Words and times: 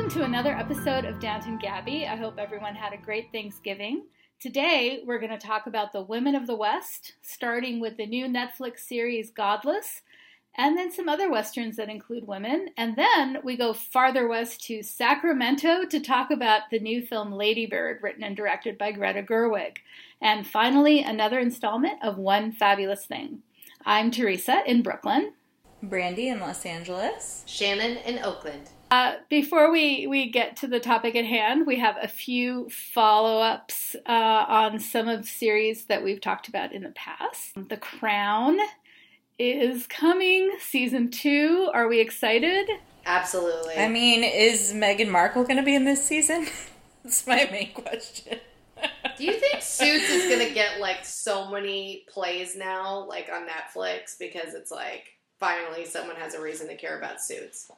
welcome 0.00 0.18
to 0.18 0.24
another 0.24 0.54
episode 0.54 1.04
of 1.04 1.20
Downton 1.20 1.58
Gabby. 1.58 2.06
I 2.06 2.16
hope 2.16 2.38
everyone 2.38 2.74
had 2.74 2.94
a 2.94 2.96
great 2.96 3.30
Thanksgiving. 3.32 4.06
Today, 4.40 5.02
we're 5.04 5.18
going 5.18 5.30
to 5.30 5.46
talk 5.46 5.66
about 5.66 5.92
the 5.92 6.00
women 6.00 6.34
of 6.34 6.46
the 6.46 6.56
West, 6.56 7.16
starting 7.20 7.80
with 7.80 7.98
the 7.98 8.06
new 8.06 8.24
Netflix 8.24 8.78
series 8.78 9.30
Godless, 9.30 10.00
and 10.56 10.74
then 10.74 10.90
some 10.90 11.06
other 11.06 11.30
westerns 11.30 11.76
that 11.76 11.90
include 11.90 12.26
women. 12.26 12.70
And 12.78 12.96
then 12.96 13.40
we 13.44 13.58
go 13.58 13.74
farther 13.74 14.26
west 14.26 14.64
to 14.68 14.82
Sacramento 14.82 15.84
to 15.90 16.00
talk 16.00 16.30
about 16.30 16.62
the 16.70 16.80
new 16.80 17.02
film 17.02 17.32
Ladybird, 17.32 18.02
written 18.02 18.24
and 18.24 18.34
directed 18.34 18.78
by 18.78 18.92
Greta 18.92 19.22
Gerwig. 19.22 19.76
And 20.22 20.46
finally, 20.46 21.02
another 21.02 21.38
installment 21.38 22.02
of 22.02 22.16
One 22.16 22.52
Fabulous 22.52 23.04
Thing. 23.04 23.42
I'm 23.84 24.10
Teresa 24.10 24.62
in 24.64 24.80
Brooklyn. 24.80 25.34
Brandy 25.82 26.28
in 26.28 26.40
Los 26.40 26.64
Angeles. 26.64 27.44
Shannon 27.46 27.98
in 27.98 28.18
Oakland. 28.24 28.70
Uh, 28.90 29.14
before 29.28 29.70
we, 29.70 30.08
we 30.08 30.30
get 30.30 30.56
to 30.56 30.66
the 30.66 30.80
topic 30.80 31.14
at 31.14 31.24
hand, 31.24 31.64
we 31.64 31.78
have 31.78 31.96
a 32.02 32.08
few 32.08 32.68
follow 32.70 33.40
ups 33.40 33.94
uh, 34.04 34.44
on 34.48 34.80
some 34.80 35.08
of 35.08 35.26
series 35.26 35.84
that 35.84 36.02
we've 36.02 36.20
talked 36.20 36.48
about 36.48 36.72
in 36.72 36.82
the 36.82 36.90
past. 36.90 37.52
The 37.68 37.76
Crown 37.76 38.58
is 39.38 39.86
coming, 39.86 40.56
season 40.60 41.10
two. 41.10 41.70
Are 41.72 41.86
we 41.86 42.00
excited? 42.00 42.68
Absolutely. 43.06 43.76
I 43.76 43.86
mean, 43.86 44.24
is 44.24 44.72
Meghan 44.74 45.08
Markle 45.08 45.44
going 45.44 45.58
to 45.58 45.62
be 45.62 45.76
in 45.76 45.84
this 45.84 46.04
season? 46.04 46.48
That's 47.04 47.24
my 47.28 47.48
main 47.50 47.72
question. 47.72 48.38
Do 49.16 49.24
you 49.24 49.34
think 49.34 49.54
Suits 49.62 50.10
is 50.10 50.28
going 50.28 50.46
to 50.48 50.52
get 50.52 50.80
like 50.80 51.04
so 51.04 51.48
many 51.48 52.04
plays 52.08 52.56
now, 52.56 53.06
like 53.06 53.30
on 53.32 53.46
Netflix, 53.46 54.18
because 54.18 54.54
it's 54.54 54.72
like 54.72 55.04
finally 55.38 55.84
someone 55.84 56.16
has 56.16 56.34
a 56.34 56.42
reason 56.42 56.66
to 56.68 56.76
care 56.76 56.98
about 56.98 57.22
Suits? 57.22 57.70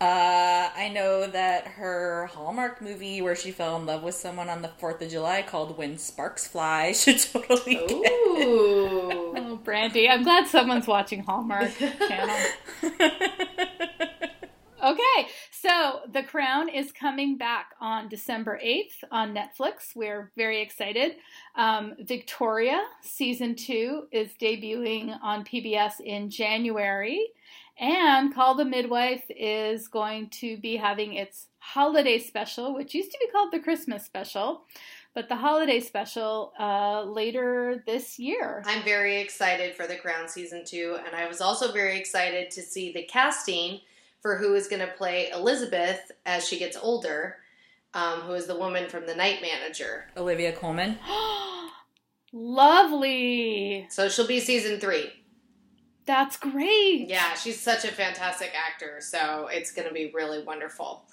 Uh, 0.00 0.70
I 0.76 0.90
know 0.92 1.26
that 1.26 1.66
her 1.68 2.26
Hallmark 2.32 2.82
movie 2.82 3.22
where 3.22 3.36
she 3.36 3.52
fell 3.52 3.76
in 3.76 3.86
love 3.86 4.02
with 4.02 4.16
someone 4.16 4.48
on 4.48 4.60
the 4.60 4.68
4th 4.80 5.00
of 5.00 5.10
July 5.10 5.42
called 5.42 5.78
When 5.78 5.98
Sparks 5.98 6.46
Fly 6.46 6.92
should 6.92 7.20
totally 7.20 7.76
get 7.76 7.90
Ooh. 7.90 9.32
Oh, 9.36 9.60
Brandy, 9.62 10.08
I'm 10.08 10.24
glad 10.24 10.48
someone's 10.48 10.86
watching 10.86 11.22
Hallmark 11.22 11.70
channel. 11.78 12.36
Okay, 14.84 15.28
so 15.50 16.00
The 16.12 16.22
Crown 16.22 16.68
is 16.68 16.92
coming 16.92 17.38
back 17.38 17.70
on 17.80 18.10
December 18.10 18.60
8th 18.62 19.02
on 19.10 19.34
Netflix. 19.34 19.96
We're 19.96 20.30
very 20.36 20.60
excited. 20.60 21.16
Um, 21.56 21.94
Victoria, 22.00 22.84
season 23.00 23.54
two, 23.54 24.08
is 24.12 24.28
debuting 24.38 25.18
on 25.22 25.42
PBS 25.42 26.00
in 26.00 26.28
January. 26.28 27.28
And 27.78 28.32
Call 28.32 28.54
the 28.54 28.64
Midwife 28.64 29.24
is 29.28 29.88
going 29.88 30.30
to 30.30 30.56
be 30.58 30.76
having 30.76 31.14
its 31.14 31.48
holiday 31.58 32.18
special, 32.18 32.74
which 32.74 32.94
used 32.94 33.10
to 33.10 33.18
be 33.20 33.30
called 33.32 33.52
the 33.52 33.58
Christmas 33.58 34.04
special, 34.04 34.62
but 35.12 35.28
the 35.28 35.36
holiday 35.36 35.80
special 35.80 36.52
uh, 36.58 37.02
later 37.02 37.82
this 37.86 38.18
year. 38.18 38.62
I'm 38.66 38.84
very 38.84 39.20
excited 39.20 39.74
for 39.74 39.86
The 39.86 39.96
Crown 39.96 40.28
season 40.28 40.62
two, 40.64 40.98
and 41.04 41.16
I 41.16 41.26
was 41.26 41.40
also 41.40 41.72
very 41.72 41.98
excited 41.98 42.50
to 42.52 42.62
see 42.62 42.92
the 42.92 43.02
casting 43.02 43.80
for 44.20 44.36
who 44.36 44.54
is 44.54 44.68
going 44.68 44.80
to 44.80 44.92
play 44.92 45.30
Elizabeth 45.30 46.12
as 46.24 46.46
she 46.46 46.58
gets 46.58 46.76
older, 46.76 47.36
um, 47.92 48.20
who 48.20 48.34
is 48.34 48.46
the 48.46 48.56
woman 48.56 48.88
from 48.88 49.06
The 49.06 49.14
Night 49.14 49.42
Manager. 49.42 50.06
Olivia 50.16 50.52
Colman. 50.52 50.98
Lovely. 52.32 53.86
So 53.90 54.08
she'll 54.08 54.26
be 54.26 54.40
season 54.40 54.80
three. 54.80 55.10
That's 56.06 56.36
great. 56.36 57.08
Yeah, 57.08 57.34
she's 57.34 57.60
such 57.60 57.84
a 57.84 57.88
fantastic 57.88 58.52
actor, 58.54 59.00
so 59.00 59.48
it's 59.50 59.72
going 59.72 59.88
to 59.88 59.94
be 59.94 60.10
really 60.14 60.42
wonderful 60.44 61.04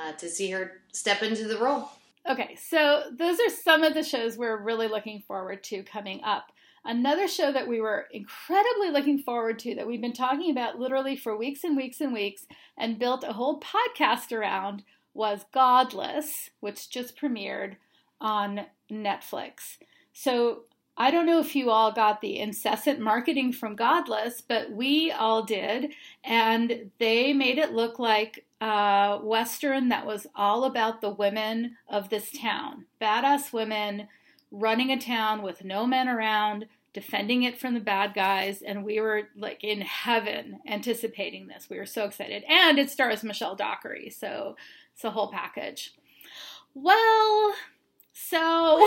uh, 0.00 0.12
to 0.12 0.28
see 0.28 0.50
her 0.50 0.80
step 0.92 1.22
into 1.22 1.48
the 1.48 1.58
role. 1.58 1.90
Okay, 2.28 2.56
so 2.56 3.04
those 3.16 3.40
are 3.40 3.50
some 3.50 3.82
of 3.82 3.94
the 3.94 4.04
shows 4.04 4.36
we're 4.36 4.62
really 4.62 4.88
looking 4.88 5.22
forward 5.26 5.64
to 5.64 5.82
coming 5.82 6.22
up. 6.22 6.52
Another 6.84 7.28
show 7.28 7.52
that 7.52 7.68
we 7.68 7.80
were 7.80 8.06
incredibly 8.12 8.90
looking 8.90 9.18
forward 9.18 9.58
to 9.60 9.74
that 9.74 9.86
we've 9.86 10.00
been 10.00 10.12
talking 10.12 10.50
about 10.50 10.78
literally 10.78 11.16
for 11.16 11.36
weeks 11.36 11.64
and 11.64 11.76
weeks 11.76 12.00
and 12.00 12.12
weeks 12.12 12.46
and 12.78 12.98
built 12.98 13.24
a 13.24 13.32
whole 13.32 13.60
podcast 13.60 14.32
around 14.32 14.84
was 15.12 15.44
Godless, 15.52 16.50
which 16.60 16.88
just 16.88 17.18
premiered 17.18 17.76
on 18.20 18.66
Netflix. 18.90 19.78
So 20.12 20.64
I 21.00 21.10
don't 21.10 21.24
know 21.24 21.40
if 21.40 21.56
you 21.56 21.70
all 21.70 21.92
got 21.92 22.20
the 22.20 22.38
incessant 22.38 23.00
marketing 23.00 23.54
from 23.54 23.74
Godless, 23.74 24.42
but 24.42 24.70
we 24.70 25.10
all 25.10 25.42
did. 25.42 25.94
And 26.24 26.90
they 26.98 27.32
made 27.32 27.56
it 27.56 27.72
look 27.72 27.98
like 27.98 28.44
a 28.60 29.18
Western 29.22 29.88
that 29.88 30.04
was 30.04 30.26
all 30.36 30.64
about 30.64 31.00
the 31.00 31.08
women 31.08 31.78
of 31.88 32.10
this 32.10 32.30
town. 32.30 32.84
Badass 33.00 33.50
women 33.50 34.08
running 34.50 34.90
a 34.90 35.00
town 35.00 35.40
with 35.40 35.64
no 35.64 35.86
men 35.86 36.06
around, 36.06 36.66
defending 36.92 37.44
it 37.44 37.58
from 37.58 37.72
the 37.72 37.80
bad 37.80 38.12
guys. 38.12 38.60
And 38.60 38.84
we 38.84 39.00
were 39.00 39.22
like 39.34 39.64
in 39.64 39.80
heaven 39.80 40.58
anticipating 40.68 41.46
this. 41.46 41.70
We 41.70 41.78
were 41.78 41.86
so 41.86 42.04
excited. 42.04 42.44
And 42.46 42.78
it 42.78 42.90
stars 42.90 43.24
Michelle 43.24 43.56
Dockery. 43.56 44.10
So 44.10 44.54
it's 44.92 45.04
a 45.04 45.10
whole 45.10 45.32
package. 45.32 45.94
Well, 46.74 47.54
so. 48.12 48.86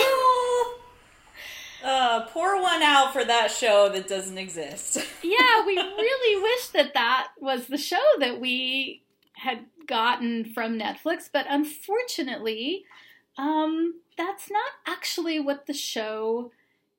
Uh, 1.83 2.25
pour 2.27 2.61
one 2.61 2.81
out 2.81 3.11
for 3.13 3.23
that 3.25 3.51
show 3.51 3.89
that 3.89 4.07
doesn't 4.07 4.37
exist. 4.37 4.97
yeah, 5.23 5.65
we 5.65 5.75
really 5.75 6.41
wish 6.41 6.67
that 6.69 6.93
that 6.93 7.27
was 7.39 7.67
the 7.67 7.77
show 7.77 8.01
that 8.19 8.39
we 8.39 9.03
had 9.33 9.65
gotten 9.87 10.45
from 10.45 10.79
Netflix, 10.79 11.29
but 11.31 11.45
unfortunately, 11.49 12.85
um, 13.37 13.95
that's 14.17 14.49
not 14.49 14.71
actually 14.87 15.39
what 15.39 15.65
the 15.65 15.73
show 15.73 16.51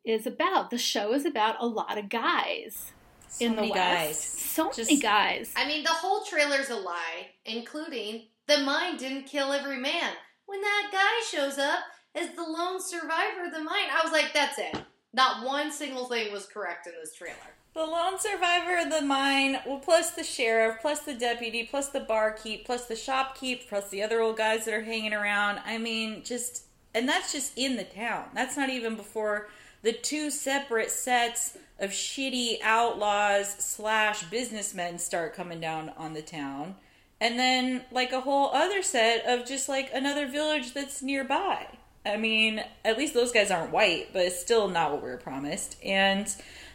is 0.05 0.27
about. 0.27 0.71
The 0.71 0.79
show 0.79 1.13
is 1.15 1.25
about 1.25 1.57
a 1.61 1.67
lot 1.67 1.97
of 1.97 2.09
guys 2.11 2.93
So 3.29 3.47
in 3.47 3.53
the 3.53 3.63
many 3.63 3.73
West. 3.73 3.81
guys. 3.85 4.19
So 4.23 4.71
Just- 4.73 4.91
many 4.91 5.01
guys. 5.01 5.53
I 5.57 5.67
mean, 5.67 5.83
the 5.83 5.91
whole 5.91 6.25
trailer's 6.25 6.69
a 6.71 6.77
lie, 6.77 7.29
including 7.47 8.27
the 8.47 8.59
mine 8.59 8.97
didn't 8.99 9.25
kill 9.25 9.53
every 9.53 9.79
man. 9.79 10.13
When 10.47 10.61
that 10.61 10.89
guy 10.93 11.25
shows 11.27 11.57
up 11.59 11.81
as 12.15 12.31
the 12.35 12.43
lone 12.43 12.81
survivor 12.81 13.47
of 13.47 13.53
the 13.53 13.63
mine. 13.63 13.89
I 13.93 14.03
was 14.03 14.13
like, 14.13 14.33
that's 14.33 14.59
it. 14.59 14.77
Not 15.13 15.45
one 15.45 15.71
single 15.71 16.07
thing 16.07 16.33
was 16.33 16.47
correct 16.47 16.87
in 16.87 16.93
this 17.01 17.15
trailer. 17.15 17.37
The 17.75 17.85
lone 17.85 18.21
survivor 18.21 18.79
of 18.79 18.91
the 18.91 19.03
mine, 19.03 19.59
well, 19.67 19.81
plus 19.81 20.13
the 20.13 20.23
sheriff, 20.23 20.77
plus 20.81 21.01
the 21.01 21.15
deputy, 21.15 21.65
plus 21.65 21.89
the 21.89 22.01
barkeep, 22.01 22.65
plus 22.65 22.87
the 22.87 22.95
shopkeep, 22.95 23.69
plus 23.69 23.89
the 23.91 24.03
other 24.03 24.21
old 24.21 24.37
guys 24.37 24.65
that 24.65 24.75
are 24.75 24.83
hanging 24.83 25.13
around. 25.13 25.61
I 25.65 25.79
mean, 25.79 26.23
just, 26.23 26.67
and 26.95 27.09
that's 27.09 27.33
just 27.33 27.59
in 27.59 27.77
the 27.77 27.85
town. 27.85 28.27
That's 28.33 28.57
not 28.57 28.71
even 28.71 28.95
before 28.95 29.49
the 29.83 29.93
two 29.93 30.31
separate 30.31 30.91
sets 30.91 31.59
of 31.81 31.91
shitty 31.91 32.59
outlaws 32.63 33.49
slash 33.59 34.23
businessmen 34.25 34.99
start 34.99 35.35
coming 35.35 35.61
down 35.61 35.91
on 35.97 36.15
the 36.15 36.23
town. 36.23 36.77
And 37.21 37.39
then, 37.39 37.85
like, 37.91 38.13
a 38.13 38.21
whole 38.21 38.51
other 38.55 38.83
set 38.83 39.27
of 39.27 39.47
just 39.47 39.69
like 39.69 39.91
another 39.93 40.29
village 40.29 40.75
that's 40.75 41.03
nearby. 41.03 41.67
I 42.07 42.17
mean, 42.17 42.63
at 42.85 42.99
least 42.99 43.15
those 43.15 43.33
guys 43.33 43.51
aren't 43.51 43.73
white, 43.73 44.13
but 44.13 44.23
it's 44.23 44.41
still 44.41 44.69
not 44.69 44.93
what 44.93 45.03
we 45.03 45.09
were 45.09 45.17
promised. 45.17 45.77
And 45.83 46.27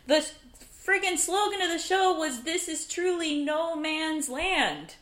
the 0.08 0.28
friggin' 0.86 1.18
slogan 1.18 1.62
of 1.62 1.70
the 1.70 1.78
show 1.78 2.18
was 2.18 2.44
"This 2.44 2.68
is 2.68 2.88
truly 2.88 3.44
no 3.44 3.76
man's 3.76 4.30
land." 4.30 4.96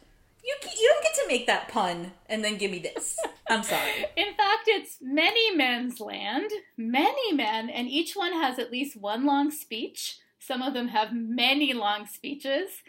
You 0.43 0.55
you 0.63 0.91
don't 0.93 1.03
get 1.03 1.15
to 1.15 1.27
make 1.27 1.47
that 1.47 1.67
pun 1.67 2.13
and 2.27 2.43
then 2.43 2.57
give 2.57 2.71
me 2.71 2.79
this. 2.79 3.17
I'm 3.49 3.63
sorry. 3.63 4.05
In 4.15 4.33
fact, 4.35 4.63
it's 4.67 4.97
many 5.01 5.55
men's 5.55 5.99
land, 5.99 6.51
many 6.75 7.33
men, 7.33 7.69
and 7.69 7.87
each 7.87 8.13
one 8.13 8.33
has 8.33 8.59
at 8.59 8.71
least 8.71 8.99
one 8.99 9.25
long 9.25 9.51
speech. 9.51 10.17
Some 10.39 10.61
of 10.61 10.73
them 10.73 10.89
have 10.89 11.13
many 11.13 11.73
long 11.73 12.05
speeches. 12.05 12.81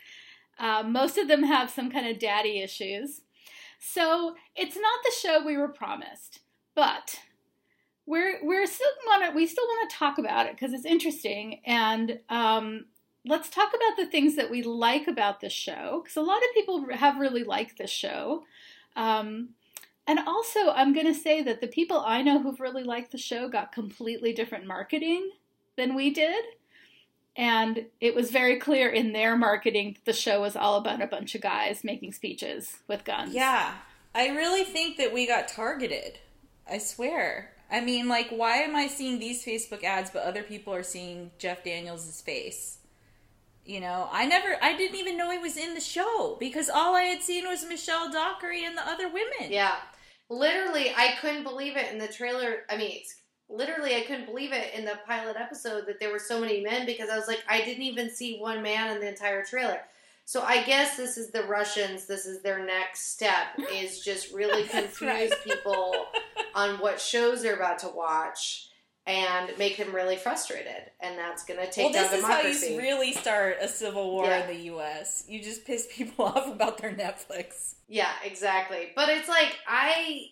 Uh, 0.59 0.83
most 0.83 1.19
of 1.19 1.29
them 1.29 1.45
have 1.45 1.71
some 1.71 1.91
kind 1.91 2.07
of 2.07 2.19
daddy 2.19 2.61
issues. 2.61 3.23
So 3.79 4.35
it's 4.57 4.77
not 4.77 5.01
the 5.05 5.13
show 5.13 5.45
we 5.45 5.57
were 5.57 5.69
promised, 5.69 6.41
but 6.75 7.21
we're 8.09 8.39
we're 8.43 8.67
still 8.67 8.89
want 9.07 9.25
to 9.25 9.37
we 9.37 9.47
still 9.47 9.67
want 9.67 9.91
to 9.91 9.97
talk 9.97 10.19
about 10.19 10.47
it 10.47 10.53
because 10.53 10.73
it's 10.73 10.87
interesting 10.87 11.61
and 11.67 12.19
um, 12.31 12.87
let's 13.25 13.51
talk 13.51 13.69
about 13.69 13.97
the 13.97 14.07
things 14.07 14.35
that 14.37 14.51
we 14.51 14.63
like 14.63 15.07
about 15.07 15.41
the 15.41 15.51
show 15.51 16.01
because 16.03 16.17
a 16.17 16.23
lot 16.23 16.39
of 16.39 16.55
people 16.55 16.87
have 16.91 17.19
really 17.19 17.45
liked 17.45 17.77
this 17.77 17.91
show. 17.91 18.45
Um, 18.97 19.51
and 20.07 20.19
also, 20.21 20.71
I'm 20.71 20.95
going 20.95 21.07
to 21.07 21.15
say 21.15 21.43
that 21.43 21.61
the 21.61 21.67
people 21.67 22.01
I 22.01 22.23
know 22.23 22.41
who've 22.41 22.59
really 22.59 22.83
liked 22.83 23.13
the 23.13 23.19
show 23.19 23.49
got 23.49 23.73
completely 23.73 24.33
different 24.33 24.67
marketing 24.67 25.31
than 25.77 25.95
we 25.95 26.09
did. 26.09 26.43
And 27.37 27.87
it 28.01 28.15
was 28.15 28.31
very 28.31 28.59
clear 28.59 28.89
in 28.89 29.13
their 29.13 29.37
marketing 29.37 29.93
that 29.93 30.07
the 30.07 30.19
show 30.19 30.41
was 30.41 30.57
all 30.57 30.77
about 30.77 31.03
a 31.03 31.07
bunch 31.07 31.35
of 31.35 31.43
guys 31.43 31.85
making 31.85 32.13
speeches 32.13 32.79
with 32.89 33.05
guns. 33.05 33.35
Yeah, 33.35 33.75
I 34.15 34.29
really 34.31 34.65
think 34.65 34.97
that 34.97 35.13
we 35.13 35.27
got 35.27 35.47
targeted. 35.47 36.19
I 36.69 36.79
swear. 36.79 37.53
I 37.71 37.81
mean, 37.81 38.09
like, 38.09 38.31
why 38.31 38.59
am 38.59 38.75
I 38.75 38.87
seeing 38.87 39.19
these 39.19 39.45
Facebook 39.45 39.85
ads, 39.85 40.11
but 40.11 40.23
other 40.23 40.43
people 40.43 40.73
are 40.75 40.83
seeing 40.83 41.31
Jeff 41.39 41.63
Daniels' 41.65 42.21
face? 42.21 42.79
You 43.67 43.81
know, 43.81 44.09
I 44.11 44.25
never, 44.25 44.57
I 44.63 44.75
didn't 44.75 44.97
even 44.97 45.19
know 45.19 45.31
he 45.31 45.37
was 45.37 45.59
in 45.59 45.75
the 45.75 45.81
show 45.81 46.39
because 46.41 46.71
all 46.71 46.97
I 46.97 47.03
had 47.03 47.21
seen 47.21 47.47
was 47.47 47.67
Michelle 47.67 48.11
Dockery 48.11 48.65
and 48.65 48.77
the 48.77 48.89
other 48.89 49.09
women. 49.09 49.51
Yeah. 49.51 49.77
Literally, 50.31 50.93
I 50.97 51.17
couldn't 51.21 51.43
believe 51.43 51.77
it 51.77 51.93
in 51.93 51.99
the 51.99 52.09
trailer. 52.09 52.61
I 52.71 52.79
mean, 52.79 53.03
literally, 53.51 53.95
I 53.95 54.03
couldn't 54.03 54.25
believe 54.25 54.53
it 54.53 54.73
in 54.75 54.87
the 54.87 54.99
pilot 55.07 55.37
episode 55.39 55.87
that 55.87 56.01
there 56.01 56.11
were 56.11 56.19
so 56.19 56.41
many 56.41 56.63
men 56.63 56.87
because 56.87 57.11
I 57.11 57.17
was 57.17 57.29
like, 57.29 57.43
I 57.47 57.63
didn't 57.63 57.83
even 57.83 58.09
see 58.09 58.39
one 58.39 58.63
man 58.63 58.95
in 58.95 59.01
the 59.01 59.09
entire 59.09 59.45
trailer. 59.45 59.81
So 60.29 60.43
I 60.43 60.63
guess 60.65 60.95
this 60.99 61.17
is 61.17 61.31
the 61.31 61.45
Russians. 61.45 62.05
This 62.05 62.27
is 62.27 62.43
their 62.43 62.63
next 62.63 63.15
step 63.15 63.47
is 63.73 64.05
just 64.05 64.31
really 64.31 64.65
confuse 64.65 65.33
people 65.43 66.05
on 66.55 66.79
what 66.81 67.01
shows 67.01 67.41
they're 67.41 67.57
about 67.57 67.79
to 67.79 67.89
watch 67.89 68.69
and 69.07 69.51
make 69.57 69.79
them 69.79 69.95
really 69.95 70.17
frustrated. 70.17 70.91
And 71.01 71.17
that's 71.17 71.47
going 71.47 71.59
to 71.61 71.73
take 71.73 71.85
well, 71.85 71.93
this 71.95 72.11
down 72.11 72.19
is 72.19 72.25
how 72.27 72.43
democracy. 72.43 72.75
you 72.75 72.79
really 72.79 73.15
start 73.15 73.57
a 73.63 73.69
civil 73.69 74.11
war 74.11 74.27
Yeah. 74.27 74.43
in 74.47 74.55
the 74.55 74.65
U.S. 74.65 75.25
You 75.27 75.43
just 75.43 75.65
piss 75.65 75.89
people 75.91 76.25
off 76.27 76.47
about 76.47 76.77
their 76.77 76.93
Netflix. 76.93 77.77
Yeah, 77.89 78.13
exactly. 78.23 78.89
But 78.95 79.09
it's 79.09 79.31
like 79.31 79.57
I 79.67 80.27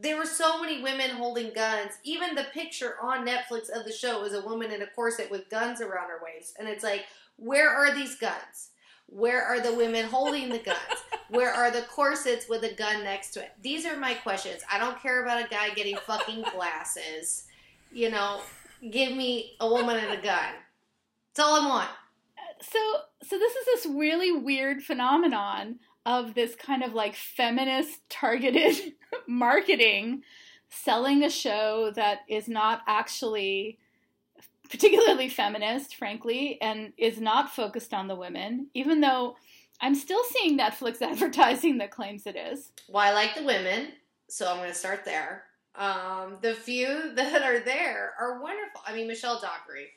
there 0.00 0.18
were 0.18 0.24
so 0.24 0.62
many 0.62 0.80
women 0.84 1.10
holding 1.10 1.52
guns. 1.52 1.94
Even 2.04 2.36
the 2.36 2.46
picture 2.54 2.94
on 3.02 3.26
Netflix 3.26 3.70
of 3.70 3.84
the 3.84 3.92
show 3.92 4.22
is 4.22 4.34
a 4.34 4.42
woman 4.42 4.70
in 4.70 4.82
a 4.82 4.86
corset 4.86 5.32
with 5.32 5.50
guns 5.50 5.80
around 5.80 6.10
her 6.10 6.20
waist. 6.22 6.54
And 6.60 6.68
it's 6.68 6.84
like, 6.84 7.06
where 7.34 7.68
are 7.68 7.92
these 7.92 8.14
guns? 8.14 8.70
Where 9.06 9.42
are 9.42 9.60
the 9.60 9.74
women 9.74 10.06
holding 10.06 10.48
the 10.48 10.58
guns? 10.58 10.78
Where 11.28 11.52
are 11.52 11.70
the 11.70 11.82
corsets 11.82 12.48
with 12.48 12.62
a 12.64 12.74
gun 12.74 13.04
next 13.04 13.30
to 13.32 13.40
it? 13.40 13.52
These 13.62 13.86
are 13.86 13.96
my 13.96 14.14
questions. 14.14 14.62
I 14.70 14.78
don't 14.78 15.00
care 15.00 15.22
about 15.22 15.44
a 15.44 15.48
guy 15.48 15.70
getting 15.70 15.96
fucking 15.96 16.44
glasses. 16.54 17.44
You 17.92 18.10
know, 18.10 18.40
give 18.90 19.16
me 19.16 19.56
a 19.60 19.68
woman 19.68 19.96
and 19.96 20.18
a 20.18 20.22
gun. 20.22 20.54
That's 21.34 21.46
all 21.46 21.62
I 21.62 21.68
want. 21.68 21.88
so 22.60 22.78
so 23.22 23.38
this 23.38 23.52
is 23.54 23.64
this 23.66 23.86
really 23.86 24.32
weird 24.32 24.82
phenomenon 24.82 25.78
of 26.04 26.34
this 26.34 26.54
kind 26.54 26.82
of 26.82 26.94
like 26.94 27.14
feminist 27.16 28.08
targeted 28.08 28.94
marketing 29.28 30.22
selling 30.68 31.24
a 31.24 31.30
show 31.30 31.92
that 31.94 32.20
is 32.28 32.48
not 32.48 32.82
actually 32.86 33.78
particularly 34.70 35.28
feminist 35.28 35.96
frankly 35.96 36.58
and 36.60 36.92
is 36.96 37.20
not 37.20 37.50
focused 37.54 37.92
on 37.94 38.08
the 38.08 38.16
women 38.16 38.68
even 38.74 39.00
though 39.00 39.36
i'm 39.80 39.94
still 39.94 40.22
seeing 40.30 40.58
netflix 40.58 41.00
advertising 41.12 41.78
that 41.78 41.90
claims 41.90 42.26
it 42.26 42.36
is 42.36 42.70
Well, 42.88 43.04
I 43.04 43.12
like 43.12 43.34
the 43.34 43.42
women, 43.42 43.88
so 44.28 44.48
I'm 44.50 44.58
going 44.58 44.68
to 44.70 44.74
start 44.74 45.04
there. 45.04 45.44
Um, 45.74 46.38
the 46.40 46.54
few 46.54 47.12
that 47.14 47.42
are 47.42 47.60
there 47.60 48.14
are 48.18 48.40
wonderful. 48.40 48.80
I 48.86 48.94
mean, 48.94 49.06
Michelle 49.08 49.40
Dockery. 49.40 49.88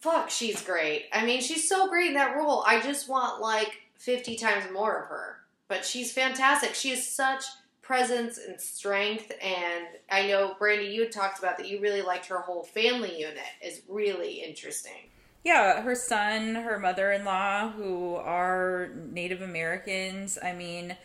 Fuck, 0.00 0.30
she's 0.30 0.62
great. 0.62 1.06
I 1.12 1.24
mean, 1.24 1.40
she's 1.40 1.68
so 1.68 1.88
great 1.88 2.08
in 2.08 2.14
that 2.14 2.36
role. 2.36 2.64
I 2.66 2.80
just 2.80 3.08
want 3.08 3.40
like 3.40 3.82
50 3.98 4.36
times 4.36 4.64
more 4.72 5.02
of 5.02 5.08
her. 5.08 5.36
But 5.68 5.84
she's 5.84 6.12
fantastic. 6.12 6.74
She 6.74 6.90
is 6.90 7.06
such 7.06 7.44
presence 7.88 8.36
and 8.36 8.60
strength. 8.60 9.32
And 9.42 9.86
I 10.10 10.28
know, 10.28 10.54
Brandy, 10.58 10.88
you 10.88 11.04
had 11.04 11.10
talked 11.10 11.38
about 11.38 11.56
that 11.56 11.66
you 11.66 11.80
really 11.80 12.02
liked 12.02 12.26
her 12.26 12.40
whole 12.40 12.62
family 12.62 13.18
unit, 13.18 13.38
is 13.64 13.80
really 13.88 14.44
interesting. 14.44 15.08
Yeah, 15.42 15.80
her 15.80 15.94
son, 15.94 16.54
her 16.54 16.78
mother-in-law, 16.78 17.70
who 17.70 18.16
are 18.16 18.90
Native 19.10 19.40
Americans. 19.40 20.38
I 20.42 20.52
mean, 20.52 20.98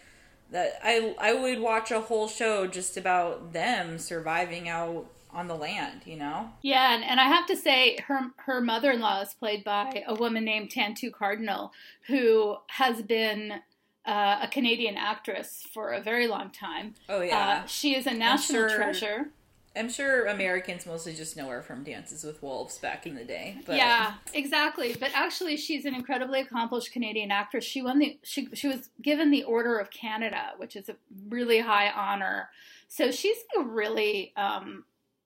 that 0.51 0.77
I 0.83 1.15
I 1.19 1.33
would 1.33 1.61
watch 1.61 1.89
a 1.89 2.01
whole 2.01 2.27
show 2.27 2.67
just 2.67 2.97
about 2.97 3.53
them 3.53 3.97
surviving 3.97 4.67
out 4.67 5.05
on 5.31 5.47
the 5.47 5.55
land. 5.55 6.01
You 6.05 6.17
know. 6.17 6.49
Yeah, 6.61 6.95
and, 6.95 7.03
and 7.05 7.21
I 7.21 7.29
have 7.29 7.45
to 7.47 7.55
say, 7.55 7.99
her 8.07 8.31
her 8.45 8.59
mother 8.59 8.91
in 8.91 8.99
law 8.99 9.21
is 9.21 9.33
played 9.33 9.63
by 9.63 10.03
a 10.05 10.15
woman 10.15 10.43
named 10.43 10.69
Tantoo 10.71 11.13
Cardinal, 11.13 11.71
who 12.07 12.57
has 12.67 13.01
been 13.03 13.61
uh, 14.05 14.39
a 14.41 14.47
Canadian 14.47 14.97
actress 14.97 15.63
for 15.73 15.91
a 15.91 16.01
very 16.01 16.27
long 16.27 16.49
time. 16.49 16.95
Oh 17.09 17.21
yeah. 17.21 17.61
Uh, 17.63 17.67
she 17.67 17.95
is 17.95 18.07
a 18.07 18.13
national 18.13 18.67
sure- 18.67 18.75
treasure. 18.75 19.27
I'm 19.75 19.89
sure 19.89 20.27
Americans 20.27 20.85
mostly 20.85 21.15
just 21.15 21.35
know 21.35 21.47
her 21.49 21.63
from 21.63 21.83
Dances 21.83 22.23
with 22.23 22.43
Wolves 22.43 22.77
back 22.77 23.07
in 23.07 23.15
the 23.15 23.23
day. 23.23 23.57
But 23.65 23.75
Yeah, 23.77 24.13
exactly. 24.33 24.95
But 24.99 25.09
actually, 25.15 25.57
she's 25.57 25.85
an 25.85 25.95
incredibly 25.95 26.41
accomplished 26.41 26.91
Canadian 26.91 27.31
actress. 27.31 27.63
She 27.63 27.81
won 27.81 27.97
the 27.97 28.19
she 28.21 28.49
she 28.53 28.67
was 28.67 28.89
given 29.01 29.31
the 29.31 29.43
Order 29.43 29.79
of 29.79 29.89
Canada, 29.89 30.51
which 30.57 30.75
is 30.75 30.89
a 30.89 30.95
really 31.27 31.59
high 31.59 31.89
honor. 31.89 32.49
So 32.87 33.09
she's 33.09 33.37
really 33.57 34.33
um, 34.37 34.83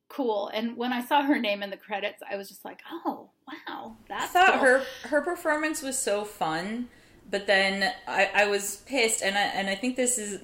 cool. 0.08 0.50
And 0.54 0.78
when 0.78 0.94
I 0.94 1.04
saw 1.04 1.24
her 1.24 1.38
name 1.38 1.62
in 1.62 1.70
the 1.70 1.78
credits, 1.78 2.24
I 2.30 2.38
was 2.38 2.48
just 2.48 2.64
like, 2.64 2.80
oh 3.06 3.30
wow, 3.68 3.98
I 4.10 4.28
thought 4.28 4.54
cool. 4.54 4.62
her 4.62 4.84
her 5.04 5.22
performance 5.22 5.82
was 5.82 6.00
so 6.00 6.24
fun, 6.24 6.88
but 7.30 7.48
then 7.48 7.94
I, 8.08 8.30
I 8.34 8.48
was 8.48 8.78
pissed, 8.86 9.22
and 9.22 9.38
I 9.38 9.42
and 9.42 9.70
I 9.70 9.76
think 9.76 9.96
this 9.96 10.18
is 10.18 10.40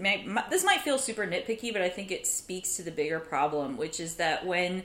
this 0.49 0.63
might 0.63 0.81
feel 0.81 0.97
super 0.97 1.25
nitpicky, 1.25 1.71
but 1.71 1.81
I 1.81 1.89
think 1.89 2.11
it 2.11 2.27
speaks 2.27 2.75
to 2.75 2.83
the 2.83 2.91
bigger 2.91 3.19
problem, 3.19 3.77
which 3.77 3.99
is 3.99 4.15
that 4.15 4.45
when 4.45 4.83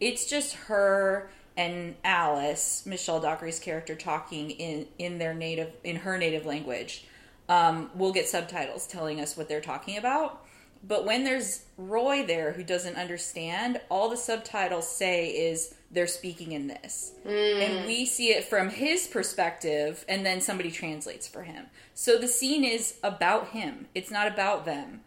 it's 0.00 0.26
just 0.26 0.54
her 0.54 1.30
and 1.56 1.96
Alice, 2.04 2.84
Michelle 2.86 3.20
Dockery's 3.20 3.58
character, 3.58 3.94
talking 3.94 4.50
in 4.50 4.86
in 4.98 5.18
their 5.18 5.34
native 5.34 5.72
in 5.82 5.96
her 5.96 6.16
native 6.16 6.46
language, 6.46 7.04
um, 7.48 7.90
we'll 7.94 8.12
get 8.12 8.28
subtitles 8.28 8.86
telling 8.86 9.20
us 9.20 9.36
what 9.36 9.48
they're 9.48 9.60
talking 9.60 9.96
about. 9.98 10.44
But 10.82 11.04
when 11.04 11.24
there's 11.24 11.64
Roy 11.76 12.24
there 12.24 12.52
who 12.52 12.64
doesn't 12.64 12.96
understand, 12.96 13.80
all 13.90 14.08
the 14.08 14.16
subtitles 14.16 14.88
say 14.88 15.28
is 15.28 15.74
they're 15.90 16.06
speaking 16.06 16.52
in 16.52 16.68
this. 16.68 17.12
And 17.24 17.86
we 17.86 18.06
see 18.06 18.28
it 18.28 18.44
from 18.44 18.70
his 18.70 19.06
perspective, 19.06 20.04
and 20.08 20.24
then 20.24 20.40
somebody 20.40 20.70
translates 20.70 21.28
for 21.28 21.42
him. 21.42 21.66
So 21.94 22.16
the 22.16 22.28
scene 22.28 22.64
is 22.64 22.98
about 23.02 23.48
him, 23.48 23.86
it's 23.94 24.10
not 24.10 24.28
about 24.28 24.64
them. 24.64 25.02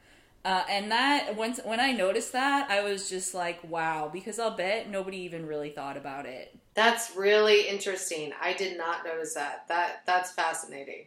Uh, 0.46 0.64
and 0.70 0.92
that 0.92 1.38
once 1.38 1.60
when 1.64 1.80
I 1.80 1.94
noticed 1.94 2.34
that, 2.34 2.70
I 2.70 2.82
was 2.82 3.10
just 3.10 3.34
like, 3.34 3.64
"Wow!" 3.64 4.10
Because 4.12 4.40
I'll 4.40 4.58
bet 4.58 4.90
nobody 4.90 5.20
even 5.20 5.46
really 5.46 5.70
thought 5.70 5.96
about 5.96 6.26
it. 6.26 6.54
That's 6.74 7.16
really 7.16 7.70
interesting. 7.70 8.34
I 8.42 8.52
did 8.52 8.78
not 8.78 9.06
notice 9.06 9.36
that. 9.36 9.68
That 9.70 10.02
that's 10.06 10.34
fascinating. 10.34 11.06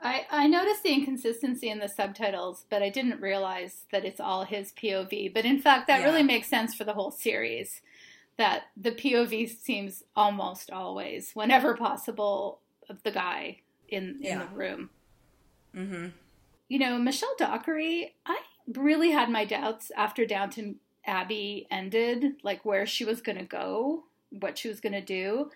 I, 0.00 0.26
I 0.30 0.46
noticed 0.46 0.82
the 0.82 0.92
inconsistency 0.92 1.68
in 1.70 1.78
the 1.78 1.88
subtitles, 1.88 2.66
but 2.68 2.82
I 2.82 2.90
didn't 2.90 3.20
realize 3.20 3.84
that 3.92 4.04
it's 4.04 4.20
all 4.20 4.44
his 4.44 4.72
POV. 4.72 5.32
But 5.32 5.44
in 5.46 5.58
fact, 5.58 5.86
that 5.86 6.00
Yeah. 6.00 6.06
really 6.06 6.22
makes 6.22 6.48
sense 6.48 6.74
for 6.74 6.84
the 6.84 6.92
whole 6.92 7.10
series. 7.10 7.80
That 8.36 8.64
the 8.76 8.92
POV 8.92 9.48
seems 9.48 10.04
almost 10.14 10.70
always, 10.70 11.32
whenever 11.32 11.74
possible, 11.74 12.60
of 12.90 13.02
the 13.02 13.10
guy 13.10 13.60
in, 13.88 14.16
in 14.20 14.22
Yeah. 14.22 14.46
the 14.46 14.54
room. 14.54 14.90
hmm 15.74 16.08
You 16.68 16.78
know, 16.78 16.98
Michelle 16.98 17.34
Dockery, 17.38 18.14
I 18.26 18.38
really 18.74 19.10
had 19.12 19.30
my 19.30 19.44
doubts 19.44 19.90
after 19.96 20.26
Downton 20.26 20.76
Abbey 21.06 21.66
ended, 21.70 22.34
like 22.42 22.64
where 22.64 22.84
she 22.86 23.04
was 23.04 23.22
going 23.22 23.38
to 23.38 23.44
go, 23.44 24.04
what 24.30 24.58
she 24.58 24.68
was 24.68 24.80
going 24.80 24.92
to 24.92 25.00
do. 25.00 25.50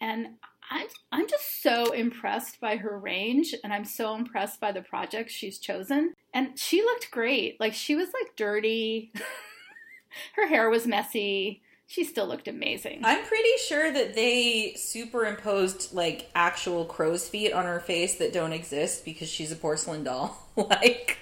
And 0.00 0.36
I'm, 0.70 0.86
I'm 1.12 1.28
just 1.28 1.62
so 1.62 1.92
impressed 1.92 2.60
by 2.60 2.76
her 2.76 2.98
range, 2.98 3.54
and 3.62 3.72
I'm 3.72 3.84
so 3.84 4.14
impressed 4.14 4.60
by 4.60 4.72
the 4.72 4.82
projects 4.82 5.32
she's 5.32 5.58
chosen. 5.58 6.14
And 6.32 6.58
she 6.58 6.82
looked 6.82 7.10
great. 7.10 7.60
Like, 7.60 7.74
she 7.74 7.94
was 7.94 8.08
like 8.08 8.36
dirty, 8.36 9.12
her 10.36 10.48
hair 10.48 10.70
was 10.70 10.86
messy. 10.86 11.62
She 11.86 12.04
still 12.04 12.26
looked 12.26 12.48
amazing. 12.48 13.02
I'm 13.04 13.24
pretty 13.24 13.56
sure 13.68 13.92
that 13.92 14.14
they 14.14 14.74
superimposed 14.76 15.92
like 15.92 16.30
actual 16.34 16.86
crow's 16.86 17.28
feet 17.28 17.52
on 17.52 17.66
her 17.66 17.78
face 17.78 18.16
that 18.16 18.32
don't 18.32 18.54
exist 18.54 19.04
because 19.04 19.28
she's 19.28 19.52
a 19.52 19.56
porcelain 19.56 20.02
doll. 20.02 20.48
like, 20.56 21.18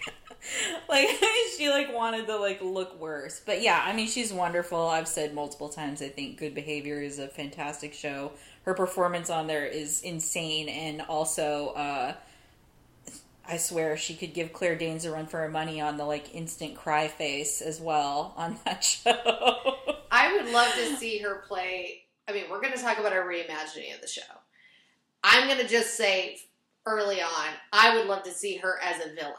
like 0.88 1.08
she 1.56 1.68
like 1.68 1.92
wanted 1.92 2.26
to 2.26 2.36
like 2.36 2.62
look 2.62 2.98
worse. 3.00 3.42
But 3.44 3.60
yeah, 3.62 3.82
I 3.84 3.92
mean 3.92 4.06
she's 4.06 4.32
wonderful. 4.32 4.88
I've 4.88 5.08
said 5.08 5.34
multiple 5.34 5.68
times. 5.68 6.00
I 6.00 6.08
think 6.08 6.38
Good 6.38 6.54
Behavior 6.54 7.00
is 7.00 7.18
a 7.18 7.28
fantastic 7.28 7.92
show. 7.92 8.32
Her 8.64 8.74
performance 8.74 9.28
on 9.30 9.46
there 9.48 9.66
is 9.66 10.02
insane, 10.02 10.68
and 10.68 11.02
also. 11.02 11.68
uh 11.70 12.14
I 13.44 13.56
swear 13.56 13.96
she 13.96 14.14
could 14.14 14.34
give 14.34 14.52
Claire 14.52 14.76
Danes 14.76 15.04
a 15.04 15.10
run 15.10 15.26
for 15.26 15.38
her 15.40 15.48
money 15.48 15.80
on 15.80 15.96
the 15.96 16.04
like 16.04 16.32
instant 16.32 16.76
cry 16.76 17.08
face 17.08 17.60
as 17.60 17.80
well 17.80 18.32
on 18.36 18.56
that 18.64 18.84
show. 18.84 19.12
I 20.12 20.32
would 20.32 20.52
love 20.52 20.72
to 20.74 20.96
see 20.96 21.18
her 21.18 21.42
play. 21.48 22.04
I 22.28 22.32
mean, 22.32 22.44
we're 22.48 22.60
going 22.60 22.72
to 22.72 22.80
talk 22.80 22.98
about 22.98 23.12
our 23.12 23.24
reimagining 23.26 23.92
of 23.96 24.00
the 24.00 24.06
show. 24.06 24.22
I'm 25.24 25.48
going 25.48 25.58
to 25.58 25.66
just 25.68 25.96
say 25.96 26.38
early 26.86 27.20
on, 27.20 27.48
I 27.72 27.96
would 27.96 28.06
love 28.06 28.22
to 28.22 28.30
see 28.30 28.56
her 28.58 28.78
as 28.80 29.04
a 29.04 29.12
villain. 29.12 29.34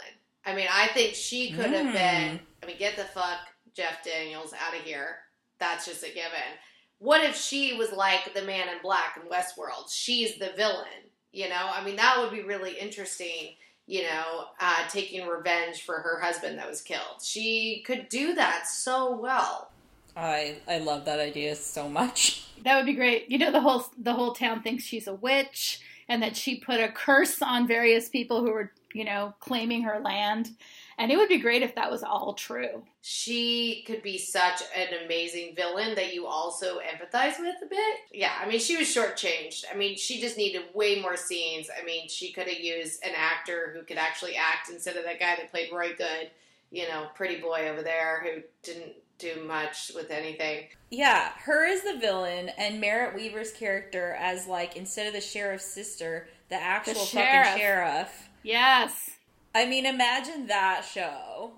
I 0.46 0.54
mean, 0.54 0.68
I 0.70 0.88
think 0.88 1.16
she 1.16 1.52
could 1.54 1.72
have 1.72 1.88
Mm. 1.88 1.94
been. 1.94 2.40
I 2.62 2.66
mean, 2.66 2.78
get 2.78 2.98
the 2.98 3.06
fuck 3.06 3.40
Jeff 3.74 4.04
Daniels 4.04 4.54
out 4.54 4.78
of 4.78 4.82
here. 4.84 5.20
That's 5.60 5.86
just 5.86 6.04
a 6.04 6.08
given. 6.08 6.58
What 7.00 7.24
if 7.24 7.36
she 7.36 7.74
was 7.74 7.92
like 7.92 8.34
the 8.34 8.44
man 8.44 8.70
in 8.70 8.82
black 8.82 9.20
in 9.22 9.30
Westworld? 9.30 9.92
She's 9.92 10.38
the 10.38 10.52
villain. 10.56 10.88
You 11.32 11.50
know, 11.50 11.70
I 11.74 11.84
mean, 11.84 11.96
that 11.96 12.18
would 12.20 12.32
be 12.32 12.44
really 12.44 12.78
interesting. 12.78 13.56
You 13.86 14.04
know, 14.04 14.46
uh, 14.62 14.88
taking 14.88 15.28
revenge 15.28 15.84
for 15.84 16.00
her 16.00 16.20
husband 16.22 16.58
that 16.58 16.70
was 16.70 16.82
killed. 16.82 17.22
She 17.22 17.84
could 17.86 18.08
do 18.08 18.34
that 18.36 18.68
so 18.68 19.20
well. 19.20 19.72
I 20.16 20.58
I 20.68 20.78
love 20.78 21.06
that 21.06 21.20
idea 21.20 21.56
so 21.56 21.90
much. 21.90 22.46
That 22.64 22.78
would 22.78 22.86
be 22.86 22.94
great. 22.94 23.30
You 23.30 23.40
know, 23.40 23.52
the 23.52 23.60
whole 23.60 23.84
the 23.98 24.14
whole 24.14 24.32
town 24.32 24.62
thinks 24.64 24.86
she's 24.86 25.08
a 25.08 25.14
witch 25.14 25.82
and 26.08 26.24
that 26.24 26.38
she 26.38 26.62
put 26.62 26.80
a 26.80 26.88
curse 26.88 27.42
on 27.42 27.68
various 27.68 28.08
people 28.08 28.40
who 28.40 28.52
were, 28.52 28.72
you 28.94 29.04
know, 29.04 29.34
claiming 29.42 29.84
her 29.84 30.00
land. 30.00 30.52
And 30.98 31.12
it 31.12 31.18
would 31.18 31.30
be 31.30 31.40
great 31.40 31.64
if 31.64 31.76
that 31.76 31.90
was 31.90 32.04
all 32.04 32.34
true. 32.34 32.84
She 33.02 33.84
could 33.88 34.04
be 34.04 34.18
such 34.18 34.62
an 34.76 35.06
amazing 35.06 35.56
villain 35.56 35.96
that 35.96 36.14
you 36.14 36.28
also 36.28 36.80
empathize 36.80 37.40
with 37.40 37.56
a 37.64 37.68
bit. 37.68 37.96
Yeah, 38.12 38.34
I 38.40 38.48
mean, 38.48 38.60
she 38.60 38.78
was 38.78 38.88
shortchanged. 38.88 39.66
I 39.72 39.76
mean, 39.76 39.98
she 39.98 40.22
just 40.22 40.38
needed 40.38 40.64
way 40.74 41.02
more 41.02 41.18
scenes. 41.18 41.70
I 41.70 41.84
mean, 41.84 42.08
she 42.08 42.32
could 42.32 42.48
have 42.48 42.60
used 42.60 43.04
an 43.04 43.14
actor 43.16 43.74
who 43.76 43.84
could 43.84 43.98
actually 43.98 44.36
act 44.36 44.70
instead 44.70 44.96
of 44.96 45.04
that 45.04 45.20
guy 45.20 45.36
that 45.36 45.52
played 45.52 45.72
Roy 45.74 45.96
Goode, 45.96 46.30
you 46.72 46.88
know, 46.88 47.08
pretty 47.16 47.42
boy 47.42 47.70
over 47.70 47.82
there 47.82 48.24
who 48.24 48.42
didn't 48.62 48.94
do 49.18 49.44
much 49.46 49.92
with 49.96 50.12
anything. 50.12 50.68
Yeah, 50.90 51.32
her 51.38 51.66
is 51.66 51.84
the 51.84 51.98
villain 51.98 52.50
and 52.58 52.82
Merritt 52.82 53.16
Weaver's 53.16 53.52
character 53.52 54.16
as 54.20 54.48
like 54.48 54.76
instead 54.76 55.08
of 55.08 55.14
the 55.14 55.22
sheriff's 55.22 55.66
sister, 55.66 56.28
the 56.50 56.56
actual 56.56 56.96
sheriff. 56.96 57.48
fucking 57.48 57.60
sheriff. 57.60 58.30
Yes. 58.44 59.10
I 59.56 59.66
mean, 59.66 59.86
imagine 59.86 60.48
that 60.48 60.86
show. 60.86 61.52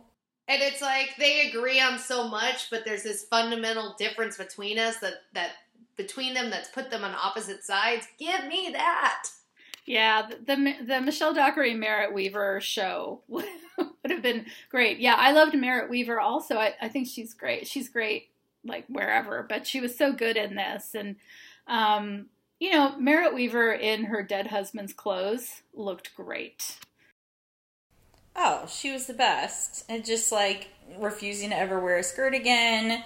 And 0.47 0.61
it's 0.61 0.81
like 0.81 1.15
they 1.17 1.49
agree 1.49 1.81
on 1.81 1.97
so 1.97 2.27
much, 2.27 2.69
but 2.69 2.85
there's 2.85 3.03
this 3.03 3.23
fundamental 3.25 3.95
difference 3.97 4.37
between 4.37 4.77
us 4.77 4.97
that 4.99 5.15
that 5.33 5.51
between 5.95 6.33
them 6.33 6.49
that's 6.49 6.69
put 6.69 6.91
them 6.91 7.03
on 7.03 7.15
opposite 7.15 7.63
sides. 7.63 8.07
Give 8.19 8.45
me 8.45 8.69
that. 8.73 9.27
Yeah, 9.85 10.27
the 10.27 10.55
the, 10.55 10.75
the 10.85 11.01
Michelle 11.01 11.33
Dockery 11.33 11.73
Merritt 11.73 12.13
Weaver 12.13 12.61
show 12.61 13.21
would 13.27 13.45
have 14.07 14.21
been 14.21 14.45
great. 14.69 14.99
Yeah, 14.99 15.15
I 15.17 15.31
loved 15.31 15.55
Merritt 15.55 15.89
Weaver 15.89 16.19
also. 16.19 16.57
I, 16.57 16.75
I 16.81 16.89
think 16.89 17.07
she's 17.07 17.33
great. 17.33 17.67
She's 17.67 17.89
great 17.89 18.29
like 18.63 18.85
wherever, 18.87 19.43
but 19.47 19.65
she 19.65 19.81
was 19.81 19.97
so 19.97 20.11
good 20.11 20.37
in 20.37 20.55
this. 20.55 20.93
And 20.93 21.15
um, 21.67 22.27
you 22.59 22.71
know, 22.71 22.97
Merritt 22.99 23.33
Weaver 23.33 23.73
in 23.73 24.05
her 24.05 24.21
dead 24.21 24.47
husband's 24.47 24.93
clothes 24.93 25.61
looked 25.73 26.15
great. 26.15 26.77
Oh, 28.35 28.65
she 28.67 28.91
was 28.91 29.07
the 29.07 29.13
best. 29.13 29.85
And 29.89 30.03
just 30.05 30.31
like 30.31 30.69
refusing 30.97 31.49
to 31.49 31.57
ever 31.57 31.79
wear 31.79 31.97
a 31.97 32.03
skirt 32.03 32.33
again, 32.33 33.03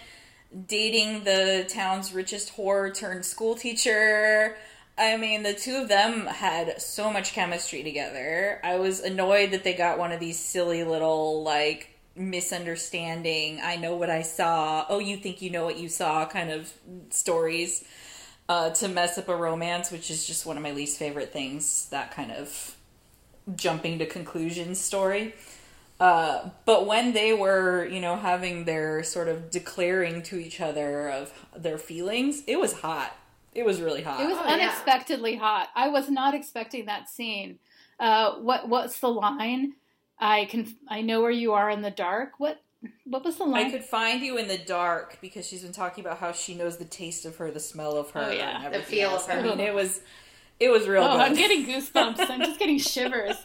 dating 0.68 1.24
the 1.24 1.66
town's 1.70 2.14
richest 2.14 2.56
whore 2.56 2.94
turned 2.94 3.26
school 3.26 3.56
teacher. 3.56 4.58
I 4.98 5.16
mean, 5.16 5.44
the 5.44 5.54
two 5.54 5.78
of 5.78 5.88
them 5.88 6.26
had 6.26 6.82
so 6.82 7.12
much 7.12 7.34
chemistry 7.34 7.84
together. 7.84 8.60
I 8.64 8.78
was 8.78 9.00
annoyed 9.00 9.52
that 9.52 9.64
they 9.64 9.74
got 9.74 9.98
one 9.98 10.12
of 10.12 10.20
these 10.20 10.38
silly 10.38 10.84
little, 10.84 11.42
like, 11.42 12.00
misunderstanding, 12.20 13.62
I 13.64 13.78
know 13.78 13.96
what 13.96 14.10
I 14.10 14.24
saw, 14.24 14.86
oh, 14.90 15.00
you 15.00 15.18
think 15.18 15.42
you 15.42 15.50
know 15.50 15.64
what 15.64 15.78
you 15.78 15.88
saw 15.88 16.26
kind 16.26 16.52
of 16.52 16.72
stories 17.12 17.86
uh, 18.50 18.72
to 18.72 18.88
mess 18.90 19.18
up 19.18 19.30
a 19.30 19.36
romance, 19.36 19.90
which 19.90 20.12
is 20.12 20.28
just 20.28 20.46
one 20.46 20.58
of 20.58 20.64
my 20.64 20.72
least 20.72 21.00
favorite 21.00 21.32
things, 21.32 21.88
that 21.92 22.12
kind 22.12 22.32
of 22.32 22.76
jumping 23.56 24.00
to 24.00 24.06
conclusions 24.06 24.80
story. 24.80 25.34
Uh, 26.00 26.50
but 26.66 26.86
when 26.86 27.12
they 27.14 27.34
were, 27.34 27.86
you 27.86 28.00
know, 28.00 28.16
having 28.16 28.64
their 28.66 29.04
sort 29.04 29.28
of 29.28 29.52
declaring 29.52 30.22
to 30.24 30.38
each 30.38 30.62
other 30.62 31.10
of 31.10 31.34
their 31.56 31.78
feelings, 31.78 32.42
it 32.48 32.58
was 32.60 32.74
hot. 32.74 33.16
It 33.54 33.66
was 33.66 33.82
really 33.82 34.04
hot. 34.04 34.22
It 34.22 34.28
was 34.28 34.38
Oh, 34.40 34.46
yeah. 34.48 34.54
unexpectedly 34.54 35.36
hot. 35.36 35.70
I 35.76 35.90
was 35.90 36.10
not 36.10 36.34
expecting 36.34 36.86
that 36.86 37.10
scene. 37.10 37.60
Uh, 38.00 38.36
what 38.36 38.70
what's 38.70 39.00
the 39.00 39.10
line? 39.10 39.74
I 40.20 40.46
can 40.46 40.74
I 40.88 41.02
know 41.02 41.22
where 41.22 41.32
you 41.32 41.52
are 41.54 41.70
in 41.70 41.82
the 41.82 41.92
dark. 41.92 42.34
What 42.40 42.62
what 43.04 43.26
was 43.26 43.36
the 43.38 43.44
line? 43.44 43.66
I 43.66 43.72
could 43.72 43.84
find 43.84 44.22
you 44.22 44.38
in 44.38 44.48
the 44.48 44.58
dark 44.58 45.18
because 45.20 45.46
she's 45.46 45.64
been 45.64 45.74
talking 45.74 46.06
about 46.06 46.20
how 46.20 46.32
she 46.32 46.56
knows 46.56 46.78
the 46.78 46.86
taste 46.86 47.26
of 47.26 47.36
her, 47.38 47.52
the 47.52 47.60
smell 47.60 47.98
of 47.98 48.12
her, 48.12 48.24
Oh, 48.24 48.32
yeah. 48.32 48.56
and 48.56 48.74
The 48.74 48.78
everything 48.78 49.00
feel 49.00 49.10
else. 49.10 49.24
of 49.28 49.32
her. 49.34 49.40
I 49.40 49.44
mean, 49.44 49.60
it 49.60 49.74
was, 49.74 50.00
it 50.60 50.70
was 50.70 50.88
real 50.88 51.04
Oh, 51.04 51.12
good. 51.14 51.22
I'm 51.22 51.36
getting 51.36 51.66
goosebumps. 51.66 52.30
I'm 52.30 52.42
just 52.42 52.60
getting 52.60 52.78
shivers. 52.94 53.36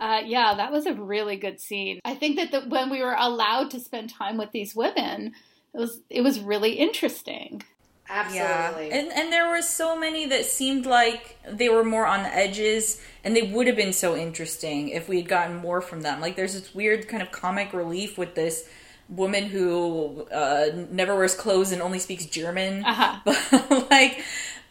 Uh, 0.00 0.20
yeah, 0.24 0.54
that 0.54 0.72
was 0.72 0.86
a 0.86 0.94
really 0.94 1.36
good 1.36 1.60
scene. 1.60 2.00
I 2.04 2.14
think 2.14 2.36
that 2.36 2.50
the, 2.50 2.68
when 2.68 2.90
we 2.90 3.02
were 3.02 3.16
allowed 3.18 3.70
to 3.70 3.80
spend 3.80 4.10
time 4.10 4.36
with 4.36 4.50
these 4.52 4.74
women, 4.74 5.32
it 5.74 5.78
was 5.78 6.00
it 6.10 6.22
was 6.22 6.40
really 6.40 6.72
interesting. 6.72 7.62
Absolutely. 8.08 8.88
Yeah, 8.88 8.94
and 8.98 9.12
and 9.12 9.32
there 9.32 9.48
were 9.48 9.62
so 9.62 9.98
many 9.98 10.26
that 10.26 10.44
seemed 10.44 10.86
like 10.86 11.38
they 11.50 11.68
were 11.68 11.82
more 11.84 12.06
on 12.06 12.22
the 12.22 12.34
edges, 12.34 13.00
and 13.24 13.34
they 13.34 13.42
would 13.42 13.66
have 13.66 13.76
been 13.76 13.92
so 13.92 14.16
interesting 14.16 14.90
if 14.90 15.08
we 15.08 15.16
had 15.16 15.28
gotten 15.28 15.56
more 15.56 15.80
from 15.80 16.02
them. 16.02 16.20
Like 16.20 16.36
there's 16.36 16.52
this 16.54 16.74
weird 16.74 17.08
kind 17.08 17.22
of 17.22 17.32
comic 17.32 17.72
relief 17.72 18.16
with 18.16 18.34
this 18.34 18.68
woman 19.08 19.44
who 19.44 20.26
uh, 20.32 20.66
never 20.90 21.14
wears 21.16 21.34
clothes 21.34 21.72
and 21.72 21.80
only 21.80 21.98
speaks 21.98 22.26
German. 22.26 22.84
Uh-huh. 22.84 23.20
But 23.70 23.90
like, 23.90 24.22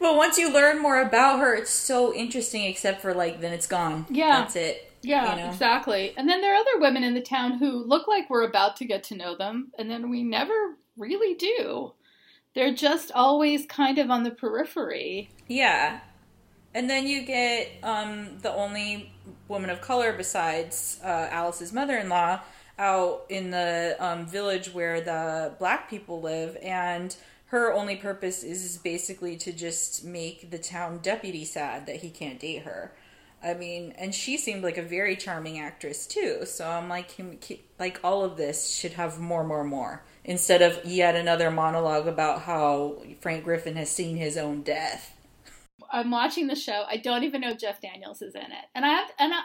but 0.05 0.17
once 0.17 0.37
you 0.37 0.53
learn 0.53 0.79
more 0.79 1.01
about 1.01 1.39
her, 1.39 1.55
it's 1.55 1.71
so 1.71 2.13
interesting. 2.13 2.65
Except 2.65 3.01
for 3.01 3.15
like, 3.15 3.41
then 3.41 3.53
it's 3.53 3.65
gone. 3.65 4.05
Yeah. 4.07 4.41
that's 4.41 4.55
it. 4.55 4.91
Yeah, 5.01 5.35
you 5.35 5.41
know? 5.41 5.49
exactly. 5.49 6.13
And 6.15 6.29
then 6.29 6.41
there 6.41 6.53
are 6.53 6.57
other 6.57 6.79
women 6.79 7.03
in 7.03 7.15
the 7.15 7.21
town 7.21 7.57
who 7.57 7.83
look 7.83 8.07
like 8.07 8.29
we're 8.29 8.47
about 8.47 8.75
to 8.77 8.85
get 8.85 9.03
to 9.05 9.15
know 9.15 9.35
them, 9.35 9.71
and 9.79 9.89
then 9.89 10.11
we 10.11 10.21
never 10.21 10.53
really 10.95 11.33
do. 11.33 11.93
They're 12.53 12.73
just 12.75 13.11
always 13.13 13.65
kind 13.65 13.97
of 13.97 14.11
on 14.11 14.21
the 14.21 14.29
periphery. 14.29 15.31
Yeah. 15.47 16.01
And 16.75 16.87
then 16.87 17.07
you 17.07 17.23
get 17.23 17.69
um, 17.81 18.37
the 18.43 18.53
only 18.53 19.11
woman 19.47 19.71
of 19.71 19.81
color 19.81 20.13
besides 20.13 20.99
uh, 21.03 21.29
Alice's 21.31 21.73
mother 21.73 21.97
in 21.97 22.09
law 22.09 22.41
out 22.77 23.25
in 23.29 23.49
the 23.49 23.95
um, 23.99 24.27
village 24.27 24.71
where 24.71 25.01
the 25.01 25.53
black 25.57 25.89
people 25.89 26.21
live, 26.21 26.57
and 26.61 27.15
her 27.47 27.71
only 27.71 27.95
purpose 27.95 28.43
is 28.43 28.77
basically 28.77 29.37
to 29.37 29.53
just 29.53 30.03
make 30.03 30.51
the 30.51 30.57
town 30.57 30.99
deputy 31.01 31.45
sad 31.45 31.85
that 31.85 31.97
he 31.97 32.09
can't 32.09 32.39
date 32.39 32.63
her. 32.63 32.93
I 33.43 33.53
mean, 33.53 33.93
and 33.97 34.15
she 34.15 34.37
seemed 34.37 34.63
like 34.63 34.77
a 34.77 34.81
very 34.81 35.15
charming 35.15 35.59
actress 35.59 36.07
too. 36.07 36.45
So 36.45 36.67
I'm 36.67 36.89
like, 36.89 37.15
like 37.77 37.99
all 38.03 38.23
of 38.23 38.37
this 38.37 38.73
should 38.73 38.93
have 38.93 39.19
more, 39.19 39.43
more, 39.43 39.63
more 39.63 40.03
instead 40.23 40.63
of 40.63 40.83
yet 40.83 41.15
another 41.15 41.51
monologue 41.51 42.07
about 42.07 42.41
how 42.41 43.03
Frank 43.21 43.43
Griffin 43.43 43.75
has 43.75 43.91
seen 43.91 44.17
his 44.17 44.37
own 44.37 44.63
death. 44.63 45.15
I'm 45.91 46.09
watching 46.09 46.47
the 46.47 46.55
show. 46.55 46.83
I 46.87 46.97
don't 46.97 47.23
even 47.23 47.41
know 47.41 47.53
Jeff 47.53 47.79
Daniels 47.79 48.21
is 48.23 48.33
in 48.33 48.41
it, 48.41 48.65
and 48.73 48.83
I 48.83 48.89
have, 48.89 49.11
and 49.19 49.33
I 49.33 49.43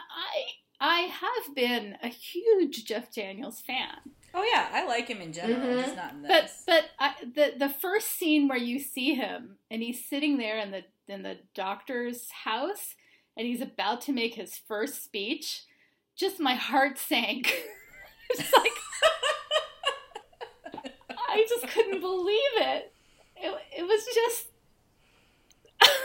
I 0.79 1.01
have 1.01 1.55
been 1.55 1.95
a 2.01 2.07
huge 2.07 2.85
Jeff 2.85 3.13
Daniels 3.13 3.61
fan. 3.61 3.97
Oh 4.33 4.43
yeah, 4.53 4.69
I 4.71 4.85
like 4.85 5.07
him 5.09 5.19
in 5.21 5.33
general. 5.33 5.59
Mhm. 5.59 5.83
He's 5.85 5.95
not 5.95 6.13
in 6.13 6.21
But 6.21 6.43
this. 6.43 6.63
but 6.65 6.85
I, 6.99 7.13
the 7.35 7.53
the 7.57 7.69
first 7.69 8.11
scene 8.17 8.47
where 8.47 8.57
you 8.57 8.79
see 8.79 9.13
him 9.15 9.57
and 9.69 9.81
he's 9.81 10.03
sitting 10.05 10.37
there 10.37 10.57
in 10.57 10.71
the 10.71 10.83
in 11.07 11.23
the 11.23 11.37
doctor's 11.53 12.29
house 12.31 12.95
and 13.35 13.45
he's 13.47 13.61
about 13.61 14.01
to 14.01 14.11
make 14.13 14.35
his 14.35 14.57
first 14.67 15.03
speech, 15.03 15.63
just 16.15 16.39
my 16.39 16.55
heart 16.55 16.97
sank. 16.97 17.53
it's 18.29 18.53
like 18.53 18.71
I 21.29 21.45
just 21.47 21.67
couldn't 21.67 21.99
believe 22.01 22.39
it. 22.55 22.93
It 23.35 23.53
it 23.79 23.83
was 23.83 24.05
just 24.13 24.47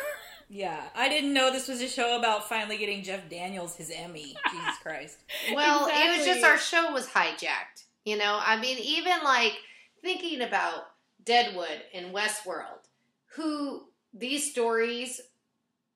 yeah, 0.48 0.84
I 0.94 1.08
didn't 1.08 1.32
know 1.34 1.52
this 1.52 1.68
was 1.68 1.80
a 1.82 1.88
show 1.88 2.18
about 2.18 2.48
finally 2.48 2.76
getting 2.78 3.02
Jeff 3.02 3.28
Daniels 3.28 3.76
his 3.76 3.90
Emmy. 3.90 4.36
Jesus 4.50 4.78
Christ. 4.82 5.18
Well, 5.54 5.88
it 5.90 6.16
was 6.16 6.26
just 6.26 6.44
our 6.44 6.58
show 6.58 6.92
was 6.92 7.06
hijacked. 7.08 7.84
You 8.06 8.16
know, 8.16 8.38
I 8.40 8.58
mean, 8.58 8.78
even 8.78 9.24
like 9.24 9.52
thinking 10.00 10.40
about 10.40 10.84
Deadwood 11.24 11.82
and 11.92 12.14
Westworld, 12.14 12.86
who 13.34 13.88
these 14.14 14.48
stories, 14.50 15.20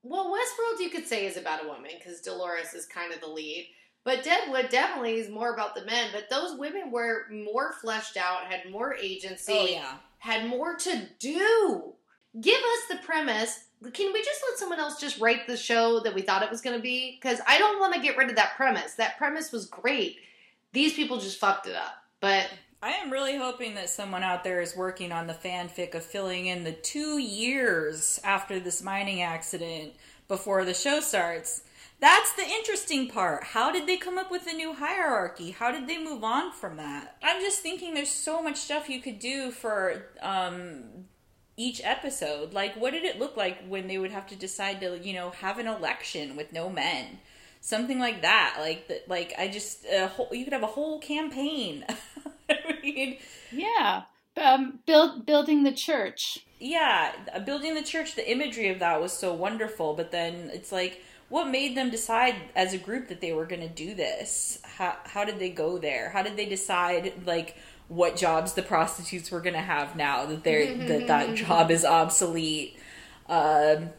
well, 0.02 0.26
Westworld 0.26 0.80
you 0.80 0.90
could 0.90 1.06
say 1.06 1.24
is 1.24 1.36
about 1.36 1.64
a 1.64 1.68
woman 1.68 1.92
because 1.96 2.20
Dolores 2.20 2.74
is 2.74 2.84
kind 2.84 3.14
of 3.14 3.20
the 3.20 3.28
lead. 3.28 3.68
But 4.02 4.24
Deadwood 4.24 4.70
definitely 4.70 5.18
is 5.18 5.30
more 5.30 5.54
about 5.54 5.76
the 5.76 5.84
men. 5.84 6.08
But 6.12 6.28
those 6.30 6.58
women 6.58 6.90
were 6.90 7.26
more 7.30 7.74
fleshed 7.80 8.16
out, 8.16 8.46
had 8.50 8.70
more 8.72 8.94
agency, 8.96 9.52
Oh 9.52 9.66
yeah. 9.66 9.96
had 10.18 10.48
more 10.48 10.74
to 10.74 11.08
do. 11.20 11.92
Give 12.40 12.58
us 12.58 12.88
the 12.88 13.06
premise. 13.06 13.66
Can 13.92 14.12
we 14.12 14.22
just 14.22 14.40
let 14.48 14.58
someone 14.58 14.80
else 14.80 15.00
just 15.00 15.20
write 15.20 15.46
the 15.46 15.56
show 15.56 16.00
that 16.00 16.14
we 16.14 16.22
thought 16.22 16.42
it 16.42 16.50
was 16.50 16.60
going 16.60 16.76
to 16.76 16.82
be? 16.82 17.18
Because 17.20 17.40
I 17.46 17.58
don't 17.58 17.78
want 17.78 17.94
to 17.94 18.00
get 18.00 18.16
rid 18.16 18.30
of 18.30 18.36
that 18.36 18.56
premise. 18.56 18.94
That 18.94 19.16
premise 19.16 19.52
was 19.52 19.66
great. 19.66 20.16
These 20.72 20.94
people 20.94 21.18
just 21.18 21.38
fucked 21.38 21.66
it 21.66 21.74
up. 21.74 21.94
But 22.20 22.50
I 22.82 22.92
am 22.92 23.10
really 23.10 23.36
hoping 23.36 23.74
that 23.74 23.90
someone 23.90 24.22
out 24.22 24.44
there 24.44 24.60
is 24.60 24.76
working 24.76 25.12
on 25.12 25.26
the 25.26 25.34
fanfic 25.34 25.94
of 25.94 26.04
filling 26.04 26.46
in 26.46 26.64
the 26.64 26.72
two 26.72 27.18
years 27.18 28.20
after 28.24 28.60
this 28.60 28.82
mining 28.82 29.22
accident 29.22 29.92
before 30.28 30.64
the 30.64 30.74
show 30.74 31.00
starts. 31.00 31.62
That's 32.00 32.32
the 32.32 32.44
interesting 32.44 33.08
part. 33.08 33.44
How 33.44 33.70
did 33.70 33.86
they 33.86 33.98
come 33.98 34.16
up 34.16 34.30
with 34.30 34.46
a 34.46 34.54
new 34.54 34.72
hierarchy? 34.72 35.50
How 35.50 35.70
did 35.70 35.86
they 35.86 36.02
move 36.02 36.24
on 36.24 36.52
from 36.52 36.76
that? 36.78 37.16
I'm 37.22 37.42
just 37.42 37.60
thinking 37.60 37.92
there's 37.92 38.10
so 38.10 38.42
much 38.42 38.56
stuff 38.56 38.88
you 38.88 39.00
could 39.00 39.18
do 39.18 39.50
for 39.50 40.06
um, 40.22 40.84
each 41.58 41.82
episode. 41.84 42.54
Like, 42.54 42.74
what 42.76 42.92
did 42.92 43.04
it 43.04 43.18
look 43.18 43.36
like 43.36 43.58
when 43.68 43.86
they 43.86 43.98
would 43.98 44.12
have 44.12 44.26
to 44.28 44.36
decide 44.36 44.80
to, 44.80 44.98
you 44.98 45.12
know, 45.12 45.30
have 45.30 45.58
an 45.58 45.66
election 45.66 46.36
with 46.36 46.54
no 46.54 46.70
men? 46.70 47.18
Something 47.60 47.98
like 47.98 48.22
that. 48.22 48.56
Like, 48.58 48.88
the, 48.88 49.02
like 49.06 49.34
I 49.38 49.48
just, 49.48 49.84
a 49.84 50.06
whole, 50.06 50.28
you 50.32 50.44
could 50.44 50.52
have 50.52 50.62
a 50.62 50.66
whole 50.66 50.98
campaign. 50.98 51.84
I 52.50 52.80
mean, 52.82 53.18
yeah. 53.52 54.02
Um, 54.36 54.80
build 54.86 55.26
building 55.26 55.64
the 55.64 55.72
church. 55.72 56.46
Yeah, 56.58 57.12
building 57.44 57.74
the 57.74 57.82
church. 57.82 58.14
The 58.14 58.30
imagery 58.30 58.68
of 58.68 58.78
that 58.78 59.00
was 59.00 59.12
so 59.12 59.34
wonderful, 59.34 59.94
but 59.94 60.10
then 60.10 60.50
it's 60.52 60.72
like, 60.72 61.02
what 61.28 61.48
made 61.48 61.76
them 61.76 61.90
decide 61.90 62.34
as 62.54 62.72
a 62.72 62.78
group 62.78 63.08
that 63.08 63.20
they 63.20 63.32
were 63.32 63.46
going 63.46 63.62
to 63.62 63.68
do 63.68 63.94
this? 63.94 64.58
How 64.62 64.96
how 65.04 65.24
did 65.24 65.38
they 65.38 65.50
go 65.50 65.78
there? 65.78 66.10
How 66.10 66.22
did 66.22 66.36
they 66.36 66.46
decide 66.46 67.26
like? 67.26 67.56
what 67.90 68.14
jobs 68.14 68.52
the 68.52 68.62
prostitutes 68.62 69.32
were 69.32 69.40
going 69.40 69.54
to 69.54 69.60
have 69.60 69.96
now 69.96 70.24
that 70.24 70.44
they're 70.44 70.76
that 70.86 71.08
that 71.08 71.34
job 71.34 71.72
is 71.72 71.84
obsolete 71.84 72.78
um, 73.28 73.90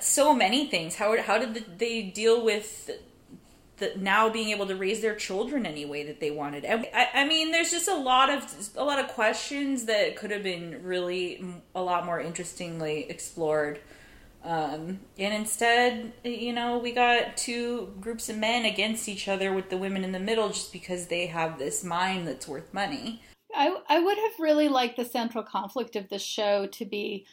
so 0.00 0.34
many 0.34 0.66
things. 0.66 0.96
How 0.96 1.20
how 1.22 1.38
did 1.38 1.78
they 1.78 2.02
deal 2.02 2.44
with 2.44 2.90
the, 3.78 3.92
now 3.96 4.28
being 4.28 4.50
able 4.50 4.66
to 4.66 4.76
raise 4.76 5.00
their 5.00 5.14
children 5.14 5.66
any 5.66 5.84
way 5.84 6.04
that 6.04 6.20
they 6.20 6.30
wanted? 6.30 6.64
And 6.64 6.86
I, 6.94 7.08
I 7.14 7.24
mean 7.24 7.50
there's 7.50 7.70
just 7.70 7.88
a 7.88 7.94
lot 7.94 8.30
of 8.30 8.70
a 8.76 8.84
lot 8.84 8.98
of 8.98 9.08
questions 9.08 9.84
that 9.86 10.16
could 10.16 10.30
have 10.30 10.42
been 10.42 10.82
really 10.82 11.44
a 11.74 11.82
lot 11.82 12.06
more 12.06 12.20
interestingly 12.20 13.10
explored. 13.10 13.80
Um, 14.44 14.98
and 15.18 15.32
instead, 15.32 16.12
you 16.24 16.52
know, 16.52 16.78
we 16.78 16.90
got 16.92 17.36
two 17.36 17.94
groups 18.00 18.28
of 18.28 18.36
men 18.36 18.64
against 18.64 19.08
each 19.08 19.28
other 19.28 19.52
with 19.52 19.70
the 19.70 19.76
women 19.76 20.02
in 20.02 20.10
the 20.10 20.18
middle 20.18 20.48
just 20.48 20.72
because 20.72 21.06
they 21.06 21.26
have 21.26 21.60
this 21.60 21.84
mine 21.84 22.24
that's 22.24 22.48
worth 22.48 22.74
money. 22.74 23.22
I, 23.54 23.76
I 23.88 24.00
would 24.00 24.18
have 24.18 24.32
really 24.40 24.68
liked 24.68 24.96
the 24.96 25.04
central 25.04 25.44
conflict 25.44 25.94
of 25.94 26.08
the 26.08 26.18
show 26.18 26.66
to 26.66 26.84
be 26.84 27.26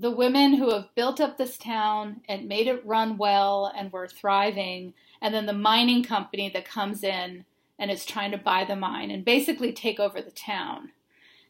the 0.00 0.10
women 0.10 0.54
who 0.54 0.70
have 0.70 0.94
built 0.94 1.20
up 1.20 1.36
this 1.36 1.58
town 1.58 2.22
and 2.28 2.48
made 2.48 2.66
it 2.66 2.84
run 2.86 3.18
well 3.18 3.70
and 3.76 3.92
were 3.92 4.08
thriving, 4.08 4.94
and 5.20 5.34
then 5.34 5.46
the 5.46 5.52
mining 5.52 6.02
company 6.02 6.48
that 6.48 6.64
comes 6.64 7.04
in 7.04 7.44
and 7.78 7.90
is 7.90 8.06
trying 8.06 8.30
to 8.30 8.38
buy 8.38 8.64
the 8.64 8.76
mine 8.76 9.10
and 9.10 9.24
basically 9.24 9.72
take 9.72 10.00
over 10.00 10.22
the 10.22 10.30
town. 10.30 10.92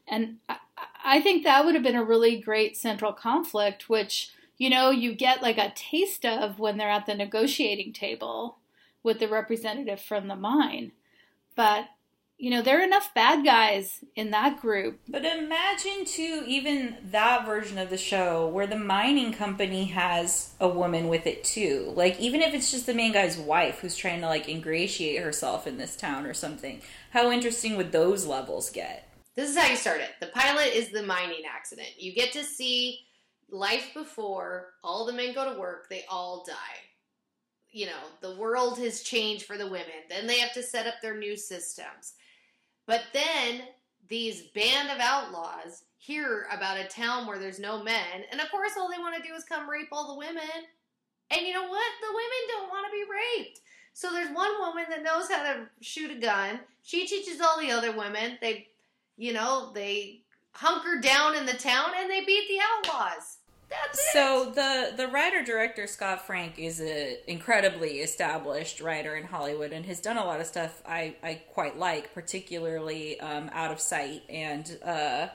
And 0.07 0.37
I, 1.03 1.21
think 1.21 1.43
that 1.43 1.63
would 1.63 1.75
have 1.75 1.83
been 1.83 1.95
a 1.95 2.03
really 2.03 2.41
great 2.41 2.75
central 2.75 3.13
conflict, 3.13 3.87
which 3.87 4.31
you 4.57 4.69
know, 4.69 4.91
you 4.91 5.15
get 5.15 5.41
like 5.41 5.57
a 5.57 5.73
taste 5.75 6.23
of 6.23 6.59
when 6.59 6.77
they're 6.77 6.87
at 6.87 7.07
the 7.07 7.15
negotiating 7.15 7.93
table 7.93 8.59
with 9.01 9.17
the 9.17 9.27
representative 9.27 9.99
from 9.99 10.27
the 10.27 10.35
mine. 10.35 10.91
But, 11.55 11.85
you 12.41 12.49
know, 12.49 12.63
there 12.63 12.79
are 12.79 12.83
enough 12.83 13.13
bad 13.13 13.45
guys 13.45 14.03
in 14.15 14.31
that 14.31 14.59
group. 14.59 14.99
But 15.07 15.23
imagine, 15.23 16.05
too, 16.05 16.43
even 16.47 16.97
that 17.11 17.45
version 17.45 17.77
of 17.77 17.91
the 17.91 17.99
show 17.99 18.47
where 18.47 18.65
the 18.65 18.79
mining 18.79 19.31
company 19.31 19.85
has 19.85 20.55
a 20.59 20.67
woman 20.67 21.07
with 21.07 21.27
it, 21.27 21.43
too. 21.43 21.93
Like, 21.95 22.19
even 22.19 22.41
if 22.41 22.55
it's 22.55 22.71
just 22.71 22.87
the 22.87 22.95
main 22.95 23.13
guy's 23.13 23.37
wife 23.37 23.81
who's 23.81 23.95
trying 23.95 24.21
to, 24.21 24.25
like, 24.25 24.49
ingratiate 24.49 25.21
herself 25.21 25.67
in 25.67 25.77
this 25.77 25.95
town 25.95 26.25
or 26.25 26.33
something, 26.33 26.81
how 27.11 27.29
interesting 27.29 27.77
would 27.77 27.91
those 27.91 28.25
levels 28.25 28.71
get? 28.71 29.07
This 29.35 29.51
is 29.51 29.55
how 29.55 29.69
you 29.69 29.75
start 29.75 30.01
it. 30.01 30.09
The 30.19 30.33
pilot 30.33 30.73
is 30.73 30.89
the 30.89 31.03
mining 31.03 31.43
accident. 31.47 31.89
You 31.99 32.11
get 32.11 32.31
to 32.33 32.43
see 32.43 33.01
life 33.51 33.91
before, 33.93 34.69
all 34.83 35.05
the 35.05 35.13
men 35.13 35.35
go 35.35 35.53
to 35.53 35.59
work, 35.59 35.89
they 35.91 36.05
all 36.09 36.43
die. 36.47 36.55
You 37.69 37.85
know, 37.85 38.01
the 38.21 38.35
world 38.35 38.79
has 38.79 39.03
changed 39.03 39.45
for 39.45 39.59
the 39.59 39.69
women. 39.69 39.85
Then 40.09 40.25
they 40.25 40.39
have 40.39 40.53
to 40.53 40.63
set 40.63 40.87
up 40.87 40.95
their 41.03 41.17
new 41.17 41.37
systems. 41.37 42.15
But 42.85 43.03
then 43.13 43.61
these 44.09 44.43
band 44.53 44.89
of 44.89 44.99
outlaws 44.99 45.83
hear 45.97 46.47
about 46.51 46.79
a 46.79 46.87
town 46.87 47.27
where 47.27 47.39
there's 47.39 47.59
no 47.59 47.83
men, 47.83 48.25
and 48.31 48.41
of 48.41 48.49
course, 48.49 48.71
all 48.77 48.89
they 48.89 48.97
want 48.97 49.15
to 49.15 49.27
do 49.27 49.35
is 49.35 49.43
come 49.43 49.69
rape 49.69 49.89
all 49.91 50.13
the 50.13 50.17
women. 50.17 50.65
And 51.29 51.47
you 51.47 51.53
know 51.53 51.67
what? 51.67 51.91
The 52.01 52.07
women 52.07 52.47
don't 52.49 52.69
want 52.69 52.87
to 52.87 52.91
be 52.91 53.05
raped. 53.09 53.61
So 53.93 54.11
there's 54.11 54.35
one 54.35 54.51
woman 54.59 54.85
that 54.89 55.03
knows 55.03 55.29
how 55.29 55.43
to 55.43 55.67
shoot 55.81 56.11
a 56.11 56.19
gun. 56.19 56.59
She 56.83 57.07
teaches 57.07 57.39
all 57.39 57.59
the 57.59 57.71
other 57.71 57.95
women. 57.95 58.37
They, 58.41 58.67
you 59.17 59.33
know, 59.33 59.71
they 59.73 60.21
hunker 60.53 60.99
down 60.99 61.35
in 61.35 61.45
the 61.45 61.53
town 61.53 61.91
and 61.97 62.09
they 62.09 62.25
beat 62.25 62.47
the 62.47 62.59
outlaws. 62.89 63.37
So 64.13 64.51
the 64.53 64.93
the 64.95 65.07
writer 65.07 65.43
director 65.43 65.87
Scott 65.87 66.25
Frank 66.25 66.57
is 66.57 66.79
an 66.79 67.17
incredibly 67.27 67.99
established 67.99 68.81
writer 68.81 69.15
in 69.15 69.25
Hollywood 69.25 69.71
and 69.71 69.85
has 69.85 69.99
done 69.99 70.17
a 70.17 70.25
lot 70.25 70.41
of 70.41 70.47
stuff 70.47 70.81
I 70.85 71.15
I 71.23 71.41
quite 71.53 71.77
like, 71.77 72.13
particularly 72.13 73.19
um, 73.19 73.49
Out 73.53 73.71
of 73.71 73.79
Sight 73.79 74.23
and. 74.29 74.77
Uh, 74.83 75.27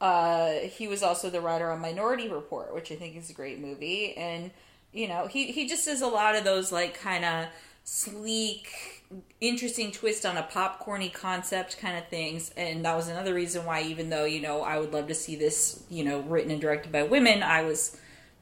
uh, 0.00 0.52
he 0.76 0.86
was 0.86 1.02
also 1.02 1.30
the 1.30 1.40
writer 1.40 1.70
on 1.70 1.80
Minority 1.80 2.28
Report, 2.28 2.74
which 2.74 2.92
I 2.92 2.96
think 2.96 3.16
is 3.16 3.30
a 3.30 3.32
great 3.32 3.58
movie, 3.58 4.14
and 4.16 4.50
you 4.92 5.08
know 5.08 5.28
he 5.28 5.46
he 5.52 5.66
just 5.66 5.86
does 5.86 6.02
a 6.02 6.06
lot 6.06 6.34
of 6.34 6.44
those 6.44 6.70
like 6.70 7.00
kind 7.00 7.24
of 7.24 7.46
sleek 7.84 9.03
interesting 9.40 9.92
twist 9.92 10.24
on 10.24 10.36
a 10.36 10.42
popcorny 10.42 11.12
concept 11.12 11.78
kind 11.78 11.96
of 11.96 12.08
things 12.08 12.50
and 12.56 12.84
that 12.84 12.96
was 12.96 13.08
another 13.08 13.34
reason 13.34 13.64
why 13.64 13.82
even 13.82 14.10
though 14.10 14.24
you 14.24 14.40
know 14.40 14.62
i 14.62 14.78
would 14.78 14.92
love 14.92 15.06
to 15.06 15.14
see 15.14 15.36
this 15.36 15.84
you 15.90 16.04
know 16.04 16.20
written 16.20 16.50
and 16.50 16.60
directed 16.60 16.90
by 16.90 17.02
women 17.02 17.42
i 17.42 17.62
was 17.62 17.96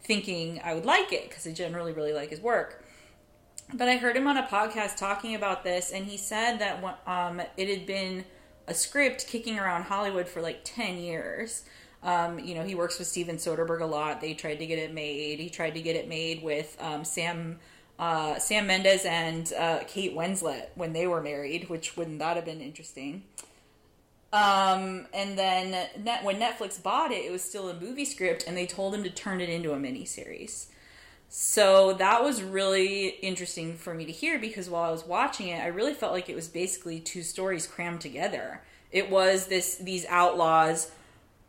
thinking 0.05 0.61
i 0.65 0.75
would 0.75 0.85
like 0.85 1.13
it 1.13 1.29
because 1.29 1.47
i 1.47 1.53
generally 1.53 1.93
really 1.93 2.13
like 2.13 2.31
his 2.31 2.41
work. 2.41 2.85
But 3.75 3.89
i 3.89 3.97
heard 3.97 4.17
him 4.17 4.27
on 4.27 4.37
a 4.37 4.43
podcast 4.45 4.97
talking 4.97 5.35
about 5.35 5.65
this 5.65 5.93
and 5.93 6.07
he 6.07 6.17
said 6.17 6.59
that 6.59 6.83
um, 7.07 7.41
it 7.57 7.69
had 7.69 7.87
been 7.87 8.25
a 8.67 8.75
script 8.75 9.27
kicking 9.27 9.59
around 9.59 9.85
hollywood 9.85 10.29
for 10.29 10.41
like 10.41 10.61
10 10.65 10.99
years. 10.99 11.65
Um, 12.03 12.41
you 12.41 12.55
know 12.55 12.65
he 12.65 12.75
works 12.75 12.99
with 12.99 13.09
steven 13.09 13.37
soderbergh 13.37 13.81
a 13.81 13.87
lot. 13.87 14.21
They 14.21 14.35
tried 14.35 14.57
to 14.57 14.67
get 14.67 14.79
it 14.79 14.93
made. 14.93 15.39
He 15.39 15.49
tried 15.49 15.75
to 15.75 15.83
get 15.83 15.97
it 15.97 16.09
made 16.09 16.43
with 16.43 16.77
um, 16.81 17.05
sam 17.05 17.61
uh, 18.03 18.37
Sam 18.41 18.67
Mendes 18.67 19.05
and 19.05 19.53
uh, 19.53 19.79
Kate 19.87 20.13
Winslet 20.13 20.71
when 20.75 20.93
they 20.93 21.07
were 21.07 21.23
married, 21.23 21.69
which 21.69 21.97
wouldn't 21.97 22.19
that 22.19 22.35
have 22.35 22.45
been 22.45 22.61
interesting? 22.61 23.23
Um, 24.33 25.07
and 25.15 25.39
then 25.39 25.71
net, 26.03 26.25
when 26.25 26.41
Netflix 26.41 26.83
bought 26.83 27.13
it, 27.13 27.25
it 27.25 27.31
was 27.31 27.45
still 27.45 27.69
a 27.69 27.81
movie 27.81 28.05
script, 28.05 28.43
and 28.45 28.57
they 28.57 28.67
told 28.67 28.93
him 28.93 29.05
to 29.05 29.11
turn 29.11 29.41
it 29.41 29.49
into 29.49 29.73
a 29.73 29.77
miniseries. 29.77 30.67
So 31.29 31.93
that 31.93 32.25
was 32.25 32.43
really 32.43 33.07
interesting 33.23 33.77
for 33.77 33.95
me 33.95 34.05
to 34.07 34.13
hear 34.13 34.37
because 34.37 34.69
while 34.69 34.83
I 34.83 34.91
was 34.91 35.07
watching 35.07 35.47
it, 35.47 35.63
I 35.63 35.69
really 35.69 35.95
felt 35.95 36.13
like 36.13 36.29
it 36.29 36.35
was 36.35 36.49
basically 36.49 36.99
two 36.99 37.23
stories 37.23 37.69
crammed 37.69 38.01
together. 38.01 38.63
It 38.91 39.11
was 39.11 39.47
this 39.47 39.77
these 39.77 40.07
outlaws 40.07 40.91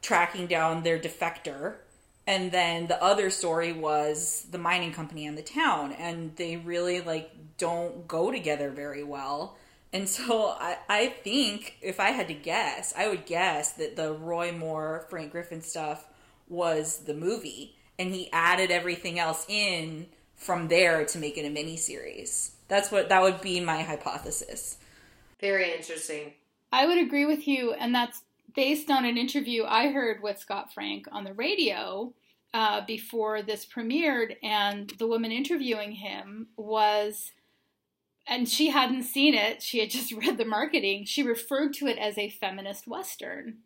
tracking 0.03 0.45
down 0.45 0.83
their 0.83 0.99
defector 0.99 1.77
and 2.25 2.51
then 2.51 2.87
the 2.87 3.01
other 3.03 3.29
story 3.29 3.73
was 3.73 4.45
the 4.51 4.57
mining 4.57 4.93
company 4.93 5.25
and 5.25 5.37
the 5.37 5.43
town 5.43 5.91
and 5.93 6.35
they 6.35 6.57
really 6.57 7.01
like 7.01 7.31
don't 7.57 8.07
go 8.07 8.31
together 8.31 8.69
very 8.69 9.03
well. 9.03 9.57
And 9.91 10.09
so 10.09 10.47
I, 10.47 10.77
I 10.89 11.07
think 11.07 11.77
if 11.81 11.99
i 11.99 12.09
had 12.09 12.27
to 12.29 12.33
guess 12.33 12.95
i 12.97 13.07
would 13.07 13.27
guess 13.27 13.73
that 13.73 13.95
the 13.95 14.11
roy 14.13 14.51
moore 14.51 15.05
frank 15.07 15.31
griffin 15.31 15.61
stuff 15.61 16.07
was 16.49 17.03
the 17.05 17.13
movie 17.13 17.75
and 17.99 18.11
he 18.11 18.27
added 18.33 18.71
everything 18.71 19.19
else 19.19 19.45
in 19.47 20.07
from 20.35 20.67
there 20.67 21.05
to 21.05 21.19
make 21.19 21.37
it 21.37 21.45
a 21.45 21.49
mini 21.51 21.77
series 21.77 22.53
that's 22.67 22.91
what 22.91 23.09
that 23.09 23.21
would 23.21 23.41
be 23.41 23.59
my 23.59 23.83
hypothesis. 23.83 24.77
Very 25.39 25.73
interesting. 25.73 26.33
I 26.71 26.87
would 26.87 26.97
agree 26.97 27.25
with 27.25 27.47
you 27.47 27.73
and 27.73 27.93
that's 27.93 28.23
based 28.55 28.89
on 28.89 29.05
an 29.05 29.17
interview 29.17 29.63
I 29.65 29.89
heard 29.91 30.21
with 30.21 30.39
Scott 30.39 30.73
Frank 30.73 31.07
on 31.11 31.23
the 31.23 31.33
radio 31.33 32.13
uh, 32.53 32.81
before 32.85 33.41
this 33.41 33.65
premiered, 33.65 34.35
and 34.43 34.91
the 34.99 35.07
woman 35.07 35.31
interviewing 35.31 35.93
him 35.93 36.47
was, 36.55 37.31
and 38.27 38.47
she 38.47 38.69
hadn't 38.69 39.03
seen 39.03 39.33
it, 39.33 39.61
she 39.61 39.79
had 39.79 39.89
just 39.89 40.11
read 40.13 40.37
the 40.37 40.45
marketing, 40.45 41.05
she 41.05 41.23
referred 41.23 41.73
to 41.73 41.87
it 41.87 41.97
as 41.97 42.17
a 42.17 42.29
feminist 42.29 42.87
Western. 42.87 43.57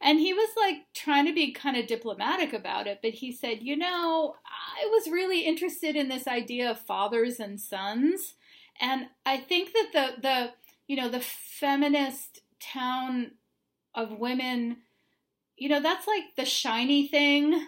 And 0.00 0.18
he 0.18 0.32
was 0.34 0.50
like 0.56 0.86
trying 0.92 1.26
to 1.26 1.32
be 1.32 1.52
kind 1.52 1.76
of 1.76 1.86
diplomatic 1.86 2.52
about 2.52 2.86
it, 2.86 2.98
but 3.00 3.12
he 3.12 3.32
said, 3.32 3.62
You 3.62 3.76
know, 3.76 4.34
I 4.44 4.86
was 4.86 5.08
really 5.08 5.42
interested 5.42 5.96
in 5.96 6.08
this 6.08 6.26
idea 6.26 6.70
of 6.70 6.80
fathers 6.80 7.38
and 7.38 7.60
sons. 7.60 8.34
And 8.80 9.06
I 9.24 9.36
think 9.38 9.72
that 9.72 9.90
the, 9.92 10.20
the 10.20 10.50
you 10.86 10.96
know, 10.96 11.08
the 11.08 11.20
feminist 11.20 12.40
town 12.60 13.32
of 13.94 14.18
women, 14.18 14.78
you 15.56 15.68
know, 15.68 15.80
that's 15.80 16.06
like 16.06 16.24
the 16.36 16.44
shiny 16.44 17.06
thing 17.06 17.66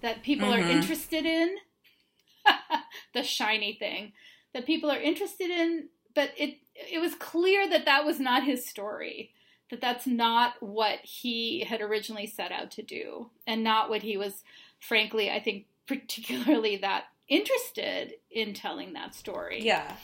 that 0.00 0.22
people 0.22 0.48
mm-hmm. 0.48 0.68
are 0.68 0.70
interested 0.70 1.24
in. 1.24 1.56
the 3.14 3.22
shiny 3.22 3.74
thing 3.74 4.12
that 4.54 4.66
people 4.66 4.90
are 4.90 5.00
interested 5.00 5.50
in, 5.50 5.88
but 6.14 6.30
it 6.36 6.58
it 6.74 7.00
was 7.00 7.14
clear 7.14 7.68
that 7.68 7.84
that 7.84 8.04
was 8.04 8.18
not 8.20 8.44
his 8.44 8.66
story. 8.66 9.32
That 9.70 9.80
that's 9.80 10.06
not 10.06 10.54
what 10.60 10.98
he 11.02 11.64
had 11.64 11.80
originally 11.80 12.26
set 12.26 12.52
out 12.52 12.70
to 12.72 12.82
do, 12.82 13.30
and 13.46 13.64
not 13.64 13.88
what 13.88 14.02
he 14.02 14.16
was, 14.16 14.42
frankly, 14.80 15.30
I 15.30 15.40
think, 15.40 15.66
particularly 15.86 16.76
that 16.78 17.04
interested 17.28 18.14
in 18.30 18.52
telling 18.52 18.92
that 18.92 19.14
story. 19.14 19.62
Yeah. 19.62 19.94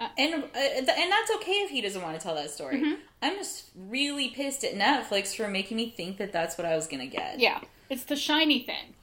Uh, 0.00 0.08
and 0.18 0.34
uh, 0.34 0.48
and 0.54 0.88
that's 0.88 1.30
okay 1.36 1.62
if 1.62 1.70
he 1.70 1.80
doesn't 1.80 2.02
want 2.02 2.18
to 2.18 2.22
tell 2.22 2.34
that 2.34 2.50
story. 2.50 2.76
Mm-hmm. 2.76 2.94
I'm 3.22 3.36
just 3.36 3.70
really 3.76 4.28
pissed 4.28 4.64
at 4.64 4.74
Netflix 4.74 5.36
for 5.36 5.48
making 5.48 5.76
me 5.76 5.90
think 5.90 6.18
that 6.18 6.32
that's 6.32 6.58
what 6.58 6.66
I 6.66 6.74
was 6.74 6.86
gonna 6.86 7.06
get. 7.06 7.38
Yeah, 7.38 7.60
it's 7.88 8.04
the 8.04 8.16
shiny 8.16 8.60
thing. 8.60 8.94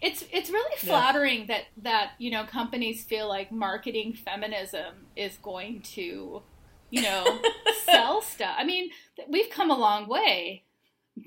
It's 0.00 0.24
it's 0.32 0.48
really 0.48 0.76
flattering 0.78 1.40
yeah. 1.40 1.46
that 1.46 1.64
that 1.82 2.10
you 2.18 2.30
know 2.30 2.44
companies 2.44 3.04
feel 3.04 3.28
like 3.28 3.52
marketing 3.52 4.14
feminism 4.14 5.06
is 5.16 5.36
going 5.42 5.82
to 5.82 6.42
you 6.90 7.02
know, 7.02 7.40
sell 7.84 8.20
stuff. 8.20 8.54
I 8.58 8.64
mean, 8.64 8.90
we've 9.28 9.50
come 9.50 9.70
a 9.70 9.78
long 9.78 10.08
way, 10.08 10.64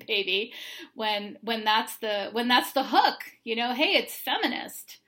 baby. 0.07 0.53
When 0.93 1.38
when 1.41 1.63
that's 1.63 1.97
the 1.97 2.29
when 2.31 2.47
that's 2.47 2.73
the 2.73 2.83
hook, 2.83 3.23
you 3.43 3.55
know, 3.55 3.73
hey, 3.73 3.93
it's 3.93 4.15
feminist. 4.15 4.99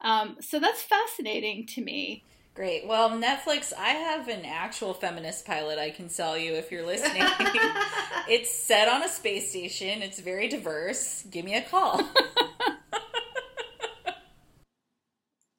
Um, 0.00 0.36
so 0.40 0.58
that's 0.58 0.82
fascinating 0.82 1.66
to 1.68 1.80
me. 1.80 2.24
Great. 2.54 2.86
Well, 2.86 3.10
Netflix, 3.10 3.72
I 3.76 3.90
have 3.90 4.28
an 4.28 4.44
actual 4.44 4.92
feminist 4.92 5.46
pilot 5.46 5.78
I 5.78 5.88
can 5.90 6.10
sell 6.10 6.36
you 6.36 6.52
if 6.52 6.70
you're 6.70 6.84
listening. 6.84 7.22
it's 8.28 8.54
set 8.54 8.88
on 8.88 9.02
a 9.02 9.08
space 9.08 9.48
station. 9.50 10.02
It's 10.02 10.20
very 10.20 10.48
diverse. 10.48 11.22
Give 11.30 11.46
me 11.46 11.54
a 11.54 11.62
call. 11.62 12.00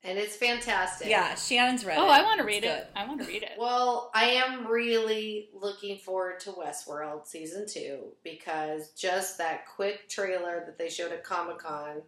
and 0.04 0.20
it's 0.20 0.36
fantastic. 0.36 1.08
Yeah, 1.08 1.34
Shannon's 1.34 1.84
read 1.84 1.98
oh, 1.98 2.06
it. 2.06 2.12
I 2.12 2.22
want 2.22 2.38
to 2.42 2.46
read 2.46 2.64
It's 2.64 2.68
it. 2.68 2.88
good. 2.94 3.00
I 3.00 3.08
want 3.08 3.22
to 3.22 3.28
read 3.28 3.42
it. 3.42 3.54
Well, 3.58 4.12
I 4.14 4.26
am 4.26 4.68
really 4.68 5.50
looking 5.52 5.98
forward 5.98 6.42
to 6.42 6.52
Westworld 6.52 7.26
season 7.26 7.66
two 7.68 8.14
because 8.24 8.90
just 8.92 9.40
that 9.40 9.66
quick 9.68 10.08
trailer 10.10 10.62
that 10.68 10.78
they 10.78 10.90
showed 10.90 11.12
at 11.12 11.24
Comic 11.24 11.58
Con 11.58 12.04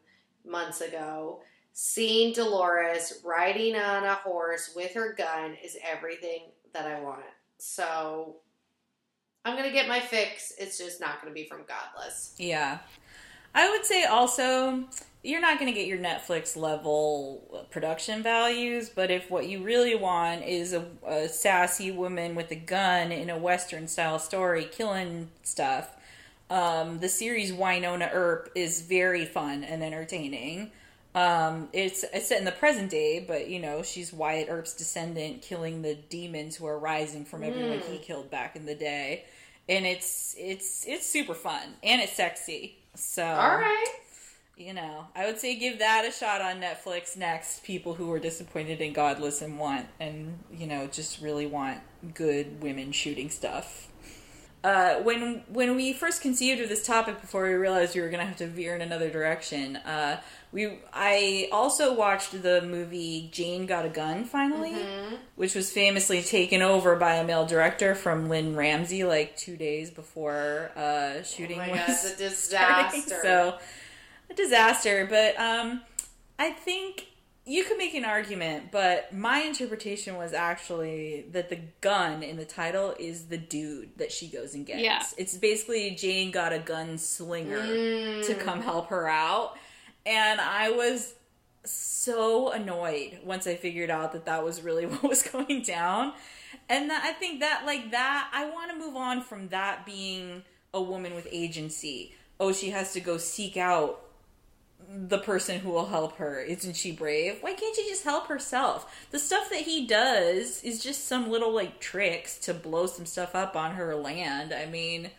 months 0.45 0.82
ago, 0.82 1.41
seeing 1.77 2.33
Dolores 2.33 3.21
riding 3.23 3.75
on 3.75 4.05
a 4.05 4.15
horse 4.15 4.71
with 4.75 4.93
her 4.93 5.13
gun 5.13 5.55
is 5.63 5.77
everything 5.83 6.43
that 6.73 6.88
I 6.88 7.01
want. 7.01 7.21
So 7.57 8.38
I'm 9.43 9.55
gonna 9.55 9.71
get 9.71 9.88
my 9.88 9.99
fix. 9.99 10.53
It's 10.57 10.77
just 10.77 10.99
not 10.99 11.21
gonna 11.21 11.33
be 11.33 11.45
from 11.45 11.65
Godless. 11.67 12.33
Yeah. 12.38 12.79
I 13.53 13.69
would 13.69 13.85
say 13.85 14.05
also 14.05 14.85
you're 15.25 15.41
not 15.41 15.59
going 15.59 15.73
to 15.73 15.77
get 15.77 15.88
your 15.88 15.97
Netflix 15.97 16.55
level 16.55 17.65
production 17.71 18.21
values, 18.21 18.89
but 18.89 19.09
if 19.09 19.31
what 19.31 19.47
you 19.47 19.63
really 19.63 19.95
want 19.95 20.43
is 20.43 20.71
a, 20.71 20.85
a 21.05 21.27
sassy 21.27 21.89
woman 21.89 22.35
with 22.35 22.51
a 22.51 22.55
gun 22.55 23.11
in 23.11 23.31
a 23.31 23.38
Western 23.38 23.88
style 23.88 24.19
story 24.19 24.65
killing 24.71 25.31
stuff, 25.41 25.95
um, 26.51 26.99
the 26.99 27.09
series 27.09 27.51
Wynonna 27.51 28.09
Earp 28.13 28.51
is 28.53 28.81
very 28.81 29.25
fun 29.25 29.63
and 29.63 29.83
entertaining. 29.83 30.71
Um, 31.15 31.69
it's, 31.71 32.04
it's 32.13 32.28
set 32.28 32.39
in 32.39 32.45
the 32.45 32.51
present 32.51 32.91
day, 32.91 33.23
but 33.25 33.47
you 33.47 33.60
know 33.60 33.84
she's 33.84 34.12
Wyatt 34.12 34.49
Earp's 34.49 34.73
descendant, 34.73 35.41
killing 35.41 35.82
the 35.82 35.95
demons 35.95 36.58
who 36.58 36.65
are 36.65 36.78
rising 36.78 37.23
from 37.23 37.41
everyone 37.41 37.80
he 37.80 37.97
killed 37.97 38.30
back 38.30 38.58
in 38.58 38.65
the 38.65 38.75
day, 38.75 39.23
and 39.69 39.86
it's 39.86 40.36
it's 40.38 40.86
it's 40.86 41.08
super 41.08 41.34
fun 41.34 41.75
and 41.82 42.01
it's 42.01 42.12
sexy. 42.13 42.75
So 42.95 43.23
All 43.23 43.56
right. 43.56 43.93
you 44.58 44.73
know, 44.73 45.08
I 45.15 45.25
would 45.25 45.39
say 45.39 45.56
give 45.56 45.80
that 45.80 46.06
a 46.06 46.12
shot 46.12 46.41
on 46.41 46.62
Netflix 46.62 47.15
next. 47.15 47.63
People 47.63 47.93
who 47.93 48.12
are 48.12 48.19
disappointed 48.19 48.82
in 48.82 48.91
Godless 48.91 49.41
and 49.41 49.58
want, 49.58 49.88
and 50.01 50.38
you 50.51 50.67
know, 50.67 50.88
just 50.88 51.21
really 51.21 51.45
want 51.45 51.80
good 52.13 52.62
women 52.62 52.91
shooting 52.91 53.30
stuff. 53.30 53.88
Uh, 54.65 54.95
when 55.04 55.43
when 55.47 55.75
we 55.75 55.93
first 55.93 56.23
conceived 56.23 56.60
of 56.60 56.67
this 56.67 56.84
topic, 56.84 57.21
before 57.21 57.43
we 57.43 57.54
realized 57.54 57.93
we 57.93 58.01
were 58.01 58.10
going 58.10 58.19
to 58.19 58.25
have 58.25 58.36
to 58.36 58.47
veer 58.47 58.75
in 58.75 58.82
another 58.82 59.12
direction, 59.12 59.75
uh, 59.75 60.19
we 60.55 60.79
I 60.93 61.49
also 61.51 61.93
watched 61.93 62.41
the 62.41 62.61
movie 62.61 63.29
Jane 63.33 63.65
Got 63.65 63.85
a 63.85 63.89
Gun 63.89 64.23
finally, 64.23 64.73
which 65.35 65.53
was 65.53 65.69
famously 65.71 66.23
taken 66.23 66.61
over 66.61 66.95
by 66.95 67.15
a 67.15 67.23
male 67.25 67.45
director 67.45 67.93
from 67.93 68.29
Lynne 68.29 68.55
Ramsay 68.55 69.03
like 69.03 69.35
two 69.35 69.57
days 69.57 69.91
before 69.91 70.71
uh, 70.77 71.23
shooting 71.23 71.57
Oh 71.59 71.67
my 71.67 71.69
was 71.71 71.79
God, 71.87 72.11
it's 72.13 72.21
a 72.21 72.29
starting. 72.29 73.01
disaster. 73.01 73.19
So 73.21 73.57
a 74.29 74.33
disaster, 74.33 75.05
but 75.09 75.37
um, 75.39 75.81
I 76.39 76.51
think 76.51 77.07
you 77.47 77.63
could 77.63 77.77
make 77.77 77.93
an 77.93 78.05
argument, 78.05 78.71
but 78.71 79.13
my 79.13 79.41
interpretation 79.41 80.15
was 80.15 80.33
actually 80.33 81.25
that 81.33 81.49
the 81.49 81.59
gun 81.81 82.23
in 82.23 82.37
the 82.37 82.45
title 82.45 82.95
is 82.97 83.25
the 83.25 83.37
dude 83.37 83.89
that 83.97 84.11
she 84.11 84.27
goes 84.29 84.55
and 84.55 84.65
gets. 84.65 84.79
Yeah. 84.81 85.03
It's 85.17 85.37
basically 85.37 85.91
Jane 85.91 86.31
got 86.31 86.53
a 86.53 86.59
gun 86.59 86.97
slinger 86.97 87.59
Mm. 87.59 88.25
to 88.27 88.33
come 88.35 88.61
help 88.61 88.87
her 88.87 89.07
out. 89.07 89.57
And 90.05 90.39
I 90.39 90.71
was 90.71 91.13
so 91.63 92.51
annoyed 92.51 93.19
once 93.23 93.47
I 93.47 93.55
figured 93.55 93.89
out 93.89 94.13
that 94.13 94.25
that 94.25 94.43
was 94.43 94.61
really 94.61 94.85
what 94.85 95.03
was 95.03 95.23
going 95.23 95.61
down. 95.63 96.13
And 96.69 96.89
that, 96.89 97.03
I 97.03 97.11
think 97.11 97.41
that, 97.41 97.63
like, 97.65 97.91
that, 97.91 98.29
I 98.33 98.49
want 98.49 98.71
to 98.71 98.77
move 98.77 98.95
on 98.95 99.21
from 99.21 99.49
that 99.49 99.85
being 99.85 100.43
a 100.73 100.81
woman 100.81 101.15
with 101.15 101.27
agency. 101.31 102.13
Oh, 102.39 102.51
she 102.51 102.71
has 102.71 102.93
to 102.93 102.99
go 102.99 103.17
seek 103.17 103.57
out 103.57 104.01
the 104.89 105.17
person 105.17 105.59
who 105.59 105.69
will 105.69 105.87
help 105.87 106.17
her. 106.17 106.39
Isn't 106.41 106.75
she 106.75 106.91
brave? 106.91 107.37
Why 107.41 107.53
can't 107.53 107.75
she 107.75 107.87
just 107.89 108.03
help 108.03 108.27
herself? 108.27 109.07
The 109.11 109.19
stuff 109.19 109.49
that 109.49 109.61
he 109.61 109.85
does 109.85 110.63
is 110.63 110.83
just 110.83 111.07
some 111.07 111.29
little, 111.29 111.53
like, 111.53 111.79
tricks 111.79 112.37
to 112.39 112.53
blow 112.53 112.85
some 112.85 113.05
stuff 113.05 113.35
up 113.35 113.55
on 113.55 113.75
her 113.75 113.95
land. 113.95 114.53
I 114.53 114.65
mean, 114.65 115.11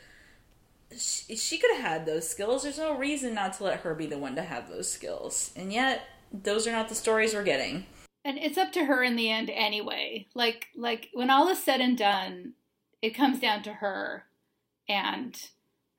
she, 0.96 1.36
she 1.36 1.58
could 1.58 1.70
have 1.76 1.84
had 1.84 2.06
those 2.06 2.28
skills. 2.28 2.62
There's 2.62 2.78
no 2.78 2.96
reason 2.96 3.34
not 3.34 3.54
to 3.54 3.64
let 3.64 3.80
her 3.80 3.94
be 3.94 4.06
the 4.06 4.18
one 4.18 4.36
to 4.36 4.42
have 4.42 4.68
those 4.68 4.90
skills. 4.90 5.50
And 5.56 5.72
yet, 5.72 6.02
those 6.32 6.66
are 6.66 6.72
not 6.72 6.88
the 6.88 6.94
stories 6.94 7.34
we're 7.34 7.44
getting. 7.44 7.86
and 8.24 8.38
it's 8.38 8.58
up 8.58 8.72
to 8.72 8.84
her 8.86 9.02
in 9.02 9.16
the 9.16 9.30
end 9.30 9.50
anyway. 9.50 10.26
Like 10.34 10.66
like 10.76 11.08
when 11.14 11.30
all 11.30 11.48
is 11.48 11.62
said 11.62 11.80
and 11.80 11.96
done, 11.96 12.54
it 13.00 13.10
comes 13.10 13.40
down 13.40 13.62
to 13.64 13.74
her 13.74 14.24
and 14.88 15.36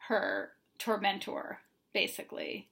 her 0.10 0.52
tormentor, 0.78 1.60
basically. 1.94 2.70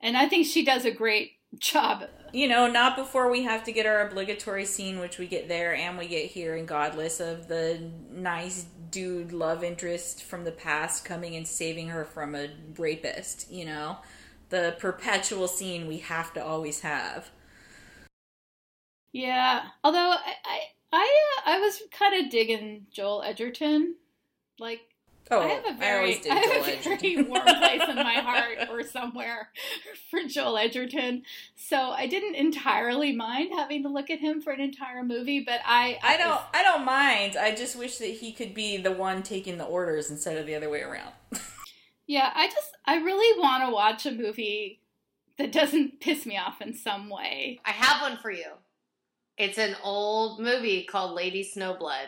And 0.00 0.16
I 0.16 0.28
think 0.28 0.46
she 0.46 0.64
does 0.64 0.84
a 0.84 0.90
great 0.90 1.32
job. 1.58 2.08
You 2.32 2.48
know, 2.48 2.66
not 2.66 2.96
before 2.96 3.30
we 3.30 3.44
have 3.44 3.64
to 3.64 3.72
get 3.72 3.86
our 3.86 4.06
obligatory 4.06 4.64
scene, 4.64 4.98
which 4.98 5.18
we 5.18 5.26
get 5.26 5.48
there 5.48 5.74
and 5.74 5.96
we 5.96 6.06
get 6.06 6.26
here 6.26 6.56
in 6.56 6.66
Godless, 6.66 7.20
of 7.20 7.48
the 7.48 7.90
nice 8.10 8.66
dude 8.90 9.32
love 9.32 9.64
interest 9.64 10.22
from 10.22 10.44
the 10.44 10.52
past 10.52 11.04
coming 11.04 11.36
and 11.36 11.46
saving 11.46 11.88
her 11.88 12.04
from 12.04 12.34
a 12.34 12.48
rapist, 12.78 13.50
you 13.50 13.64
know? 13.64 13.98
The 14.48 14.76
perpetual 14.78 15.48
scene 15.48 15.86
we 15.86 15.98
have 15.98 16.32
to 16.34 16.44
always 16.44 16.80
have. 16.80 17.30
Yeah. 19.12 19.62
Although 19.82 19.98
I 20.12 20.34
I 20.44 20.60
I, 20.92 21.02
uh, 21.46 21.50
I 21.50 21.58
was 21.58 21.82
kind 21.90 22.24
of 22.24 22.30
digging 22.30 22.86
Joel 22.90 23.22
Edgerton. 23.22 23.96
Like 24.58 24.80
Oh, 25.30 25.40
I 25.40 25.46
have 25.48 25.66
a 25.66 25.78
very, 25.78 25.98
always 25.98 26.20
did 26.20 26.32
I 26.32 26.36
have 26.36 26.68
a 26.68 26.96
very 26.96 27.22
warm 27.22 27.42
place 27.44 27.82
in 27.88 27.96
my 27.96 28.14
heart 28.14 28.68
or 28.70 28.82
somewhere 28.84 29.50
for 30.10 30.20
Joel 30.28 30.56
Edgerton. 30.56 31.22
So 31.56 31.76
I 31.76 32.06
didn't 32.06 32.36
entirely 32.36 33.14
mind 33.14 33.52
having 33.54 33.82
to 33.82 33.88
look 33.88 34.08
at 34.08 34.20
him 34.20 34.40
for 34.40 34.52
an 34.52 34.60
entire 34.60 35.02
movie, 35.02 35.40
but 35.40 35.60
I 35.66 35.98
I 36.02 36.16
don't 36.16 36.40
I 36.54 36.62
don't 36.62 36.84
mind. 36.84 37.36
I 37.36 37.54
just 37.54 37.76
wish 37.76 37.98
that 37.98 38.06
he 38.06 38.32
could 38.32 38.54
be 38.54 38.76
the 38.76 38.92
one 38.92 39.22
taking 39.22 39.58
the 39.58 39.64
orders 39.64 40.10
instead 40.10 40.36
of 40.36 40.46
the 40.46 40.54
other 40.54 40.70
way 40.70 40.82
around. 40.82 41.12
Yeah, 42.06 42.30
I 42.34 42.46
just 42.46 42.76
I 42.84 42.96
really 42.96 43.40
want 43.40 43.64
to 43.64 43.72
watch 43.72 44.06
a 44.06 44.12
movie 44.12 44.80
that 45.38 45.52
doesn't 45.52 46.00
piss 46.00 46.26
me 46.26 46.38
off 46.38 46.60
in 46.60 46.74
some 46.74 47.08
way. 47.08 47.60
I 47.64 47.70
have 47.70 48.02
one 48.02 48.18
for 48.18 48.30
you. 48.30 48.46
It's 49.36 49.58
an 49.58 49.76
old 49.82 50.40
movie 50.40 50.84
called 50.84 51.14
Lady 51.14 51.44
Snowblood. 51.44 52.06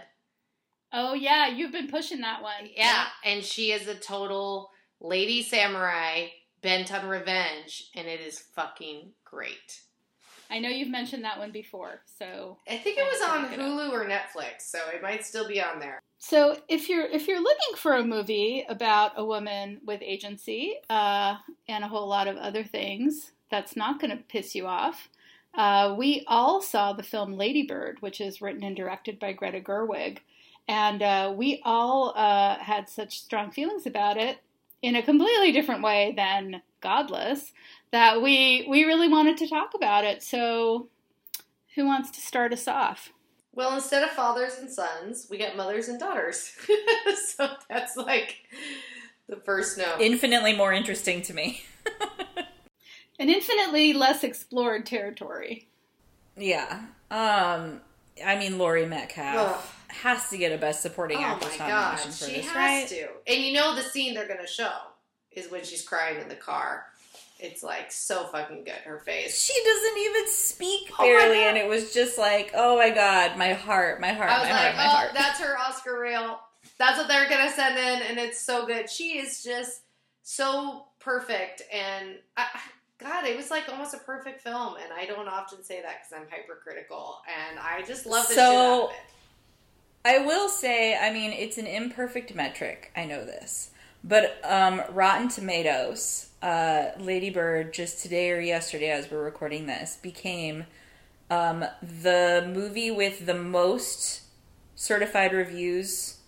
Oh 0.93 1.15
yeah, 1.15 1.49
you've 1.49 1.73
been 1.73 1.89
pushing 1.89 2.21
that 2.23 2.43
one. 2.43 2.71
Yeah, 2.75 3.07
and 3.25 3.45
she 3.45 3.73
is 3.73 3.89
a 3.89 3.95
total 3.95 4.71
lady 5.01 5.43
samurai 5.43 6.29
bent 6.63 6.93
on 6.93 7.07
revenge, 7.07 7.91
and 7.95 8.09
it 8.09 8.21
is 8.21 8.39
fucking 8.39 9.11
great. 9.25 9.83
I 10.51 10.59
know 10.59 10.71
you've 10.71 10.89
mentioned 10.89 11.25
that 11.25 11.39
one 11.39 11.51
before. 11.51 12.01
So 12.19 12.57
I 12.69 12.79
think 12.79 12.99
it 12.99 13.05
was 13.05 13.29
on 13.29 13.43
look 13.43 13.53
it 13.53 13.61
up. 13.61 13.67
Hulu 13.67 13.93
or 13.93 14.07
Netflix, 14.07 14.63
so 14.63 14.79
it 14.95 15.03
might 15.03 15.25
still 15.25 15.47
be 15.47 15.61
on 15.61 15.79
there. 15.79 16.01
So 16.19 16.57
if 16.69 16.89
you're 16.89 17.05
if 17.07 17.29
you're 17.29 17.43
looking 17.43 17.77
for 17.77 17.95
a 17.95 18.05
movie 18.05 18.65
about 18.69 19.13
a 19.17 19.25
woman 19.25 19.81
with 19.85 20.01
agency 20.03 20.77
uh, 20.89 21.37
and 21.69 21.85
a 21.85 21.89
whole 21.89 22.09
lot 22.09 22.29
of 22.29 22.37
other 22.37 22.65
things, 22.65 23.33
that's 23.51 23.77
not 23.77 24.01
going 24.01 24.17
to 24.17 24.23
piss 24.25 24.55
you 24.55 24.67
off. 24.67 25.09
Uh, 25.55 25.95
we 25.99 26.25
all 26.27 26.61
saw 26.61 26.93
the 26.93 27.03
film 27.03 27.35
Lady 27.35 27.63
Bird, 27.63 27.99
which 28.01 28.21
is 28.21 28.41
written 28.41 28.63
and 28.63 28.77
directed 28.77 29.19
by 29.19 29.33
Greta 29.33 29.61
Gerwig, 29.61 30.19
and 30.69 31.03
uh, 31.03 31.33
we 31.35 31.63
all 31.65 32.13
uh, 32.15 32.59
had 32.59 32.89
such 32.89 33.21
strong 33.21 33.51
feelings 33.51 33.87
about 33.87 34.19
it 34.19 34.39
in 34.83 34.95
a 34.95 35.03
completely 35.03 35.51
different 35.51 35.83
way 35.83 36.13
than 36.17 36.63
Godless 36.81 37.53
that 37.91 38.23
we 38.23 38.67
we 38.69 38.85
really 38.85 39.09
wanted 39.09 39.37
to 39.39 39.49
talk 39.49 39.75
about 39.75 40.05
it. 40.05 40.23
So, 40.23 40.89
who 41.75 41.87
wants 41.87 42.11
to 42.13 42.21
start 42.21 42.53
us 42.53 42.69
off? 42.69 43.13
Well, 43.53 43.75
instead 43.75 44.05
of 44.05 44.11
fathers 44.11 44.59
and 44.59 44.71
sons, 44.71 45.27
we 45.29 45.39
got 45.39 45.57
mothers 45.57 45.89
and 45.89 45.99
daughters. 45.99 46.53
so 47.37 47.49
that's 47.69 47.97
like 47.97 48.37
the 49.29 49.37
first 49.37 49.77
note. 49.79 50.01
Infinitely 50.01 50.55
more 50.55 50.73
interesting 50.73 51.23
to 51.23 51.35
me. 51.35 51.63
An 53.19 53.29
infinitely 53.29 53.93
less 53.95 54.23
explored 54.23 54.87
territory. 54.87 55.67
yeah. 56.37 56.83
Um 57.11 57.81
I 58.25 58.39
mean 58.39 58.59
Laurie 58.59 58.87
Metcalf 58.87 59.37
Ugh. 59.37 59.97
has 59.97 60.29
to 60.31 60.39
get 60.39 60.53
a 60.53 60.59
best 60.59 60.83
supporting 60.83 61.19
oh 61.19 61.23
actress 61.23 61.59
nomination 61.59 62.11
for 62.13 62.25
she 62.27 62.37
this, 62.37 62.47
has 62.47 62.57
right? 62.57 62.89
to. 62.89 63.09
And 63.33 63.43
you 63.45 63.53
know 63.53 63.75
the 63.75 63.83
scene 63.83 64.15
they're 64.15 64.29
going 64.29 64.41
to 64.41 64.47
show 64.47 64.73
is 65.33 65.51
when 65.51 65.65
she's 65.65 65.83
crying 65.87 66.21
in 66.21 66.29
the 66.29 66.35
car. 66.35 66.85
It's 67.41 67.63
like 67.63 67.93
so 67.93 68.25
fucking 68.27 68.65
good. 68.65 68.73
Her 68.85 68.99
face. 68.99 69.41
She 69.41 69.55
doesn't 69.65 69.99
even 69.99 70.29
speak 70.29 70.91
Oh 70.99 71.05
barely, 71.05 71.37
God. 71.37 71.47
and 71.49 71.57
it 71.57 71.69
was 71.69 71.95
just 71.95 72.19
like, 72.19 72.51
oh 72.55 72.77
my 72.77 72.91
god, 72.91 73.37
my 73.39 73.53
heart, 73.53 74.01
my 74.01 74.13
heart, 74.13 74.29
I 74.31 74.41
was 74.41 74.49
my 74.49 74.55
like, 74.55 74.75
heart, 74.75 74.77
oh, 74.77 74.97
heart. 74.97 75.11
that's 75.15 75.39
her 75.41 75.57
Oscar 75.57 76.01
reel. 76.01 76.41
That's 76.79 76.99
what 76.99 77.07
they're 77.07 77.29
gonna 77.29 77.51
send 77.51 77.79
in, 77.79 78.03
and 78.09 78.19
it's 78.19 78.41
so 78.41 78.67
good. 78.67 78.91
She 78.91 79.19
is 79.19 79.43
just 79.45 79.83
so 80.25 80.87
perfect, 80.99 81.63
and 81.73 82.17
I, 82.37 82.47
God, 82.99 83.25
it 83.27 83.37
was 83.37 83.51
like 83.51 83.69
almost 83.69 83.95
a 83.95 83.99
perfect 83.99 84.41
film. 84.43 84.75
And 84.83 84.93
I 84.93 85.07
don't 85.07 85.29
often 85.29 85.63
say 85.63 85.81
that 85.83 86.03
because 86.03 86.13
I'm 86.13 86.29
hypercritical, 86.31 87.21
and 87.29 87.59
I 87.59 87.83
just 87.83 88.07
love 88.07 88.27
the 88.29 88.35
So- 88.35 88.43
out 88.43 88.85
of 88.85 88.91
it. 88.91 88.97
I 90.05 90.19
will 90.19 90.49
say, 90.49 90.97
I 90.97 91.13
mean, 91.13 91.33
it's 91.33 91.59
an 91.59 91.67
imperfect 91.67 92.35
metric. 92.35 92.93
I 92.97 93.05
know 93.05 93.25
this, 93.25 93.71
but 94.03 94.39
um, 94.45 94.81
Rotten 94.91 95.29
Tomatoes, 95.29 96.29
uh, 96.41 96.87
Lady 96.99 97.31
Bird, 97.31 97.75
just 97.75 98.01
today 98.01 98.31
or 98.31 98.41
yesterday, 98.41 98.91
as 98.91 99.11
we're 99.11 99.23
recording 99.23 99.67
this, 99.67 99.99
became 100.01 100.65
um, 101.31 101.65
the 101.83 102.51
movie 102.55 102.91
with 102.91 103.27
the 103.27 103.35
most 103.35 104.23
certified 104.77 105.33
reviews 105.33 106.19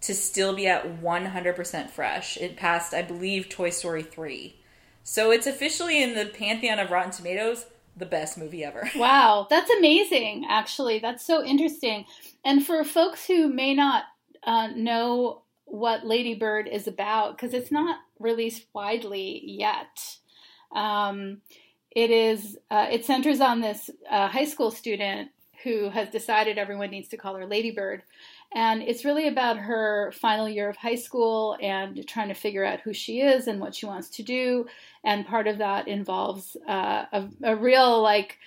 to 0.00 0.14
still 0.14 0.56
be 0.56 0.66
at 0.66 1.00
100% 1.00 1.90
fresh. 1.90 2.36
It 2.38 2.56
passed, 2.56 2.94
I 2.94 3.02
believe, 3.02 3.48
Toy 3.48 3.70
Story 3.70 4.02
3. 4.02 4.56
So 5.10 5.30
it's 5.30 5.46
officially 5.46 6.02
in 6.02 6.14
the 6.14 6.26
pantheon 6.26 6.78
of 6.78 6.90
Rotten 6.90 7.10
Tomatoes, 7.10 7.64
the 7.96 8.04
best 8.04 8.36
movie 8.36 8.62
ever. 8.62 8.90
Wow, 8.96 9.46
that's 9.48 9.70
amazing, 9.70 10.44
actually. 10.50 10.98
That's 10.98 11.24
so 11.24 11.42
interesting. 11.42 12.04
And 12.44 12.64
for 12.64 12.84
folks 12.84 13.26
who 13.26 13.48
may 13.48 13.74
not 13.74 14.04
uh, 14.44 14.68
know 14.76 15.44
what 15.64 16.06
Lady 16.06 16.34
Bird 16.34 16.68
is 16.68 16.86
about, 16.86 17.38
because 17.38 17.54
it's 17.54 17.72
not 17.72 18.00
released 18.18 18.66
widely 18.74 19.42
yet, 19.46 20.18
um, 20.72 21.40
it 21.90 22.10
is. 22.10 22.58
Uh, 22.70 22.88
it 22.92 23.06
centers 23.06 23.40
on 23.40 23.62
this 23.62 23.88
uh, 24.10 24.28
high 24.28 24.44
school 24.44 24.70
student 24.70 25.30
who 25.64 25.88
has 25.88 26.10
decided 26.10 26.58
everyone 26.58 26.90
needs 26.90 27.08
to 27.08 27.16
call 27.16 27.34
her 27.34 27.46
Lady 27.46 27.70
Bird, 27.70 28.02
and 28.54 28.82
it's 28.82 29.04
really 29.04 29.28
about 29.28 29.58
her 29.58 30.12
final 30.12 30.48
year 30.48 30.68
of 30.68 30.76
high 30.76 30.94
school 30.94 31.56
and 31.60 32.06
trying 32.06 32.28
to 32.28 32.34
figure 32.34 32.64
out 32.64 32.80
who 32.80 32.94
she 32.94 33.20
is 33.20 33.46
and 33.46 33.60
what 33.60 33.74
she 33.74 33.86
wants 33.86 34.08
to 34.10 34.22
do. 34.22 34.66
And 35.04 35.26
part 35.26 35.46
of 35.46 35.58
that 35.58 35.86
involves 35.86 36.56
uh, 36.66 37.04
a, 37.12 37.28
a 37.42 37.56
real 37.56 38.00
like 38.00 38.38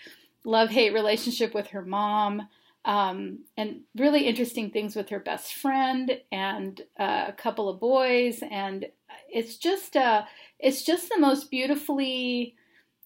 love 0.43 0.69
hate 0.69 0.93
relationship 0.93 1.53
with 1.53 1.67
her 1.67 1.83
mom. 1.83 2.47
Um, 2.83 3.41
and 3.57 3.81
really 3.95 4.25
interesting 4.25 4.71
things 4.71 4.95
with 4.95 5.09
her 5.09 5.19
best 5.19 5.53
friend 5.53 6.19
and 6.31 6.81
uh, 6.99 7.25
a 7.27 7.33
couple 7.33 7.69
of 7.69 7.79
boys, 7.79 8.41
and 8.49 8.87
it's 9.29 9.57
just 9.57 9.95
uh, 9.95 10.23
it's 10.59 10.81
just 10.83 11.09
the 11.09 11.19
most 11.19 11.51
beautifully 11.51 12.55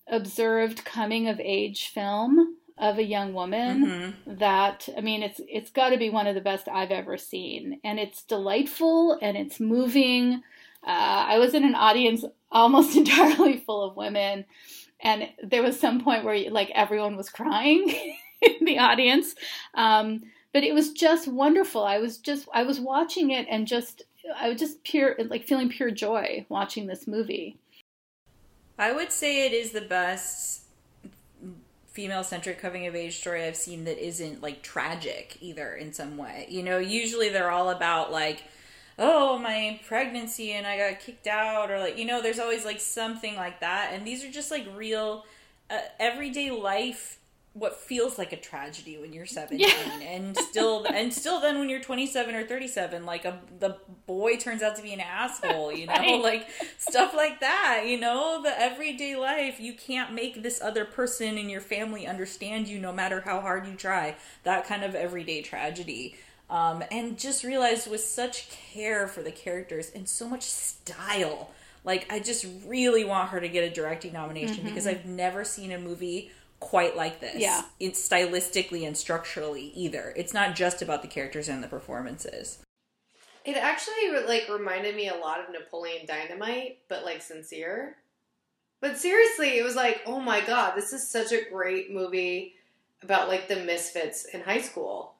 observed 0.07 0.85
coming 0.85 1.27
of 1.27 1.41
age 1.41 1.89
film 1.89 2.55
of 2.77 2.97
a 2.97 3.03
young 3.03 3.33
woman 3.33 3.85
Mhm. 4.25 4.39
that 4.39 4.89
I 4.97 5.01
mean 5.01 5.23
it's 5.23 5.39
it's 5.47 5.71
got 5.71 5.89
to 5.89 5.97
be 5.97 6.09
one 6.09 6.27
of 6.27 6.35
the 6.35 6.41
best 6.41 6.67
I've 6.67 6.91
ever 6.91 7.17
seen 7.17 7.79
and 7.83 7.99
it's 7.99 8.23
delightful 8.23 9.17
and 9.21 9.37
it's 9.37 9.59
moving. 9.59 10.43
Uh, 10.85 11.25
I 11.27 11.37
was 11.39 11.53
in 11.53 11.63
an 11.63 11.75
audience 11.75 12.25
almost 12.51 12.95
entirely 12.97 13.57
full 13.57 13.83
of 13.83 13.95
women 13.95 14.45
and 14.99 15.29
there 15.41 15.63
was 15.63 15.79
some 15.79 16.01
point 16.01 16.25
where 16.25 16.49
like 16.51 16.69
everyone 16.75 17.15
was 17.15 17.29
crying 17.29 17.89
in 18.41 18.65
the 18.65 18.79
audience 18.79 19.35
um, 19.73 20.21
but 20.53 20.63
it 20.63 20.73
was 20.73 20.91
just 20.91 21.27
wonderful. 21.27 21.83
I 21.83 21.99
was 21.99 22.17
just 22.17 22.47
I 22.53 22.63
was 22.63 22.79
watching 22.79 23.31
it 23.31 23.47
and 23.49 23.67
just 23.67 24.03
I 24.37 24.49
was 24.49 24.59
just 24.59 24.83
pure 24.83 25.15
like 25.29 25.45
feeling 25.45 25.69
pure 25.69 25.91
joy 25.91 26.45
watching 26.49 26.87
this 26.87 27.07
movie. 27.07 27.57
I 28.77 28.91
would 28.91 29.11
say 29.11 29.45
it 29.45 29.53
is 29.53 29.71
the 29.71 29.81
best 29.81 30.64
female 31.95 32.25
centric 32.25 32.59
coming 32.59 32.87
of 32.87 32.95
age 32.95 33.17
story 33.17 33.45
I've 33.45 33.55
seen 33.55 33.85
that 33.85 34.05
isn't 34.05 34.43
like 34.43 34.61
tragic 34.61 35.37
either 35.39 35.73
in 35.73 35.93
some 35.93 36.17
way. 36.17 36.45
You 36.49 36.61
know, 36.61 36.77
usually 36.77 37.29
they're 37.29 37.49
all 37.49 37.69
about 37.69 38.11
like, 38.11 38.43
oh, 38.99 39.39
my 39.39 39.79
pregnancy 39.87 40.51
and 40.51 40.67
I 40.67 40.77
got 40.77 40.99
kicked 40.99 41.25
out, 41.25 41.71
or 41.71 41.79
like, 41.79 41.97
you 41.97 42.03
know, 42.03 42.21
there's 42.21 42.39
always 42.39 42.65
like 42.65 42.81
something 42.81 43.37
like 43.37 43.61
that. 43.61 43.91
And 43.93 44.05
these 44.05 44.25
are 44.25 44.29
just 44.29 44.51
like 44.51 44.67
real 44.75 45.25
uh, 45.69 45.79
everyday 45.97 46.51
life. 46.51 47.17
What 47.57 47.77
feels 47.79 48.17
like 48.17 48.33
a 48.33 48.35
tragedy 48.37 48.97
when 48.97 49.13
you're 49.13 49.25
17 49.25 49.59
Yeah. 49.59 49.99
and 50.01 50.37
still 50.37 50.85
and 50.93 51.13
still 51.13 51.39
then 51.39 51.57
when 51.57 51.69
you're 51.69 51.79
27 51.79 52.35
or 52.35 52.43
37 52.45 53.05
like 53.05 53.23
a 53.23 53.39
the 53.59 53.77
boy 54.05 54.35
turns 54.35 54.61
out 54.61 54.75
to 54.75 54.81
be 54.83 54.91
an 54.91 54.99
asshole 54.99 55.71
you 55.71 55.87
know? 55.87 55.93
Right. 55.97 56.21
like 56.21 56.47
stuff 56.77 57.13
like 57.15 57.39
that 57.39 57.83
you 57.87 57.97
know? 57.97 58.41
The 58.43 58.59
everyday 58.59 59.15
life 59.15 59.59
you 59.61 59.73
can't 59.73 60.13
make 60.13 60.43
this 60.43 60.61
other 60.61 60.83
person 60.83 61.37
in 61.37 61.47
your 61.49 61.61
family 61.61 62.05
understand 62.05 62.67
you 62.67 62.77
no 62.77 62.91
matter 62.91 63.21
how 63.21 63.39
hard 63.39 63.65
you 63.67 63.75
try. 63.75 64.15
That 64.43 64.67
kind 64.67 64.83
of 64.83 64.93
everyday 64.93 65.41
tragedy. 65.41 66.15
Um, 66.49 66.83
and 66.91 67.17
just 67.17 67.43
realized 67.45 67.89
with 67.89 68.01
such 68.01 68.49
care 68.51 69.07
for 69.07 69.23
the 69.23 69.31
characters 69.31 69.89
and 69.95 70.07
so 70.07 70.27
much 70.29 70.43
style 70.43 71.49
like 71.83 72.05
i 72.11 72.19
just 72.19 72.45
really 72.67 73.03
want 73.03 73.29
her 73.29 73.39
to 73.39 73.47
get 73.47 73.63
a 73.63 73.69
directing 73.73 74.13
nomination 74.13 74.63
because 74.63 74.85
i've 74.85 75.05
never 75.05 75.43
seen 75.43 75.71
a 75.71 75.79
movie 75.79 76.29
quite 76.59 76.95
like 76.95 77.19
this 77.19 77.35
Yeah. 77.37 77.63
it's 77.79 78.07
stylistically 78.07 78.85
and 78.87 78.97
structurally 78.97 79.71
either 79.75 80.13
it's 80.15 80.33
not 80.33 80.55
just 80.55 80.81
about 80.81 81.01
the 81.01 81.07
characters 81.07 81.47
and 81.49 81.63
the 81.63 81.67
performances 81.67 82.59
It 83.45 83.57
actually 83.57 84.09
like 84.27 84.49
reminded 84.49 84.95
me 84.95 85.09
a 85.09 85.15
lot 85.15 85.39
of 85.39 85.51
Napoleon 85.51 86.05
Dynamite, 86.07 86.79
but 86.89 87.05
like 87.05 87.21
sincere. 87.21 87.97
But 88.81 88.97
seriously, 88.97 89.59
it 89.59 89.63
was 89.63 89.75
like, 89.75 90.01
oh 90.07 90.19
my 90.19 90.41
god, 90.41 90.75
this 90.75 90.93
is 90.93 91.07
such 91.07 91.31
a 91.31 91.47
great 91.51 91.91
movie 91.91 92.55
about 93.03 93.27
like 93.27 93.47
the 93.47 93.57
misfits 93.57 94.25
in 94.25 94.41
high 94.41 94.61
school. 94.61 95.13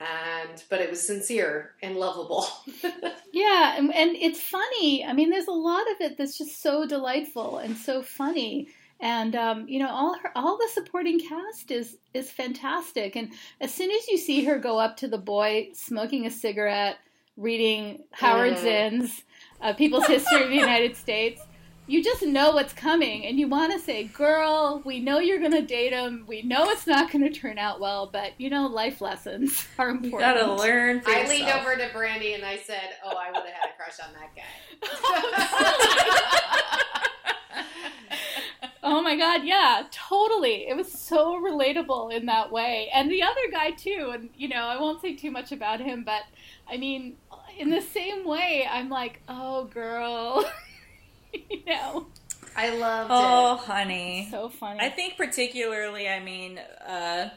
And 0.00 0.62
but 0.68 0.80
it 0.80 0.90
was 0.90 1.06
sincere 1.06 1.72
and 1.82 1.94
lovable. 1.96 2.46
Yeah, 3.32 3.76
and, 3.78 3.94
and 3.94 4.16
it's 4.16 4.40
funny. 4.40 5.04
I 5.04 5.12
mean, 5.12 5.30
there's 5.30 5.46
a 5.46 5.52
lot 5.52 5.82
of 5.92 6.00
it 6.00 6.18
that's 6.18 6.36
just 6.36 6.60
so 6.60 6.84
delightful 6.84 7.58
and 7.58 7.76
so 7.76 8.02
funny. 8.02 8.68
And 9.02 9.34
um, 9.34 9.66
you 9.68 9.78
know, 9.78 9.88
all 9.88 10.14
her, 10.18 10.30
all 10.36 10.58
the 10.58 10.68
supporting 10.74 11.18
cast 11.20 11.70
is 11.70 11.96
is 12.12 12.30
fantastic. 12.30 13.16
And 13.16 13.32
as 13.60 13.72
soon 13.72 13.90
as 13.90 14.06
you 14.08 14.18
see 14.18 14.44
her 14.44 14.58
go 14.58 14.78
up 14.78 14.96
to 14.98 15.08
the 15.08 15.18
boy 15.18 15.70
smoking 15.74 16.26
a 16.26 16.30
cigarette, 16.30 16.98
reading 17.36 18.04
Howard 18.12 18.54
Mhm. 18.54 18.60
Zinn's 18.60 19.22
uh, 19.62 19.72
"People's 19.72 20.06
History 20.06 20.42
of 20.42 20.48
the 20.50 20.56
United 20.56 20.96
States," 21.04 21.40
you 21.86 22.04
just 22.04 22.22
know 22.22 22.50
what's 22.52 22.72
coming, 22.74 23.24
and 23.26 23.38
you 23.40 23.48
want 23.48 23.72
to 23.72 23.78
say, 23.78 24.04
"Girl, 24.04 24.82
we 24.84 25.00
know 25.00 25.18
you're 25.18 25.38
going 25.38 25.50
to 25.52 25.62
date 25.62 25.92
him. 25.94 26.24
We 26.28 26.42
know 26.42 26.68
it's 26.68 26.86
not 26.86 27.10
going 27.10 27.24
to 27.24 27.30
turn 27.30 27.56
out 27.58 27.80
well, 27.80 28.06
but 28.12 28.32
you 28.38 28.50
know, 28.50 28.66
life 28.66 29.00
lessons 29.00 29.64
are 29.78 29.88
important." 29.88 30.12
you 30.12 30.18
gotta 30.20 30.52
learn 30.54 31.00
for 31.00 31.08
I 31.10 31.20
yourself. 31.22 31.38
leaned 31.38 31.50
over 31.50 31.76
to 31.76 31.88
Brandy 31.94 32.34
and 32.34 32.44
I 32.44 32.58
said, 32.58 32.96
"Oh, 33.02 33.16
I 33.16 33.30
would 33.30 33.46
have 33.48 33.54
had 33.54 33.70
a 33.70 33.76
crush 33.76 33.98
on 34.06 34.12
that 34.12 34.30
guy." 34.36 34.44
Oh 38.90 39.00
my 39.02 39.16
god, 39.16 39.44
yeah, 39.44 39.84
totally. 39.92 40.66
It 40.68 40.76
was 40.76 40.90
so 40.90 41.40
relatable 41.40 42.12
in 42.12 42.26
that 42.26 42.50
way. 42.50 42.90
And 42.92 43.08
the 43.08 43.22
other 43.22 43.48
guy 43.52 43.70
too, 43.70 44.10
and 44.12 44.30
you 44.36 44.48
know, 44.48 44.64
I 44.64 44.80
won't 44.80 45.00
say 45.00 45.14
too 45.14 45.30
much 45.30 45.52
about 45.52 45.78
him, 45.78 46.02
but 46.02 46.22
I 46.68 46.76
mean, 46.76 47.16
in 47.56 47.70
the 47.70 47.82
same 47.82 48.24
way, 48.24 48.66
I'm 48.68 48.88
like, 48.88 49.20
"Oh, 49.28 49.64
girl." 49.66 50.44
you 51.32 51.64
know, 51.66 52.08
I 52.56 52.70
loved 52.70 53.10
oh 53.12 53.54
it. 53.54 53.58
honey 53.60 54.28
so 54.28 54.48
funny. 54.48 54.80
I 54.80 54.88
think 54.88 55.16
particularly, 55.16 56.08
I 56.08 56.18
mean, 56.18 56.58
uh, 56.58 57.30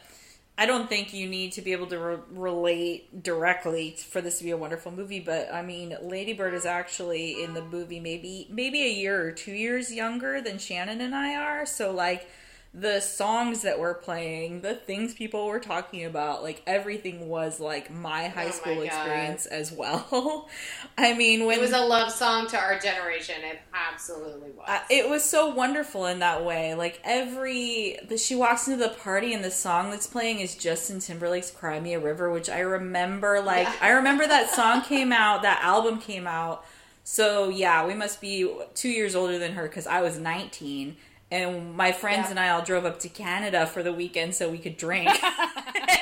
I 0.55 0.67
don't 0.67 0.87
think 0.87 1.13
you 1.13 1.27
need 1.27 1.53
to 1.53 1.61
be 1.61 1.71
able 1.71 1.87
to 1.87 1.97
re- 1.97 2.17
relate 2.31 3.23
directly 3.23 3.91
for 3.91 4.21
this 4.21 4.37
to 4.37 4.43
be 4.43 4.51
a 4.51 4.57
wonderful 4.57 4.91
movie, 4.91 5.19
but 5.19 5.51
I 5.51 5.63
mean, 5.63 5.97
Lady 6.01 6.33
Bird 6.33 6.53
is 6.53 6.65
actually 6.65 7.43
in 7.43 7.55
the 7.55 7.63
movie 7.63 7.99
maybe 7.99 8.47
maybe 8.51 8.83
a 8.83 8.89
year 8.89 9.19
or 9.25 9.31
two 9.31 9.53
years 9.53 9.91
younger 9.91 10.41
than 10.41 10.59
Shannon 10.59 11.01
and 11.01 11.15
I 11.15 11.35
are. 11.35 11.65
So 11.65 11.91
like 11.91 12.29
the 12.75 12.99
songs 13.01 13.61
that 13.61 13.77
were 13.77 13.93
playing, 13.93 14.61
the 14.61 14.73
things 14.73 15.13
people 15.13 15.45
were 15.45 15.59
talking 15.59 16.05
about, 16.05 16.41
like 16.41 16.63
everything 16.65 17.27
was 17.29 17.59
like 17.59 17.91
my 17.91 18.29
high 18.29 18.45
Oh 18.45 18.47
my 18.47 18.51
school 18.51 18.75
God. 18.77 18.83
experience 18.85 19.45
as 19.45 19.71
well. 19.71 20.49
I 20.97 21.13
mean, 21.13 21.45
when 21.45 21.59
It 21.59 21.61
was 21.61 21.71
a 21.71 21.81
love 21.81 22.11
song 22.11 22.47
to 22.47 22.57
our 22.57 22.79
generation. 22.79 23.35
It 23.43 23.59
absolutely 23.73 24.49
was. 24.51 24.65
uh, 24.67 24.79
it 24.89 25.07
was 25.07 25.23
so 25.23 25.49
wonderful 25.49 26.07
in 26.07 26.17
that 26.19 26.43
way. 26.43 26.73
Like 26.73 26.99
every 27.03 27.99
the, 28.07 28.17
she 28.17 28.35
walks 28.35 28.67
into 28.67 28.83
the 28.83 28.89
party 28.95 29.33
and 29.35 29.43
the 29.43 29.51
song 29.51 29.91
that's 29.91 30.07
playing 30.07 30.39
is 30.39 30.55
Justin 30.55 30.99
Timberlake's 30.99 31.51
"Cry 31.51 31.79
Me 31.79 31.93
a 31.93 31.99
River," 31.99 32.31
which 32.31 32.49
I 32.49 32.61
remember. 32.61 33.39
Like 33.39 33.67
Yeah. 33.67 33.75
I 33.81 33.89
remember 33.91 34.25
that 34.25 34.49
song 34.55 34.81
came 34.81 35.11
out, 35.11 35.43
that 35.43 35.61
album 35.63 35.99
came 35.99 36.25
out. 36.25 36.65
So 37.03 37.49
yeah, 37.49 37.85
we 37.85 37.93
must 37.93 38.19
be 38.19 38.49
two 38.73 38.89
years 38.89 39.13
older 39.13 39.37
than 39.37 39.53
her 39.53 39.63
because 39.67 39.85
I 39.85 40.01
was 40.01 40.17
nineteen. 40.17 40.97
And 41.33 41.75
my 41.75 41.91
friends 41.91 42.25
Yeah. 42.25 42.29
and 42.31 42.39
I 42.39 42.49
all 42.49 42.61
drove 42.61 42.85
up 42.85 42.99
to 42.99 43.09
Canada 43.09 43.65
for 43.65 43.81
the 43.81 43.91
weekend 43.91 44.35
so 44.35 44.49
we 44.51 44.59
could 44.59 44.77
drink. 44.77 45.09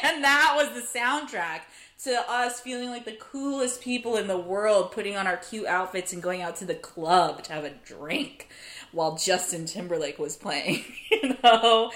and 0.03 0.23
that 0.25 0.53
was 0.57 0.73
the 0.73 0.99
soundtrack 0.99 1.61
to 2.03 2.29
us 2.29 2.59
feeling 2.59 2.89
like 2.89 3.05
the 3.05 3.15
coolest 3.17 3.81
people 3.81 4.17
in 4.17 4.27
the 4.27 4.37
world, 4.37 4.91
putting 4.91 5.15
on 5.15 5.27
our 5.27 5.37
cute 5.37 5.67
outfits 5.67 6.11
and 6.11 6.21
going 6.21 6.41
out 6.41 6.57
to 6.57 6.65
the 6.65 6.75
club 6.75 7.43
to 7.43 7.53
have 7.53 7.63
a 7.63 7.69
drink 7.85 8.49
while 8.91 9.15
Justin 9.15 9.65
Timberlake 9.65 10.19
was 10.19 10.35
playing. 10.35 10.83
you 11.11 11.35
know, 11.41 11.91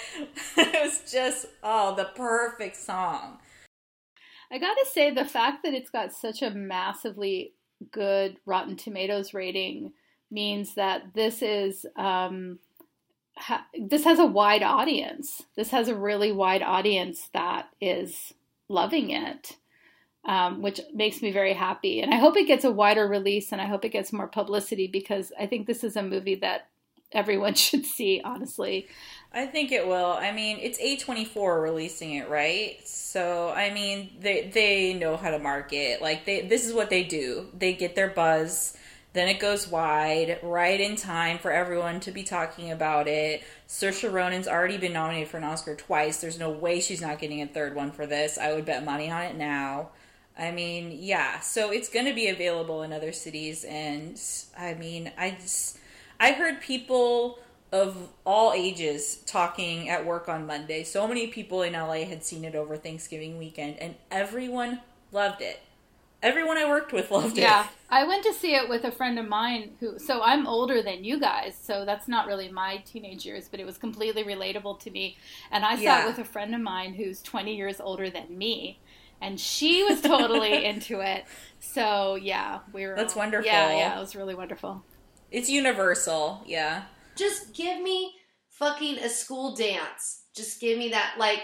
it 0.56 0.84
was 0.84 1.12
just 1.12 1.48
oh, 1.62 1.93
the 1.93 2.06
perfect 2.15 2.78
song. 2.78 3.39
I 4.50 4.60
gotta 4.60 4.86
say, 4.93 5.12
the 5.12 5.26
fact 5.26 5.63
that 5.63 5.74
it's 5.74 5.89
got 5.89 6.13
such 6.13 6.41
a 6.41 6.52
massively 6.52 7.54
good 7.91 8.38
Rotten 8.45 8.78
Tomatoes 8.78 9.34
rating 9.34 9.91
means 10.32 10.76
that 10.76 11.13
this 11.13 11.41
is 11.41 11.86
um, 11.98 12.60
ha- 13.38 13.67
this 13.80 14.04
has 14.04 14.19
a 14.19 14.26
wide 14.26 14.63
audience. 14.63 15.43
This 15.56 15.71
has 15.71 15.88
a 15.88 15.95
really 15.95 16.32
wide 16.32 16.62
audience 16.62 17.30
that 17.34 17.69
is 17.82 18.34
loving 18.67 19.12
it, 19.12 19.58
um, 20.26 20.62
which 20.62 20.82
makes 20.93 21.21
me 21.21 21.32
very 21.32 21.54
happy. 21.54 22.02
And 22.02 22.13
I 22.13 22.17
hope 22.17 22.38
it 22.38 22.48
gets 22.48 22.63
a 22.63 22.71
wider 22.71 23.08
release, 23.08 23.52
and 23.52 23.62
I 23.62 23.65
hope 23.65 23.86
it 23.86 23.89
gets 23.89 24.13
more 24.13 24.28
publicity 24.28 24.88
because 24.88 25.32
I 25.39 25.45
think 25.45 25.67
this 25.67 25.84
is 25.84 25.95
a 25.95 26.04
movie 26.04 26.36
that 26.36 26.69
everyone 27.12 27.54
should 27.56 27.86
see. 27.86 28.21
Honestly, 28.24 28.88
I 29.34 29.45
think 29.45 29.71
it 29.71 29.88
will. 29.88 30.13
I 30.13 30.32
mean, 30.32 30.58
it's 30.62 30.80
A24 30.80 31.62
releasing 31.62 32.15
it, 32.15 32.30
right? 32.30 32.78
So, 32.88 33.50
I 33.50 33.74
mean, 33.74 34.17
they 34.19 34.50
they 34.54 34.93
know 34.93 35.17
how 35.17 35.32
to 35.32 35.39
market. 35.39 36.02
Like 36.02 36.26
they 36.26 36.41
this 36.41 36.65
is 36.65 36.74
what 36.74 36.89
they 36.89 37.04
do. 37.04 37.48
They 37.58 37.74
get 37.74 37.95
their 37.95 38.10
buzz, 38.10 38.76
then 39.15 39.28
it 39.28 39.39
goes 39.39 39.67
wide, 39.67 40.39
right 40.43 40.80
in 40.80 40.95
time 40.95 41.39
for 41.39 41.51
everyone 41.51 41.99
to 42.01 42.12
be 42.12 42.23
talking 42.23 42.71
about 42.71 43.08
it. 43.08 43.43
Saoirse 43.67 44.12
Ronan's 44.12 44.47
already 44.47 44.78
been 44.78 44.93
nominated 44.93 45.30
for 45.30 45.38
an 45.38 45.43
Oscar 45.43 45.75
twice. 45.75 46.21
There's 46.21 46.38
no 46.38 46.51
way 46.51 46.80
she's 46.80 47.01
not 47.01 47.19
getting 47.19 47.41
a 47.41 47.47
third 47.47 47.75
one 47.75 47.91
for 47.91 48.06
this. 48.06 48.38
I 48.38 48.54
would 48.54 48.65
bet 48.65 48.86
money 48.86 49.10
on 49.10 49.23
it 49.23 49.36
now. 49.36 49.89
I 50.38 50.51
mean, 50.51 50.97
yeah. 50.99 51.39
So 51.39 51.71
it's 51.71 51.89
going 51.89 52.06
to 52.06 52.13
be 52.13 52.28
available 52.28 52.84
in 52.84 52.93
other 52.93 53.13
cities 53.13 53.63
and 53.63 54.21
I 54.58 54.73
mean, 54.75 55.12
I 55.17 55.32
just 55.32 55.80
I 56.19 56.34
heard 56.34 56.62
people 56.62 57.39
of 57.71 58.10
all 58.25 58.54
ages 58.54 59.17
talking 59.25 59.89
at 59.89 60.06
work 60.06 60.30
on 60.30 60.45
Monday. 60.45 60.84
So 60.84 61.08
many 61.08 61.28
people 61.28 61.62
in 61.62 61.73
LA 61.73 62.06
had 62.06 62.23
seen 62.23 62.45
it 62.45 62.56
over 62.56 62.78
Thanksgiving 62.78 63.38
weekend, 63.38 63.78
and 63.80 63.95
everyone 64.10 64.80
loved 65.12 65.41
it. 65.41 65.60
Everyone 66.23 66.58
I 66.58 66.67
worked 66.67 66.91
with 66.93 67.12
loved 67.12 67.38
yeah. 67.38 67.43
it. 67.43 67.47
Yeah. 67.47 67.67
I 67.89 68.04
went 68.08 68.23
to 68.23 68.34
see 68.34 68.56
it 68.56 68.67
with 68.67 68.84
a 68.84 68.91
friend 68.91 69.19
of 69.19 69.28
mine 69.28 69.71
who, 69.80 69.99
so 69.99 70.21
I'm 70.23 70.47
older 70.47 70.82
than 70.82 71.04
you 71.04 71.19
guys, 71.19 71.56
so 71.62 71.86
that's 71.86 72.08
not 72.08 72.25
really 72.25 72.49
my 72.49 72.78
teenage 72.78 73.25
years, 73.25 73.47
but 73.49 73.60
it 73.60 73.65
was 73.65 73.78
completely 73.78 74.23
relatable 74.23 74.80
to 74.82 74.91
me. 74.91 75.17
And 75.51 75.63
I 75.63 75.75
saw 75.82 76.01
it 76.04 76.08
with 76.08 76.19
a 76.19 76.23
friend 76.25 76.56
of 76.56 76.62
mine 76.62 76.93
who's 76.93 77.21
20 77.21 77.56
years 77.56 77.80
older 77.80 78.10
than 78.10 78.36
me, 78.38 78.80
and 79.21 79.39
she 79.39 79.84
was 79.84 80.01
totally 80.01 80.65
into 80.71 80.99
it. 80.99 81.25
So 81.60 82.15
yeah, 82.15 82.60
we 82.73 82.88
were. 82.88 82.95
That's 82.95 83.13
all- 83.13 83.19
wonderful. 83.19 83.45
Yeah, 83.45 83.78
yeah, 83.78 83.97
it 83.97 83.99
was 83.99 84.15
really 84.15 84.36
wonderful. 84.36 84.84
It's 85.32 85.49
universal, 85.49 86.41
yeah. 86.45 86.84
Just 87.15 87.54
give 87.54 87.82
me 87.82 88.13
fucking 88.49 88.97
a 88.99 89.10
school 89.10 89.56
dance. 89.56 90.23
Just 90.36 90.60
give 90.60 90.78
me 90.78 90.89
that 90.89 91.15
like 91.17 91.41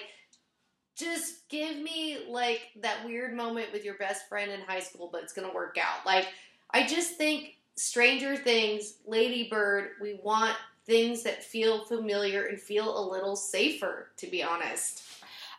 just 1.01 1.49
give 1.49 1.77
me 1.77 2.19
like 2.29 2.61
that 2.81 3.05
weird 3.05 3.35
moment 3.35 3.73
with 3.73 3.83
your 3.83 3.95
best 3.95 4.29
friend 4.29 4.51
in 4.51 4.61
high 4.61 4.79
school, 4.79 5.09
but 5.11 5.23
it's 5.23 5.33
gonna 5.33 5.53
work 5.53 5.77
out. 5.81 6.05
Like 6.05 6.27
I 6.71 6.85
just 6.85 7.17
think 7.17 7.55
Stranger 7.75 8.37
Things, 8.37 8.95
Lady 9.05 9.47
Bird, 9.49 9.91
we 10.01 10.19
want 10.23 10.55
things 10.85 11.23
that 11.23 11.43
feel 11.43 11.85
familiar 11.85 12.45
and 12.45 12.59
feel 12.59 12.97
a 12.97 13.03
little 13.11 13.35
safer, 13.35 14.11
to 14.17 14.27
be 14.27 14.43
honest. 14.43 15.03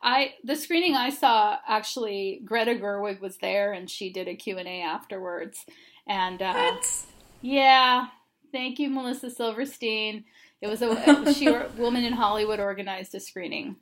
I 0.03 0.35
the 0.43 0.57
screening 0.57 0.97
I 0.97 1.11
saw 1.11 1.59
actually 1.67 2.43
Greta 2.45 2.75
Gerwig 2.75 3.21
was 3.21 3.39
there 3.39 3.73
and 3.73 3.89
she 3.89 4.11
did 4.13 4.29
a 4.29 4.35
Q&A 4.35 4.83
afterwards. 4.83 5.65
And 6.07 6.43
uh 6.43 6.53
What? 6.53 7.05
yeah, 7.41 8.07
thank 8.51 8.79
you 8.79 8.91
Melissa 8.91 9.31
Silverstein. 9.31 10.25
It 10.61 10.67
was 10.69 10.83
a 10.83 11.33
she 11.35 11.49
woman 11.77 12.05
in 12.05 12.13
Hollywood 12.13 12.61
organized 12.61 13.15
a 13.15 13.21
screening. 13.21 13.77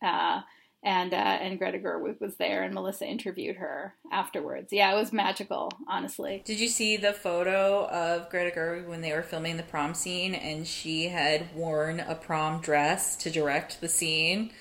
Uh 0.00 0.42
and 0.82 1.12
uh, 1.12 1.16
and 1.16 1.58
Greta 1.58 1.78
Gerwig 1.78 2.20
was 2.20 2.36
there, 2.36 2.62
and 2.62 2.74
Melissa 2.74 3.06
interviewed 3.06 3.56
her 3.56 3.94
afterwards. 4.12 4.72
Yeah, 4.72 4.92
it 4.92 4.96
was 4.96 5.12
magical, 5.12 5.70
honestly. 5.88 6.46
Did 6.46 6.60
you 6.60 6.68
see 6.68 6.96
the 6.96 7.12
photo 7.12 7.86
of 7.88 8.30
Greta 8.30 8.56
Gerwig 8.56 8.86
when 8.86 9.00
they 9.02 9.12
were 9.12 9.22
filming 9.22 9.56
the 9.56 9.62
prom 9.64 9.94
scene 9.94 10.34
and 10.34 10.66
she 10.66 11.08
had 11.08 11.54
worn 11.54 12.00
a 12.00 12.14
prom 12.14 12.60
dress 12.60 13.16
to 13.16 13.30
direct 13.30 13.80
the 13.80 13.88
scene? 13.88 14.52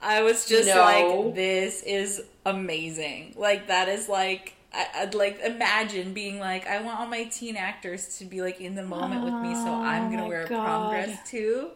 I 0.00 0.22
was 0.22 0.46
just 0.46 0.74
No. 0.74 0.74
like, 0.74 1.34
this 1.34 1.82
is 1.82 2.22
amazing. 2.46 3.34
Like, 3.36 3.68
that 3.68 3.88
is 3.88 4.08
like, 4.08 4.54
I, 4.72 4.86
I'd 4.96 5.14
like 5.14 5.40
imagine 5.40 6.14
being 6.14 6.38
like, 6.40 6.66
I 6.66 6.80
want 6.82 7.00
all 7.00 7.06
my 7.06 7.24
teen 7.24 7.56
actors 7.56 8.18
to 8.18 8.24
be 8.24 8.42
like 8.42 8.60
in 8.60 8.74
the 8.74 8.84
moment 8.84 9.24
with 9.24 9.40
me, 9.40 9.54
so 9.54 9.74
I'm 9.74 10.08
Oh 10.08 10.10
gonna 10.10 10.26
wear 10.26 10.44
a 10.44 10.48
prom 10.48 10.86
dress 10.88 11.18
too. 11.24 11.72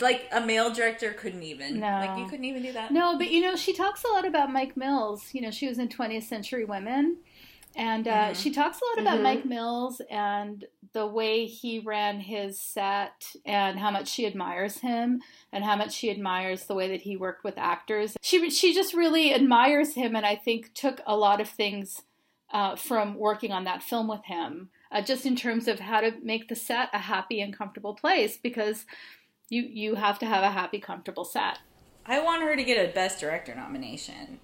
Like, 0.00 0.28
a 0.32 0.40
male 0.40 0.72
director 0.72 1.12
couldn't 1.12 1.42
even. 1.42 1.80
No. 1.80 1.86
Like, 1.86 2.18
you 2.18 2.26
couldn't 2.28 2.44
even 2.44 2.62
do 2.62 2.72
that. 2.72 2.90
No, 2.92 3.16
but 3.18 3.30
you 3.30 3.40
know, 3.40 3.56
she 3.56 3.72
talks 3.72 4.04
a 4.04 4.08
lot 4.08 4.24
about 4.24 4.52
Mike 4.52 4.76
Mills. 4.76 5.30
You 5.32 5.40
know, 5.42 5.50
she 5.50 5.66
was 5.68 5.78
in 5.78 5.88
20th 5.88 6.24
Century 6.24 6.64
Women. 6.64 7.18
And 7.76 8.08
uh, 8.08 8.30
Mhm. 8.30 8.42
she 8.42 8.50
talks 8.50 8.80
a 8.80 8.84
lot 8.86 9.02
about 9.06 9.18
Mhm. 9.18 9.22
Mike 9.22 9.44
Mills 9.44 10.00
and 10.10 10.64
the 10.94 11.06
way 11.06 11.44
he 11.46 11.78
ran 11.78 12.18
his 12.18 12.58
set 12.58 13.34
and 13.44 13.78
how 13.78 13.90
much 13.90 14.08
she 14.08 14.26
admires 14.26 14.78
him 14.78 15.22
and 15.52 15.62
how 15.64 15.76
much 15.76 15.92
she 15.92 16.10
admires 16.10 16.64
the 16.64 16.74
way 16.74 16.88
that 16.88 17.02
he 17.02 17.16
worked 17.16 17.44
with 17.44 17.56
actors. 17.58 18.16
She 18.22 18.50
she 18.50 18.74
just 18.74 18.94
really 18.94 19.32
admires 19.34 19.94
him 19.94 20.16
and 20.16 20.24
I 20.26 20.34
think 20.34 20.72
took 20.74 21.00
a 21.06 21.16
lot 21.16 21.40
of 21.40 21.48
things 21.48 22.02
uh, 22.50 22.74
from 22.74 23.14
working 23.14 23.52
on 23.52 23.64
that 23.64 23.82
film 23.82 24.08
with 24.08 24.24
him, 24.24 24.70
uh, 24.90 25.02
just 25.02 25.26
in 25.26 25.36
terms 25.36 25.68
of 25.68 25.78
how 25.80 26.00
to 26.00 26.14
make 26.22 26.48
the 26.48 26.56
set 26.56 26.88
a 26.94 26.98
happy 26.98 27.40
and 27.42 27.54
comfortable 27.56 27.94
place 27.94 28.38
because 28.38 28.86
you 29.48 29.62
you 29.62 29.94
have 29.96 30.18
to 30.20 30.26
have 30.26 30.42
a 30.42 30.50
happy, 30.50 30.78
comfortable 30.78 31.24
set. 31.24 31.58
I 32.06 32.20
want 32.22 32.42
her 32.42 32.56
to 32.56 32.64
get 32.64 32.88
a 32.88 32.92
Best 32.92 33.20
Director 33.20 33.54
nomination. 33.54 34.40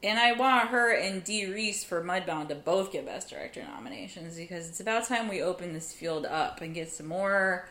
And 0.00 0.18
I 0.18 0.32
want 0.32 0.68
her 0.68 0.94
and 0.94 1.24
Dee 1.24 1.52
Rees 1.52 1.82
for 1.82 2.04
Mudbound 2.04 2.48
to 2.48 2.54
both 2.54 2.92
get 2.92 3.06
Best 3.06 3.30
Director 3.30 3.64
nominations 3.64 4.36
because 4.36 4.68
it's 4.68 4.78
about 4.78 5.08
time 5.08 5.28
we 5.28 5.42
open 5.42 5.72
this 5.72 5.92
field 5.92 6.24
up 6.24 6.60
and 6.60 6.72
get 6.72 6.90
some 6.90 7.06
more 7.06 7.68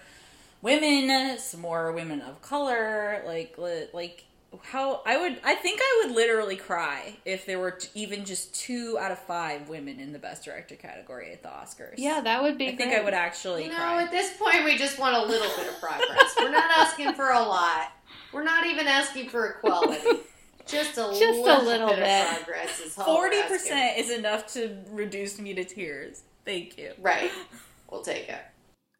women, 0.62 1.38
some 1.40 1.62
more 1.62 1.94
women 1.94 2.20
of 2.22 2.42
color. 2.42 3.24
Like, 3.26 3.58
like 3.94 4.26
how 4.64 5.02
I 5.06 5.18
would, 5.18 5.40
I 5.44 5.56
think 5.56 5.80
I 5.84 6.04
would 6.06 6.16
literally 6.16 6.56
cry 6.56 7.18
if 7.26 7.46
there 7.46 7.60
were 7.60 7.72
t- 7.72 7.90
even 7.96 8.26
just 8.26 8.54
two 8.56 8.98
out 9.00 9.12
of 9.12 9.20
five 9.20 9.70
women 9.70 10.00
in 10.00 10.14
the 10.14 10.20
Best 10.20 10.46
Director 10.46 10.76
category 10.76 11.32
at 11.34 11.44
the 11.44 11.50
Oscars. 11.50 11.96
Yeah, 11.98 12.22
that 12.22 12.42
would 12.42 12.58
be 12.58 12.70
I 12.70 12.76
think. 12.76 12.94
I 12.94 13.04
would 13.04 13.14
actually 13.14 13.64
You 13.66 13.70
know, 13.70 13.76
cry. 13.76 14.04
at 14.04 14.12
this 14.12 14.36
point, 14.38 14.64
we 14.66 14.78
just 14.78 14.98
want 15.00 15.16
a 15.16 15.26
little 15.26 15.50
bit 15.58 15.68
of 15.68 15.80
progress. 15.80 16.36
We're 16.40 16.52
not 16.52 16.70
asking 16.78 17.14
for 17.14 17.32
a 17.32 17.40
lot. 17.42 17.92
We're 18.34 18.44
not 18.44 18.66
even 18.66 18.88
asking 18.88 19.30
for 19.30 19.46
equality. 19.48 20.22
Just 20.66 20.98
a, 20.98 21.16
Just 21.18 21.22
a 21.24 21.32
little, 21.44 21.64
little 21.64 21.88
bit, 21.88 22.00
bit. 22.00 22.30
of 22.30 22.44
progress 22.44 22.82
is 22.82 22.98
all 22.98 23.06
Forty 23.06 23.42
percent 23.44 23.98
is 23.98 24.12
enough 24.12 24.48
to 24.54 24.78
reduce 24.90 25.40
me 25.40 25.54
to 25.54 25.64
tears. 25.64 26.24
Thank 26.44 26.78
you. 26.78 26.92
Right. 27.00 27.32
We'll 27.90 28.02
take 28.02 28.28
it. 28.28 28.42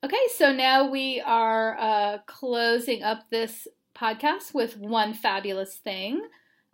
Okay, 0.06 0.16
so 0.38 0.54
now 0.54 0.90
we 0.90 1.20
are 1.26 1.78
uh, 1.78 2.18
closing 2.26 3.04
up 3.04 3.30
this 3.30 3.68
podcast 4.00 4.54
with 4.54 4.78
one 4.78 5.14
fabulous 5.14 5.76
thing. 5.76 6.22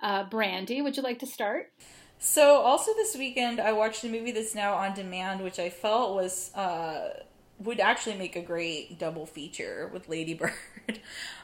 Uh, 0.02 0.24
Brandy, 0.24 0.82
would 0.82 0.98
you 0.98 1.04
like 1.04 1.20
to 1.20 1.26
start? 1.26 1.72
So, 2.20 2.58
also 2.58 2.94
this 2.94 3.16
weekend, 3.16 3.60
I 3.60 3.74
watched 3.74 4.04
a 4.04 4.10
movie 4.10 4.32
that's 4.32 4.56
now 4.56 4.74
on 4.76 4.94
demand, 4.94 5.44
which 5.44 5.60
I 5.60 5.70
felt 5.70 6.16
was 6.16 6.54
uh, 6.56 7.22
would 7.60 7.80
actually 7.80 8.18
make 8.18 8.36
a 8.36 8.42
great 8.42 9.00
double 9.00 9.26
feature 9.26 9.90
with 9.94 10.10
Lady 10.10 10.34
Bird, 10.36 10.54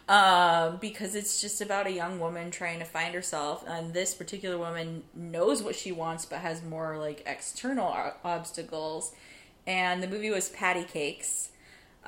um, 0.07 0.77
because 0.77 1.15
it's 1.15 1.41
just 1.41 1.61
about 1.61 1.87
a 1.87 1.91
young 1.91 2.19
woman 2.19 2.51
trying 2.51 2.79
to 2.79 2.85
find 2.85 3.13
herself, 3.13 3.63
and 3.67 3.93
this 3.93 4.13
particular 4.13 4.57
woman 4.57 5.03
knows 5.13 5.61
what 5.61 5.75
she 5.75 5.91
wants, 5.91 6.25
but 6.25 6.39
has 6.39 6.63
more 6.63 6.97
like 6.97 7.23
external 7.25 7.87
o- 7.87 8.13
obstacles. 8.23 9.13
And 9.67 10.01
the 10.01 10.07
movie 10.07 10.31
was 10.31 10.49
Patti 10.49 10.83
Cakes, 10.83 11.49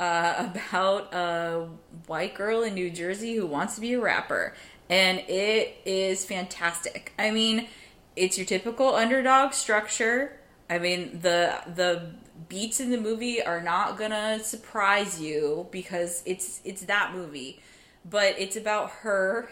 uh, 0.01 0.49
about 0.55 1.13
a 1.13 1.67
white 2.07 2.33
girl 2.33 2.63
in 2.63 2.73
New 2.73 2.89
Jersey 2.89 3.35
who 3.35 3.45
wants 3.45 3.75
to 3.75 3.81
be 3.81 3.93
a 3.93 4.01
rapper, 4.01 4.55
and 4.89 5.19
it 5.19 5.77
is 5.85 6.25
fantastic. 6.25 7.13
I 7.19 7.29
mean, 7.29 7.67
it's 8.15 8.35
your 8.35 8.47
typical 8.47 8.95
underdog 8.95 9.53
structure. 9.53 10.39
I 10.67 10.79
mean, 10.79 11.19
the 11.21 11.55
the 11.75 12.13
beats 12.49 12.79
in 12.79 12.89
the 12.89 12.97
movie 12.97 13.43
are 13.43 13.61
not 13.61 13.99
gonna 13.99 14.43
surprise 14.43 15.21
you 15.21 15.67
because 15.69 16.23
it's 16.25 16.61
it's 16.65 16.81
that 16.85 17.13
movie, 17.13 17.61
but 18.03 18.33
it's 18.39 18.55
about 18.55 18.89
her 18.89 19.49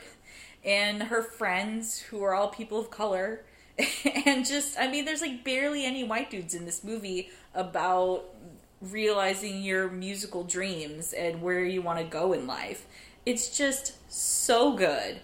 and 0.65 1.03
her 1.03 1.21
friends 1.21 1.99
who 1.99 2.23
are 2.23 2.33
all 2.33 2.49
people 2.49 2.79
of 2.79 2.89
color. 2.89 3.45
And 4.25 4.45
just, 4.45 4.77
I 4.77 4.89
mean, 4.91 5.05
there's 5.05 5.21
like 5.21 5.45
barely 5.45 5.85
any 5.85 6.03
white 6.03 6.29
dudes 6.29 6.53
in 6.53 6.65
this 6.65 6.83
movie 6.83 7.29
about 7.53 8.25
realizing 8.81 9.61
your 9.61 9.89
musical 9.89 10.43
dreams 10.43 11.13
and 11.13 11.41
where 11.41 11.63
you 11.63 11.81
want 11.81 11.99
to 11.99 12.05
go 12.05 12.33
in 12.33 12.47
life. 12.47 12.85
It's 13.25 13.55
just 13.57 13.93
so 14.11 14.75
good. 14.75 15.19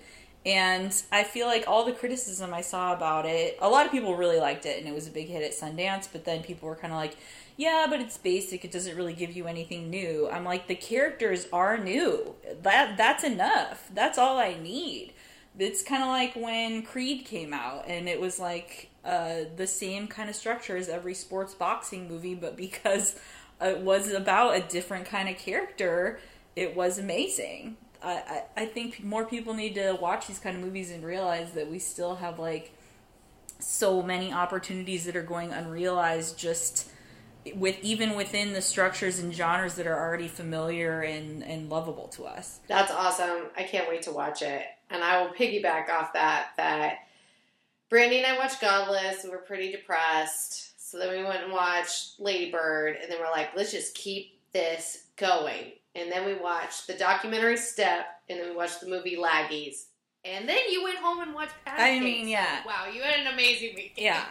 And 0.45 0.93
I 1.11 1.23
feel 1.23 1.47
like 1.47 1.63
all 1.67 1.85
the 1.85 1.91
criticism 1.91 2.53
I 2.53 2.61
saw 2.61 2.93
about 2.93 3.25
it, 3.25 3.57
a 3.59 3.67
lot 3.67 3.85
of 3.85 3.91
people 3.91 4.15
really 4.15 4.39
liked 4.39 4.65
it 4.65 4.77
and 4.77 4.87
it 4.87 4.93
was 4.93 5.07
a 5.07 5.11
big 5.11 5.27
hit 5.27 5.41
at 5.41 5.53
Sundance, 5.53 6.07
but 6.11 6.23
then 6.23 6.43
people 6.43 6.69
were 6.69 6.75
kind 6.75 6.93
of 6.93 6.99
like, 6.99 7.17
yeah, 7.57 7.87
but 7.89 7.99
it's 7.99 8.17
basic. 8.17 8.63
It 8.63 8.71
doesn't 8.71 8.95
really 8.95 9.13
give 9.13 9.35
you 9.35 9.47
anything 9.47 9.89
new. 9.89 10.29
I'm 10.29 10.43
like, 10.43 10.67
the 10.67 10.75
characters 10.75 11.47
are 11.51 11.77
new. 11.77 12.35
That 12.61 12.97
that's 12.97 13.23
enough. 13.23 13.89
That's 13.93 14.17
all 14.17 14.37
I 14.37 14.55
need. 14.61 15.13
It's 15.57 15.81
kind 15.81 16.03
of 16.03 16.09
like 16.09 16.35
when 16.35 16.83
Creed 16.83 17.25
came 17.25 17.53
out 17.53 17.85
and 17.87 18.09
it 18.09 18.19
was 18.19 18.39
like 18.39 18.89
uh, 19.05 19.45
the 19.55 19.67
same 19.67 20.07
kind 20.07 20.29
of 20.29 20.35
structure 20.35 20.75
as 20.75 20.89
every 20.89 21.13
sports 21.13 21.55
boxing 21.55 22.09
movie, 22.09 22.35
but 22.35 22.57
because 22.57 23.15
it 23.61 23.79
was 23.79 24.11
about 24.11 24.55
a 24.55 24.61
different 24.61 25.05
kind 25.05 25.29
of 25.29 25.37
character, 25.37 26.19
it 26.55 26.75
was 26.75 26.97
amazing. 26.97 27.77
I, 28.03 28.43
I 28.55 28.65
think 28.65 29.03
more 29.03 29.25
people 29.25 29.53
need 29.53 29.75
to 29.75 29.97
watch 29.99 30.27
these 30.27 30.37
kind 30.37 30.55
of 30.55 30.61
movies 30.61 30.91
and 30.91 31.03
realize 31.03 31.53
that 31.53 31.69
we 31.69 31.79
still 31.79 32.15
have 32.15 32.37
like 32.37 32.71
so 33.59 34.01
many 34.01 34.31
opportunities 34.31 35.05
that 35.05 35.15
are 35.15 35.23
going 35.23 35.51
unrealized 35.51 36.37
just 36.37 36.89
with 37.55 37.77
even 37.83 38.15
within 38.15 38.53
the 38.53 38.61
structures 38.61 39.19
and 39.19 39.33
genres 39.33 39.75
that 39.75 39.87
are 39.87 39.99
already 39.99 40.27
familiar 40.27 41.01
and, 41.01 41.43
and 41.43 41.69
lovable 41.69 42.07
to 42.09 42.25
us. 42.25 42.59
That's 42.67 42.91
awesome. 42.91 43.47
I 43.57 43.63
can't 43.63 43.87
wait 43.87 44.03
to 44.03 44.11
watch 44.11 44.41
it. 44.41 44.63
And 44.89 45.03
I 45.03 45.21
will 45.21 45.33
piggyback 45.33 45.89
off 45.89 46.13
that 46.13 46.49
that 46.57 46.99
Brandy 47.89 48.17
and 48.17 48.27
I 48.27 48.37
watched 48.37 48.61
Godless. 48.61 49.23
We 49.23 49.29
were 49.29 49.37
pretty 49.37 49.71
depressed. 49.71 50.74
So 50.85 50.99
then 50.99 51.09
we 51.17 51.23
went 51.23 51.43
and 51.43 51.51
watched 51.51 52.19
Lady 52.19 52.51
Bird 52.51 52.97
and 53.01 53.11
then 53.11 53.19
we're 53.19 53.31
like, 53.31 53.55
let's 53.55 53.71
just 53.71 53.95
keep 53.95 54.39
this 54.53 55.05
going 55.15 55.71
and 55.95 56.11
then 56.11 56.25
we 56.25 56.35
watched 56.35 56.87
the 56.87 56.93
documentary 56.93 57.57
Step, 57.57 58.05
and 58.29 58.39
then 58.39 58.49
we 58.49 58.55
watched 58.55 58.81
the 58.81 58.87
movie 58.87 59.15
Laggies, 59.15 59.85
and 60.23 60.47
then 60.47 60.59
you 60.69 60.83
went 60.83 60.97
home 60.97 61.21
and 61.21 61.33
watched 61.33 61.53
Pancakes. 61.65 61.83
I 61.83 61.99
mean, 61.99 62.27
yeah. 62.27 62.63
Wow, 62.65 62.87
you 62.93 63.01
had 63.01 63.19
an 63.19 63.33
amazing 63.33 63.75
week. 63.75 63.93
Yeah. 63.97 64.25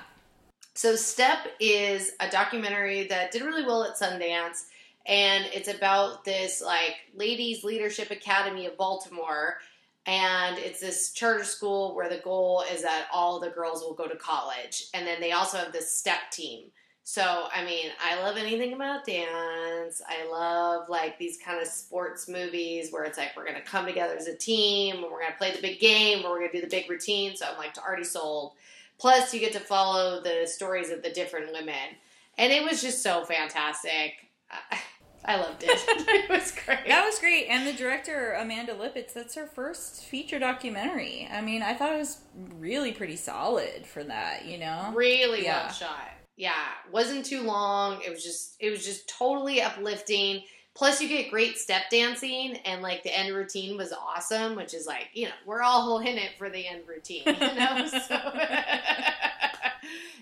So 0.75 0.95
Step 0.95 1.39
is 1.61 2.13
a 2.21 2.29
documentary 2.29 3.07
that 3.09 3.33
did 3.33 3.43
really 3.43 3.65
well 3.65 3.85
at 3.85 3.97
Sundance, 3.97 4.65
and 5.07 5.47
it's 5.53 5.69
about 5.69 6.25
this 6.25 6.61
like 6.61 6.97
ladies 7.15 7.65
leadership 7.65 8.11
academy 8.11 8.67
of 8.67 8.77
Baltimore. 8.77 9.59
And 10.07 10.59
it's 10.59 10.81
this 10.81 11.13
charter 11.13 11.45
school 11.45 11.95
where 11.95 12.09
the 12.11 12.19
goal 12.19 12.63
is 12.73 12.83
that 12.83 13.07
all 13.13 13.41
the 13.41 13.51
girls 13.51 13.81
will 13.81 13.95
go 13.95 14.07
to 14.07 14.17
college. 14.17 14.87
And 14.93 15.07
then 15.07 15.21
they 15.21 15.33
also 15.33 15.57
have 15.59 15.73
this 15.73 15.97
step 15.97 16.31
team 16.31 16.71
so, 17.07 17.49
I 17.55 17.63
mean, 17.67 17.91
I 18.03 18.23
love 18.23 18.39
anything 18.39 18.73
about 18.73 19.05
dance. 19.05 20.01
I 20.09 20.27
love 20.27 20.89
like 20.89 21.19
these 21.19 21.37
kind 21.37 21.61
of 21.61 21.69
sports 21.69 22.29
movies 22.29 22.93
where 22.93 23.05
it's 23.05 23.19
like 23.19 23.37
we're 23.37 23.45
to 23.53 23.61
come 23.61 23.85
together 23.85 24.17
as 24.17 24.27
a 24.27 24.35
team 24.35 24.97
and 24.97 25.13
we're 25.13 25.21
to 25.27 25.37
play 25.37 25.53
the 25.53 25.61
big 25.61 25.81
game 25.81 26.25
or 26.25 26.31
we're 26.31 26.47
to 26.47 26.53
do 26.53 26.63
the 26.63 26.67
big 26.67 26.89
routine. 26.89 27.37
So, 27.37 27.45
I'm 27.47 27.59
like 27.59 27.77
already 27.77 28.05
sold. 28.05 28.53
Plus, 28.97 29.35
you 29.35 29.41
get 29.41 29.53
to 29.53 29.61
follow 29.61 30.23
the 30.23 30.47
stories 30.47 30.89
of 30.89 31.03
the 31.03 31.11
different 31.11 31.53
women. 31.53 31.95
And 32.39 32.51
it 32.51 32.65
was 32.65 32.81
just 32.81 33.03
so 33.03 33.27
fantastic. 33.27 34.15
Uh, 34.51 34.77
I 35.25 35.37
loved 35.37 35.63
it. 35.63 35.71
it 35.71 36.29
was 36.29 36.53
great. 36.65 36.87
That 36.87 37.05
was 37.05 37.19
great. 37.19 37.47
And 37.47 37.67
the 37.67 37.73
director, 37.73 38.33
Amanda 38.33 38.75
Lipitz, 38.75 39.15
that's 39.15 39.35
her 39.35 39.47
first 39.47 40.05
feature 40.05 40.39
documentary. 40.39 41.29
I 41.33 41.41
mean, 41.41 41.63
I 41.63 41.75
thought 41.75 41.95
it 41.95 41.99
was 41.99 42.19
really 42.59 42.93
pretty 42.93 43.17
solid 43.17 43.87
for 43.87 44.05
that, 44.05 44.45
you 44.45 44.59
know? 44.59 44.93
Really 44.95 45.45
yeah. 45.45 45.65
well 45.65 45.73
shot 45.73 46.11
yeah, 46.37 46.65
wasn't 46.91 47.25
too 47.25 47.43
long. 47.43 48.01
It 48.05 48.11
was 48.11 48.23
just 48.23 48.57
it 48.59 48.71
was 48.71 48.85
just 48.85 49.09
totally 49.09 49.63
uplifting. 49.63 50.43
Plus, 50.75 51.01
you 51.01 51.09
get 51.09 51.31
great 51.31 51.57
step 51.57 51.83
dancing, 51.91 52.57
and 52.65 52.83
like 52.83 53.05
the 53.05 53.17
end 53.17 53.35
routine 53.35 53.77
was 53.77 53.93
awesome, 53.93 54.57
which 54.57 54.75
is 54.75 54.87
like 54.87 55.09
you 55.13 55.27
know 55.27 55.35
we're 55.47 55.63
all 55.63 55.99
in 56.01 56.19
it 56.19 56.33
for 56.37 56.51
the 56.51 56.67
end 56.67 56.83
routine, 56.89 57.23
you 57.27 57.55
know. 57.55 57.87
so 58.09 58.19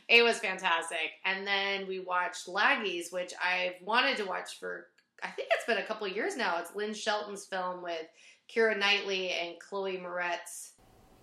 it 0.08 0.22
was 0.22 0.38
fantastic. 0.38 1.12
And 1.24 1.46
then 1.46 1.86
we 1.86 2.00
watched 2.00 2.46
Laggies, 2.46 3.10
which 3.10 3.32
I've 3.42 3.74
wanted 3.82 4.18
to 4.18 4.24
watch 4.24 4.58
for 4.58 4.88
I 5.22 5.28
think 5.28 5.48
it's 5.52 5.66
been 5.66 5.78
a 5.78 5.84
couple 5.84 6.06
years 6.08 6.36
now. 6.36 6.58
It's 6.58 6.74
Lynn 6.74 6.94
Shelton's 6.94 7.46
film 7.46 7.82
with 7.82 8.06
Keira 8.54 8.78
Knightley 8.78 9.30
and 9.30 9.58
Chloe 9.58 9.98
Moretz. 9.98 10.70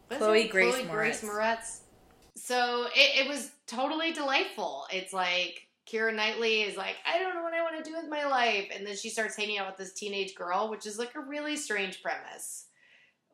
Chloe 0.09 0.47
Grace, 0.47 0.73
Chloe 0.75 0.85
Grace 0.85 1.21
Moretz. 1.21 1.29
Moretz 1.29 1.79
so 2.39 2.87
it, 2.95 3.25
it 3.25 3.27
was 3.27 3.51
totally 3.67 4.11
delightful. 4.11 4.85
It's 4.91 5.13
like 5.13 5.67
Keira 5.91 6.13
Knightley 6.13 6.61
is 6.61 6.77
like, 6.77 6.95
I 7.05 7.19
don't 7.19 7.35
know 7.35 7.43
what 7.43 7.53
I 7.53 7.61
want 7.61 7.83
to 7.83 7.89
do 7.89 7.95
with 7.95 8.09
my 8.09 8.25
life. 8.25 8.67
And 8.73 8.85
then 8.85 8.95
she 8.95 9.09
starts 9.09 9.35
hanging 9.35 9.57
out 9.57 9.67
with 9.67 9.77
this 9.77 9.93
teenage 9.93 10.35
girl, 10.35 10.69
which 10.69 10.85
is 10.85 10.97
like 10.97 11.15
a 11.15 11.21
really 11.21 11.55
strange 11.55 12.01
premise. 12.01 12.67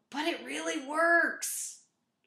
But 0.10 0.28
it 0.28 0.46
really 0.46 0.86
works. 0.88 1.82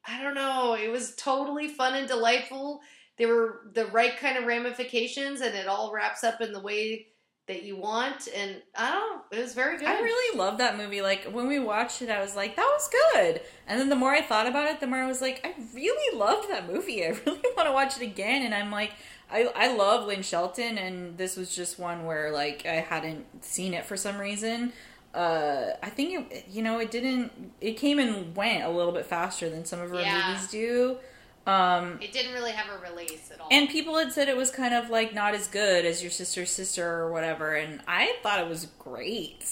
I 0.06 0.22
don't 0.22 0.34
know. 0.34 0.74
It 0.74 0.90
was 0.90 1.14
totally 1.16 1.68
fun 1.68 1.94
and 1.94 2.08
delightful. 2.08 2.80
There 3.16 3.28
were 3.28 3.70
the 3.74 3.86
right 3.86 4.16
kind 4.16 4.38
of 4.38 4.44
ramifications, 4.44 5.40
and 5.40 5.54
it 5.54 5.66
all 5.66 5.92
wraps 5.92 6.22
up 6.22 6.40
in 6.40 6.52
the 6.52 6.60
way 6.60 7.08
that 7.48 7.64
you 7.64 7.76
want. 7.76 8.28
And 8.34 8.62
I 8.76 8.92
don't 8.92 9.22
it 9.30 9.42
was 9.42 9.54
very 9.54 9.78
good. 9.78 9.88
I 9.88 10.00
really 10.00 10.38
love 10.38 10.58
that 10.58 10.76
movie. 10.76 11.02
Like 11.02 11.24
when 11.24 11.48
we 11.48 11.58
watched 11.58 12.00
it, 12.00 12.10
I 12.10 12.20
was 12.20 12.36
like, 12.36 12.56
that 12.56 12.62
was 12.62 12.88
good. 13.12 13.40
And 13.66 13.80
then 13.80 13.88
the 13.88 13.96
more 13.96 14.12
I 14.12 14.22
thought 14.22 14.46
about 14.46 14.66
it, 14.66 14.80
the 14.80 14.86
more 14.86 14.98
I 14.98 15.06
was 15.06 15.20
like, 15.20 15.44
I 15.44 15.54
really 15.74 16.18
loved 16.18 16.48
that 16.50 16.72
movie. 16.72 17.04
I 17.06 17.08
really 17.26 17.40
want 17.56 17.66
to 17.66 17.72
watch 17.72 17.96
it 17.96 18.02
again. 18.02 18.42
And 18.42 18.54
I'm 18.54 18.70
like, 18.70 18.92
I, 19.30 19.50
I 19.54 19.74
love 19.74 20.06
Lynn 20.06 20.22
Shelton, 20.22 20.78
and 20.78 21.18
this 21.18 21.36
was 21.36 21.54
just 21.54 21.78
one 21.78 22.06
where 22.06 22.30
like 22.30 22.64
I 22.64 22.76
hadn't 22.76 23.44
seen 23.44 23.74
it 23.74 23.84
for 23.84 23.96
some 23.96 24.18
reason. 24.18 24.72
Uh, 25.14 25.72
I 25.82 25.90
think 25.90 26.32
it, 26.32 26.46
you 26.50 26.62
know, 26.62 26.78
it 26.78 26.90
didn't. 26.90 27.52
It 27.60 27.74
came 27.74 27.98
and 27.98 28.34
went 28.34 28.64
a 28.64 28.70
little 28.70 28.92
bit 28.92 29.04
faster 29.04 29.50
than 29.50 29.64
some 29.64 29.80
of 29.80 29.90
her 29.90 30.00
yeah. 30.00 30.28
movies 30.28 30.50
do. 30.50 30.96
Um, 31.48 31.98
it 32.02 32.12
didn't 32.12 32.34
really 32.34 32.52
have 32.52 32.66
a 32.68 32.90
release 32.90 33.30
at 33.32 33.40
all. 33.40 33.48
And 33.50 33.68
people 33.68 33.96
had 33.96 34.12
said 34.12 34.28
it 34.28 34.36
was 34.36 34.50
kind 34.50 34.74
of 34.74 34.90
like 34.90 35.14
not 35.14 35.34
as 35.34 35.48
good 35.48 35.86
as 35.86 36.02
your 36.02 36.10
sister's 36.10 36.50
sister 36.50 36.86
or 36.86 37.10
whatever, 37.10 37.54
and 37.54 37.80
I 37.88 38.16
thought 38.22 38.40
it 38.40 38.48
was 38.48 38.66
great. 38.78 39.44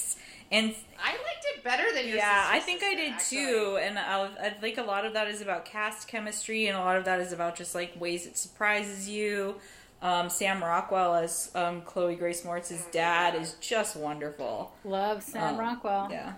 And 0.51 0.75
I 1.03 1.11
liked 1.11 1.45
it 1.55 1.63
better 1.63 1.91
than 1.93 2.07
your 2.07 2.17
yeah, 2.17 2.47
I 2.49 2.59
think 2.59 2.79
sister, 2.79 2.95
I 2.95 2.99
did 2.99 3.13
actually. 3.13 3.37
too. 3.39 3.79
And 3.81 3.99
I, 3.99 4.29
I 4.41 4.49
think 4.51 4.77
a 4.77 4.83
lot 4.83 5.05
of 5.05 5.13
that 5.13 5.27
is 5.27 5.41
about 5.41 5.65
cast 5.65 6.07
chemistry, 6.07 6.67
and 6.67 6.77
a 6.77 6.81
lot 6.81 6.97
of 6.97 7.05
that 7.05 7.19
is 7.19 7.33
about 7.33 7.55
just 7.55 7.73
like 7.73 7.99
ways 7.99 8.25
it 8.27 8.37
surprises 8.37 9.09
you. 9.09 9.55
Um, 9.99 10.29
Sam 10.29 10.63
Rockwell 10.63 11.15
as 11.15 11.51
um, 11.55 11.81
Chloe 11.81 12.15
Grace 12.15 12.45
Moretz's 12.45 12.83
oh 12.87 12.91
dad 12.91 13.33
is 13.33 13.55
just 13.59 13.95
wonderful. 13.95 14.71
Love 14.83 15.23
Sam 15.23 15.55
um, 15.55 15.59
Rockwell. 15.59 16.09
Yeah. 16.11 16.33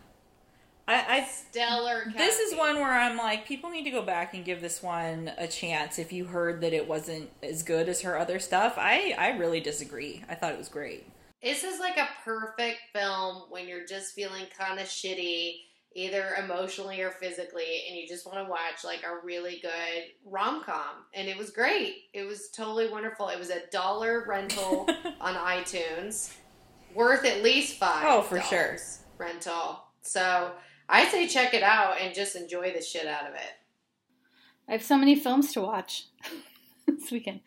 I, 0.90 1.18
I 1.18 1.24
stellar. 1.24 2.02
Casting. 2.06 2.18
This 2.18 2.40
is 2.40 2.58
one 2.58 2.78
where 2.78 2.92
I'm 2.92 3.16
like, 3.16 3.46
people 3.46 3.70
need 3.70 3.84
to 3.84 3.92
go 3.92 4.02
back 4.02 4.34
and 4.34 4.44
give 4.44 4.60
this 4.60 4.82
one 4.82 5.32
a 5.38 5.48
chance. 5.48 6.00
If 6.00 6.12
you 6.12 6.26
heard 6.26 6.62
that 6.62 6.74
it 6.74 6.88
wasn't 6.88 7.30
as 7.44 7.62
good 7.62 7.88
as 7.88 8.02
her 8.02 8.18
other 8.18 8.40
stuff, 8.40 8.74
I 8.78 9.16
I 9.18 9.38
really 9.38 9.60
disagree. 9.60 10.24
I 10.28 10.34
thought 10.34 10.52
it 10.52 10.58
was 10.58 10.70
great. 10.70 11.06
This 11.44 11.64
is 11.64 11.80
like 11.80 11.98
a 11.98 12.10
perfect 12.26 12.80
film 12.92 13.44
when 13.50 13.68
you're 13.68 13.86
just 13.86 14.14
feeling 14.14 14.46
kind 14.58 14.80
of 14.80 14.88
shitty, 14.88 15.58
either 15.96 16.36
emotionally 16.44 17.02
or 17.02 17.12
physically, 17.12 17.84
and 17.88 17.96
you 17.96 18.08
just 18.08 18.26
want 18.26 18.44
to 18.44 18.50
watch 18.50 18.84
like 18.84 19.04
a 19.04 19.24
really 19.24 19.60
good 19.62 20.06
rom 20.26 20.64
com. 20.64 21.06
And 21.14 21.28
it 21.28 21.38
was 21.38 21.52
great. 21.52 21.96
It 22.14 22.24
was 22.24 22.50
totally 22.50 22.90
wonderful. 22.90 23.30
It 23.30 23.38
was 23.38 23.52
a 23.52 23.62
dollar 23.72 24.26
rental 24.28 24.90
on 25.22 25.36
iTunes, 25.36 26.34
worth 26.96 27.26
at 27.26 27.44
least 27.44 27.78
five. 27.78 28.06
Oh, 28.08 28.24
for 28.24 28.42
sure, 28.42 28.78
rental. 29.20 29.84
So 30.02 30.52
I 30.90 31.08
say 31.08 31.28
check 31.28 31.54
it 31.54 31.62
out 31.62 32.02
and 32.02 32.16
just 32.16 32.36
enjoy 32.36 32.74
the 32.74 32.82
shit 32.82 33.06
out 33.06 33.28
of 33.28 33.36
it. 33.36 33.54
I 34.68 34.74
have 34.74 34.84
so 34.84 34.98
many 34.98 35.16
films 35.16 35.54
to 35.54 35.62
watch 35.62 36.08
this 36.88 37.12
weekend. 37.12 37.42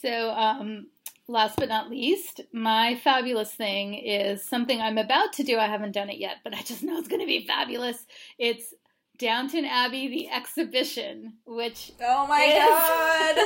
So, 0.00 0.30
um, 0.30 0.88
last 1.26 1.56
but 1.56 1.68
not 1.68 1.90
least, 1.90 2.42
my 2.52 2.96
fabulous 3.02 3.52
thing 3.52 3.94
is 3.94 4.44
something 4.44 4.80
I'm 4.80 4.98
about 4.98 5.32
to 5.34 5.42
do. 5.42 5.58
I 5.58 5.66
haven't 5.66 5.92
done 5.92 6.10
it 6.10 6.18
yet, 6.18 6.36
but 6.44 6.54
I 6.54 6.62
just 6.62 6.82
know 6.82 6.98
it's 6.98 7.08
going 7.08 7.20
to 7.20 7.26
be 7.26 7.46
fabulous. 7.46 8.06
It's 8.38 8.74
Downton 9.18 9.66
Abbey 9.66 10.08
the 10.08 10.30
exhibition, 10.30 11.34
which 11.46 11.92
oh 12.02 12.26
my 12.26 12.40
is, 12.40 12.58
god, 12.58 13.36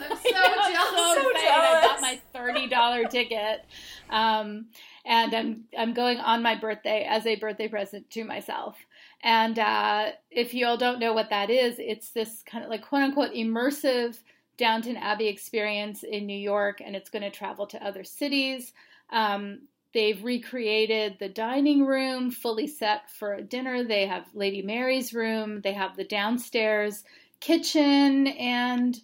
I'm 0.10 0.16
so 0.16 0.30
jealous. 0.30 0.90
So, 0.90 1.14
so 1.14 1.32
jealous. 1.32 1.42
I 1.42 1.80
got 1.82 2.00
my 2.00 2.20
thirty 2.32 2.68
dollar 2.68 3.04
ticket. 3.06 3.64
Um, 4.10 4.66
and 5.04 5.34
I'm 5.34 5.64
I'm 5.76 5.94
going 5.94 6.18
on 6.18 6.42
my 6.42 6.54
birthday 6.54 7.06
as 7.08 7.26
a 7.26 7.36
birthday 7.36 7.68
present 7.68 8.10
to 8.10 8.24
myself. 8.24 8.76
And 9.22 9.58
uh, 9.58 10.10
if 10.30 10.54
you 10.54 10.66
all 10.66 10.76
don't 10.76 11.00
know 11.00 11.12
what 11.12 11.30
that 11.30 11.50
is, 11.50 11.76
it's 11.78 12.10
this 12.10 12.42
kind 12.44 12.64
of 12.64 12.70
like 12.70 12.86
quote 12.86 13.02
unquote 13.02 13.32
immersive 13.32 14.18
Downton 14.56 14.96
Abbey 14.96 15.28
experience 15.28 16.02
in 16.02 16.26
New 16.26 16.38
York, 16.38 16.80
and 16.84 16.94
it's 16.94 17.10
going 17.10 17.22
to 17.22 17.30
travel 17.30 17.66
to 17.68 17.84
other 17.84 18.04
cities. 18.04 18.72
Um, 19.10 19.62
they've 19.94 20.22
recreated 20.22 21.16
the 21.18 21.28
dining 21.28 21.86
room 21.86 22.30
fully 22.30 22.66
set 22.66 23.10
for 23.10 23.34
a 23.34 23.42
dinner. 23.42 23.84
They 23.84 24.06
have 24.06 24.26
Lady 24.34 24.62
Mary's 24.62 25.12
room. 25.12 25.60
They 25.62 25.72
have 25.72 25.96
the 25.96 26.04
downstairs 26.04 27.04
kitchen 27.40 28.28
and 28.28 29.00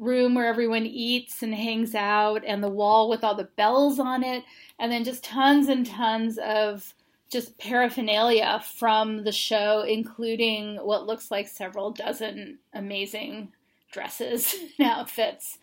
room 0.00 0.34
where 0.34 0.46
everyone 0.46 0.86
eats 0.86 1.42
and 1.42 1.54
hangs 1.54 1.94
out, 1.94 2.42
and 2.44 2.64
the 2.64 2.68
wall 2.68 3.08
with 3.08 3.22
all 3.22 3.36
the 3.36 3.44
bells 3.44 4.00
on 4.00 4.24
it, 4.24 4.42
and 4.78 4.90
then 4.90 5.04
just 5.04 5.22
tons 5.22 5.68
and 5.68 5.86
tons 5.86 6.38
of 6.38 6.94
just 7.30 7.56
paraphernalia 7.58 8.60
from 8.76 9.22
the 9.22 9.32
show, 9.32 9.82
including 9.82 10.76
what 10.76 11.06
looks 11.06 11.30
like 11.30 11.46
several 11.46 11.92
dozen 11.92 12.58
amazing 12.74 13.52
dresses 13.92 14.54
and 14.78 14.88
outfits. 14.88 15.58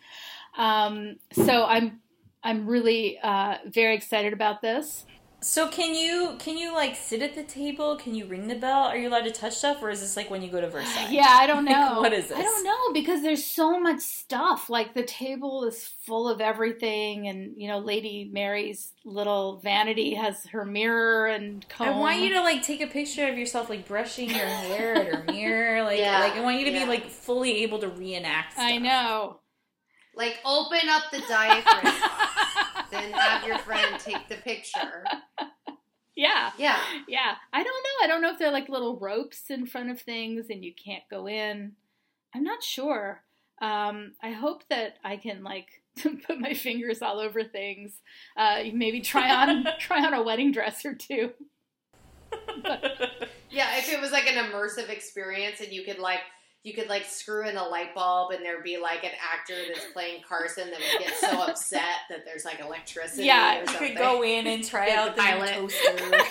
Um, 0.57 1.17
so 1.33 1.65
I'm 1.65 1.99
I'm 2.43 2.67
really 2.67 3.19
uh, 3.21 3.55
very 3.65 3.95
excited 3.95 4.31
about 4.31 4.61
this. 4.61 5.05
So 5.39 5.67
can 5.67 5.93
you 5.93 6.35
can 6.39 6.57
you 6.57 6.73
like 6.73 6.95
sit 6.95 7.21
at 7.21 7.35
the 7.35 7.43
table? 7.43 7.95
Can 7.95 8.15
you 8.15 8.25
ring 8.25 8.47
the 8.47 8.55
bell? 8.55 8.85
Are 8.85 8.97
you 8.97 9.07
allowed 9.07 9.25
to 9.25 9.31
touch 9.31 9.53
stuff, 9.55 9.83
or 9.83 9.91
is 9.91 10.01
this 10.01 10.17
like 10.17 10.31
when 10.31 10.41
you 10.41 10.49
go 10.49 10.59
to 10.59 10.67
Versailles? 10.67 11.07
Yeah, 11.11 11.27
I 11.29 11.45
don't 11.45 11.63
Like, 11.65 11.75
know. 11.75 12.01
what 12.01 12.11
is 12.11 12.27
this? 12.29 12.37
I 12.37 12.41
don't 12.41 12.63
know 12.63 12.91
because 12.91 13.21
there's 13.21 13.45
so 13.45 13.79
much 13.79 13.99
stuff. 14.01 14.67
Like 14.67 14.95
the 14.95 15.03
table 15.03 15.63
is 15.65 15.85
full 16.05 16.27
of 16.27 16.41
everything, 16.41 17.27
and 17.27 17.53
you 17.55 17.67
know, 17.67 17.77
Lady 17.77 18.29
Mary's 18.33 18.93
little 19.05 19.59
vanity 19.59 20.15
has 20.15 20.43
her 20.47 20.65
mirror 20.65 21.27
and 21.27 21.67
comb. 21.69 21.87
I 21.89 21.91
want 21.99 22.19
you 22.19 22.33
to 22.33 22.41
like 22.41 22.63
take 22.63 22.81
a 22.81 22.87
picture 22.87 23.27
of 23.27 23.37
yourself 23.37 23.69
like 23.69 23.87
brushing 23.87 24.29
your 24.31 24.39
hair 24.45 24.95
at 24.95 25.05
her 25.07 25.23
mirror. 25.31 25.83
Like, 25.83 25.99
Yeah, 25.99 26.19
like 26.19 26.33
I 26.33 26.41
want 26.41 26.57
you 26.59 26.65
to 26.65 26.71
yeah. 26.71 26.83
be 26.85 26.89
like 26.89 27.09
fully 27.09 27.61
able 27.63 27.77
to 27.79 27.89
reenact. 27.89 28.53
Stuff. 28.53 28.65
I 28.65 28.77
know. 28.79 29.39
Like, 30.15 30.39
open 30.43 30.89
up 30.89 31.03
the 31.11 31.19
diaphragm, 31.29 31.93
then 32.91 33.11
have 33.11 33.47
your 33.47 33.57
friend 33.59 33.99
take 33.99 34.27
the 34.29 34.35
picture. 34.35 35.05
yeah. 36.15 36.51
Yeah. 36.57 36.79
Yeah, 37.07 37.35
I 37.53 37.63
don't 37.63 37.83
know. 37.83 38.03
I 38.03 38.07
don't 38.07 38.21
know 38.21 38.31
if 38.31 38.39
they're 38.39 38.51
like 38.51 38.69
little 38.69 38.97
ropes 38.97 39.49
in 39.49 39.65
front 39.65 39.89
of 39.89 40.01
things 40.01 40.47
and 40.49 40.63
you 40.63 40.73
can't 40.73 41.03
go 41.09 41.27
in. 41.27 41.73
I'm 42.33 42.43
not 42.43 42.63
sure. 42.63 43.21
Um, 43.61 44.13
I 44.21 44.31
hope 44.31 44.63
that 44.69 44.97
I 45.03 45.17
can 45.17 45.43
like 45.43 45.67
put 46.27 46.39
my 46.39 46.53
fingers 46.53 47.01
all 47.01 47.19
over 47.19 47.43
things. 47.43 48.01
Uh, 48.35 48.63
maybe 48.73 49.01
try 49.01 49.33
on 49.33 49.65
try 49.79 50.05
on 50.05 50.13
a 50.13 50.23
wedding 50.23 50.51
dress 50.51 50.85
or 50.85 50.93
two. 50.93 51.31
Yeah, 53.49 53.77
if 53.77 53.91
it 53.91 53.99
was 53.99 54.11
like 54.11 54.27
an 54.27 54.35
immersive 54.35 54.89
experience 54.89 55.61
and 55.61 55.71
you 55.71 55.83
could 55.83 55.99
like 55.99 56.19
you 56.63 56.73
could 56.73 56.87
like 56.89 57.05
screw 57.05 57.47
in 57.47 57.55
a 57.55 57.63
light 57.63 57.95
bulb 57.95 58.31
and 58.31 58.43
there'd 58.43 58.63
be 58.63 58.77
like 58.77 59.03
an 59.03 59.11
actor 59.33 59.53
that's 59.67 59.85
playing 59.93 60.21
Carson 60.27 60.69
that 60.69 60.79
would 60.79 61.05
get 61.07 61.15
so 61.17 61.41
upset 61.47 62.01
that 62.09 62.25
there's 62.25 62.43
like 62.45 62.59
electricity 62.59 63.25
Yeah, 63.25 63.59
or 63.59 63.71
You 63.71 63.77
could 63.89 63.97
go 63.97 64.23
in 64.23 64.47
and 64.47 64.63
try 64.67 64.91
out 64.91 65.15
the 65.15 65.21
the, 65.21 65.27
pilot. 65.27 65.53
toaster. 65.53 66.23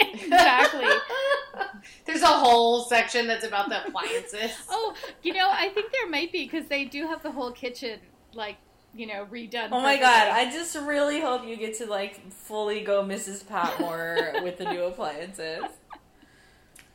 exactly. 0.00 0.86
There's 2.06 2.22
a 2.22 2.26
whole 2.26 2.82
section 2.84 3.26
that's 3.26 3.44
about 3.44 3.68
the 3.68 3.86
appliances. 3.86 4.52
Oh, 4.70 4.94
you 5.22 5.34
know, 5.34 5.48
I 5.50 5.68
think 5.70 5.92
there 5.92 6.08
might 6.08 6.32
be 6.32 6.44
because 6.44 6.66
they 6.68 6.84
do 6.84 7.06
have 7.06 7.22
the 7.22 7.30
whole 7.30 7.52
kitchen 7.52 7.98
like 8.32 8.56
you 8.94 9.06
know 9.06 9.26
redone. 9.30 9.68
Oh 9.70 9.80
my 9.80 9.96
perfectly. 9.96 10.00
god! 10.00 10.28
I 10.28 10.50
just 10.50 10.74
really 10.76 11.20
hope 11.20 11.46
you 11.46 11.56
get 11.56 11.76
to 11.78 11.86
like 11.86 12.30
fully 12.32 12.80
go 12.80 13.02
Mrs. 13.04 13.46
Patmore 13.46 14.34
with 14.42 14.58
the 14.58 14.64
new 14.72 14.84
appliances. 14.84 15.64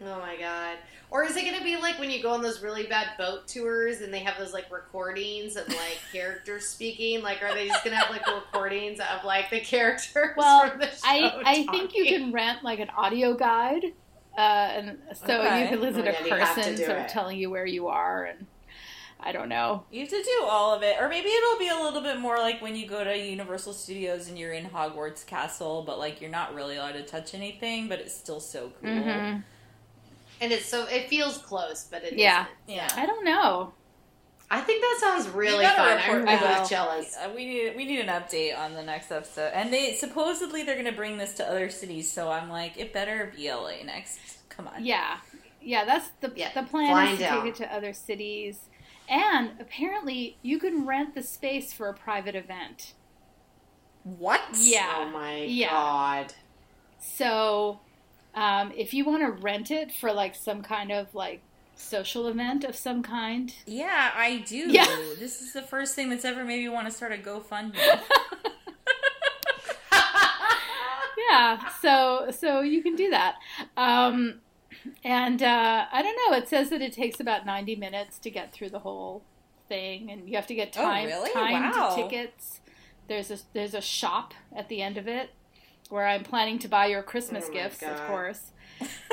Oh 0.06 0.20
my 0.20 0.36
god. 0.38 0.78
Or 1.10 1.24
is 1.24 1.38
it 1.38 1.46
gonna 1.46 1.64
be 1.64 1.78
like 1.78 1.98
when 2.00 2.10
you 2.12 2.22
go 2.22 2.32
on 2.32 2.42
those 2.42 2.62
really 2.62 2.88
bad 2.88 3.10
boat 3.18 3.48
tours 3.48 4.02
and 4.02 4.14
they 4.14 4.20
have 4.20 4.38
those 4.38 4.52
like 4.52 4.70
recordings 4.72 5.56
of 5.56 5.72
like 5.72 6.02
characters 6.12 6.68
speaking? 6.68 7.22
Like 7.22 7.42
are 7.42 7.54
they 7.54 7.68
just 7.68 7.84
gonna 7.84 7.96
have 7.96 8.10
like 8.10 8.26
recordings 8.28 9.00
of 9.00 9.24
like 9.24 9.50
the 9.50 9.62
characters 9.62 10.12
Well, 10.36 10.60
from 10.60 10.80
the 10.80 10.90
show? 10.90 11.04
I 11.04 11.40
I 11.44 11.68
think 11.70 11.94
you 11.94 12.08
can 12.08 12.32
rent 12.32 12.64
like 12.64 12.80
an 12.80 12.90
audio 12.90 13.36
guide, 13.36 13.84
uh, 14.38 14.42
and 14.42 14.98
so 15.14 15.44
Okay. 15.44 15.46
you 15.46 15.68
can 15.68 15.80
listen 15.82 16.04
Oh, 16.04 16.06
to 16.06 16.14
yeah, 16.14 16.26
you 16.26 16.36
have 16.38 16.62
to 16.64 16.74
person 16.74 16.76
do 16.76 16.84
sort 16.84 16.98
of 17.00 17.08
it. 17.08 17.08
telling 17.08 17.38
you 17.38 17.50
where 17.50 17.66
you 17.66 17.88
are, 17.88 18.26
and 18.26 18.48
I 19.20 19.32
don't 19.34 19.50
know. 19.50 19.88
You 19.90 20.02
have 20.02 20.10
to 20.10 20.24
do 20.24 20.46
all 20.46 20.74
of 20.74 20.82
it, 20.82 20.98
or 21.00 21.08
maybe 21.08 21.30
it'll 21.30 21.60
be 21.60 21.68
a 21.70 21.76
little 21.76 22.02
bit 22.02 22.20
more 22.20 22.38
like 22.40 22.62
when 22.62 22.76
you 22.76 22.88
go 22.88 23.04
to 23.04 23.16
Universal 23.18 23.74
Studios 23.74 24.28
and 24.28 24.40
you're 24.40 24.52
in 24.52 24.66
Hogwarts 24.66 25.26
Castle, 25.26 25.84
but 25.84 26.00
like 26.00 26.20
you're 26.20 26.32
not 26.32 26.56
really 26.56 26.78
allowed 26.78 26.94
to 26.94 27.04
touch 27.06 27.34
anything, 27.36 27.88
but 27.88 28.00
it's 28.00 28.16
still 28.18 28.40
so 28.40 28.72
cool. 28.82 29.32
hmm 29.32 29.44
And 30.44 30.52
it's 30.52 30.66
so 30.66 30.86
it 30.88 31.08
feels 31.10 31.38
close, 31.38 31.86
but 31.90 32.04
it 32.04 32.14
Yeah. 32.14 32.46
isn't. 32.68 32.76
Yeah. 32.78 32.90
I 32.96 33.06
don't 33.06 33.24
know. 33.24 33.74
I 34.52 34.60
think 34.62 34.82
that 34.82 34.98
sounds 35.00 35.30
really 35.30 35.66
fun. 35.66 35.98
I'm 35.98 36.26
back. 36.26 36.42
really 36.42 36.70
jealous. 36.70 37.16
Uh, 37.18 37.32
we 37.36 37.46
need 37.46 37.76
we 37.76 37.86
need 37.86 38.00
an 38.02 38.08
update 38.10 38.58
on 38.58 38.74
the 38.74 38.84
next 38.84 39.10
episode, 39.12 39.52
and 39.54 39.74
they 39.74 39.94
supposedly 39.96 40.64
they're 40.64 40.76
going 40.76 40.86
to 40.86 40.92
bring 40.92 41.18
this 41.18 41.34
to 41.36 41.50
other 41.50 41.70
cities. 41.70 42.12
So 42.12 42.30
I'm 42.30 42.50
like, 42.50 42.78
it 42.78 42.92
better 42.94 43.32
be 43.36 43.50
LA 43.52 43.84
next. 43.86 44.20
Come 44.50 44.68
on. 44.68 44.84
Yeah, 44.86 45.18
yeah. 45.62 45.86
That's 45.86 46.10
the 46.22 46.32
Yeah, 46.36 46.52
the 46.54 46.64
plan 46.64 46.90
flying 46.90 47.14
is 47.14 47.20
to 47.20 47.24
down. 47.24 47.42
take 47.44 47.54
it 47.54 47.56
to 47.64 47.74
other 47.74 47.94
cities, 47.94 48.60
and 49.10 49.52
apparently 49.60 50.38
you 50.44 50.60
can 50.60 50.86
rent 50.86 51.16
the 51.16 51.24
space 51.24 51.72
for 51.74 51.88
a 51.88 51.94
private 51.94 52.36
event. 52.36 52.94
What? 54.04 54.42
Yeah. 54.60 54.94
Oh 54.98 55.06
my 55.10 55.38
Yeah. 55.38 55.72
god. 55.72 56.34
So, 57.00 57.80
um, 58.36 58.72
if 58.76 58.94
you 58.94 59.06
want 59.06 59.22
to 59.24 59.32
rent 59.32 59.70
it 59.72 59.92
for 59.92 60.12
like 60.14 60.36
some 60.36 60.62
kind 60.64 60.92
of 60.92 61.14
like 61.16 61.42
social 61.76 62.28
event 62.28 62.64
of 62.64 62.76
some 62.76 63.02
kind, 63.04 63.54
Yeah, 63.66 64.12
I 64.16 64.38
do. 64.48 64.58
Yeah. 64.72 64.86
This 65.20 65.42
is 65.42 65.54
the 65.54 65.62
first 65.62 65.96
thing 65.96 66.10
that's 66.10 66.26
ever 66.26 66.44
made 66.44 66.62
me 66.64 66.70
want 66.70 66.88
to 66.88 66.94
start 66.94 67.12
a 67.14 67.18
GoFundMe. 67.18 67.76
yeah. 71.30 71.70
So 71.82 72.28
so 72.32 72.62
you 72.62 72.82
can 72.82 72.96
do 72.96 73.10
that. 73.12 73.36
Um, 73.78 74.40
and 75.04 75.42
uh, 75.42 75.86
I 75.92 76.02
don't 76.02 76.18
know. 76.32 76.38
It 76.38 76.48
says 76.50 76.70
that 76.70 76.82
it 76.82 76.94
takes 76.94 77.20
about 77.20 77.46
ninety 77.46 77.76
minutes 77.76 78.20
to 78.20 78.30
get 78.30 78.52
through 78.54 78.70
the 78.72 78.80
whole 78.80 79.24
thing, 79.70 80.12
and 80.12 80.28
you 80.28 80.36
have 80.36 80.48
to 80.48 80.56
get 80.56 80.76
Oh, 80.78 80.84
time 80.84 81.06
really? 81.08 81.32
timed 81.32 81.76
Wow. 81.76 81.96
tickets. 81.96 82.60
There's 83.08 83.32
a 83.32 83.38
there's 83.54 83.74
a 83.74 83.82
shop 83.82 84.34
at 84.56 84.70
the 84.70 84.82
end 84.82 84.98
of 84.98 85.08
it 85.08 85.30
where 85.94 86.08
I'm 86.08 86.24
planning 86.24 86.58
to 86.60 86.68
buy 86.68 86.88
your 86.88 87.04
Christmas 87.04 87.46
Oh 87.48 87.54
my 87.54 87.62
gifts, 87.62 87.84
of 87.84 88.02
course. 88.08 88.52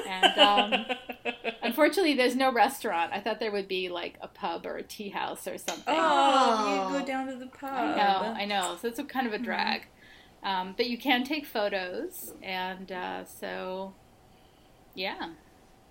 And 0.08 0.38
um, 0.38 0.86
unfortunately, 1.62 2.14
there's 2.14 2.34
no 2.34 2.50
restaurant. 2.50 3.12
I 3.12 3.20
thought 3.20 3.38
there 3.38 3.52
would 3.52 3.68
be 3.68 3.90
like 3.90 4.16
a 4.22 4.28
pub 4.28 4.64
or 4.64 4.78
a 4.78 4.82
tea 4.82 5.10
house 5.10 5.46
or 5.46 5.58
something. 5.58 5.84
oh, 5.94 6.88
Oh. 6.88 6.92
you 6.94 6.98
go 7.00 7.04
down 7.06 7.26
to 7.26 7.36
the 7.36 7.48
pub. 7.48 7.70
I 7.70 7.94
know, 7.96 8.34
I 8.40 8.44
know. 8.46 8.78
So 8.80 8.88
it's 8.88 8.98
a 8.98 9.04
kind 9.04 9.26
of 9.26 9.34
a 9.34 9.38
drag. 9.38 9.88
Um, 10.42 10.72
but 10.74 10.86
you 10.88 10.96
can 10.96 11.22
take 11.22 11.44
photos, 11.44 12.32
and 12.42 12.90
uh, 12.90 13.26
so 13.26 13.92
yeah. 14.94 15.28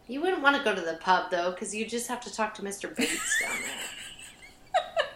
You 0.07 0.21
wouldn't 0.21 0.41
want 0.41 0.57
to 0.57 0.63
go 0.63 0.73
to 0.73 0.81
the 0.81 0.95
pub 0.95 1.29
though, 1.29 1.51
because 1.51 1.75
you 1.75 1.85
just 1.87 2.07
have 2.07 2.19
to 2.21 2.33
talk 2.33 2.55
to 2.55 2.63
Mr. 2.63 2.93
Bates 2.95 3.39
down 3.43 3.51
there. 3.61 5.05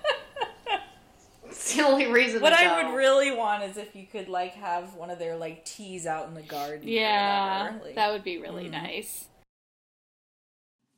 It's 1.64 1.76
the 1.76 1.82
only 1.84 2.11
reason. 2.11 2.41
What 2.41 2.51
I 2.51 2.82
go. 2.82 2.89
would 2.89 2.97
really 2.97 3.32
want 3.32 3.64
is 3.64 3.78
if 3.78 3.95
you 3.95 4.05
could 4.05 4.28
like 4.28 4.53
have 4.55 4.95
one 4.95 5.09
of 5.09 5.18
their 5.18 5.38
like 5.38 5.64
teas 5.64 6.05
out 6.05 6.28
in 6.28 6.34
the 6.34 6.41
garden. 6.41 6.86
Yeah. 6.89 7.78
Like- 7.82 7.95
that 7.95 8.11
would 8.11 8.24
be 8.24 8.38
really 8.38 8.66
Mhm. 8.66 8.72
nice. 8.72 9.26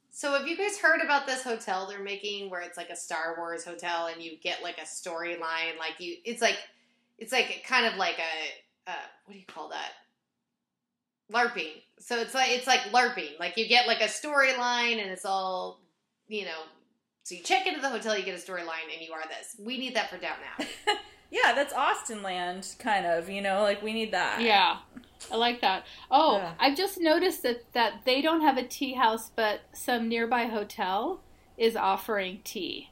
So 0.10 0.32
have 0.32 0.48
you 0.48 0.58
guys 0.58 0.80
heard 0.80 1.02
about 1.02 1.28
this 1.28 1.44
hotel 1.44 1.86
they're 1.88 2.00
making 2.00 2.50
where 2.50 2.62
it's 2.62 2.78
like 2.78 2.90
a 2.90 2.96
Star 2.96 3.36
Wars 3.38 3.64
hotel 3.64 4.08
and 4.08 4.24
you 4.24 4.38
get 4.38 4.64
like 4.64 4.78
a 4.80 4.86
storyline 4.86 5.78
like 5.78 6.00
you 6.00 6.16
it's 6.26 6.42
like 6.42 6.58
it's 7.20 7.32
like 7.32 7.64
kind 7.68 7.86
of 7.86 7.96
like 7.96 8.18
a 8.18 8.90
uh, 8.92 8.96
what 9.26 9.34
do 9.34 9.40
you 9.40 9.46
call 9.46 9.70
that? 9.70 9.92
LARPing. 11.32 11.82
So 12.00 12.18
it's 12.20 12.34
like 12.34 12.50
it's 12.50 12.66
like 12.68 12.80
LARPing. 12.92 13.40
Like 13.40 13.56
you 13.58 13.68
get 13.68 13.86
like 13.88 14.02
a 14.02 14.06
storyline 14.06 15.00
and 15.02 15.12
it's 15.12 15.26
all 15.26 15.80
you 16.28 16.46
know 16.46 16.62
so 17.26 17.34
you 17.36 17.42
check 17.42 17.66
into 17.68 17.82
the 17.82 17.90
hotel, 17.90 18.16
you 18.18 18.24
get 18.24 18.36
a 18.40 18.42
storyline 18.42 18.86
and 18.94 19.02
you 19.06 19.12
are 19.12 19.24
this. 19.28 19.56
We 19.60 19.78
need 19.80 19.96
that 19.96 20.10
for 20.12 20.18
Downton. 20.18 20.68
yeah, 21.32 21.54
that's 21.54 21.74
Austenland, 21.74 22.78
kind 22.78 23.06
of. 23.06 23.30
You 23.30 23.42
know, 23.42 23.64
like 23.64 23.82
we 23.82 23.94
need 23.94 24.12
that. 24.14 24.42
Yeah, 24.42 24.78
I 25.32 25.36
like 25.36 25.60
that. 25.62 25.86
Oh, 26.12 26.38
Yeah. 26.38 26.54
I've 26.60 26.78
just 26.78 27.00
noticed 27.00 27.42
that 27.42 27.64
that 27.74 28.06
they 28.06 28.22
don't 28.22 28.42
have 28.42 28.58
a 28.58 28.64
tea 28.64 28.94
house, 28.94 29.32
but 29.36 29.62
some 29.74 30.08
nearby 30.08 30.46
hotel 30.46 31.22
is 31.58 31.76
offering 31.76 32.42
tea. 32.44 32.92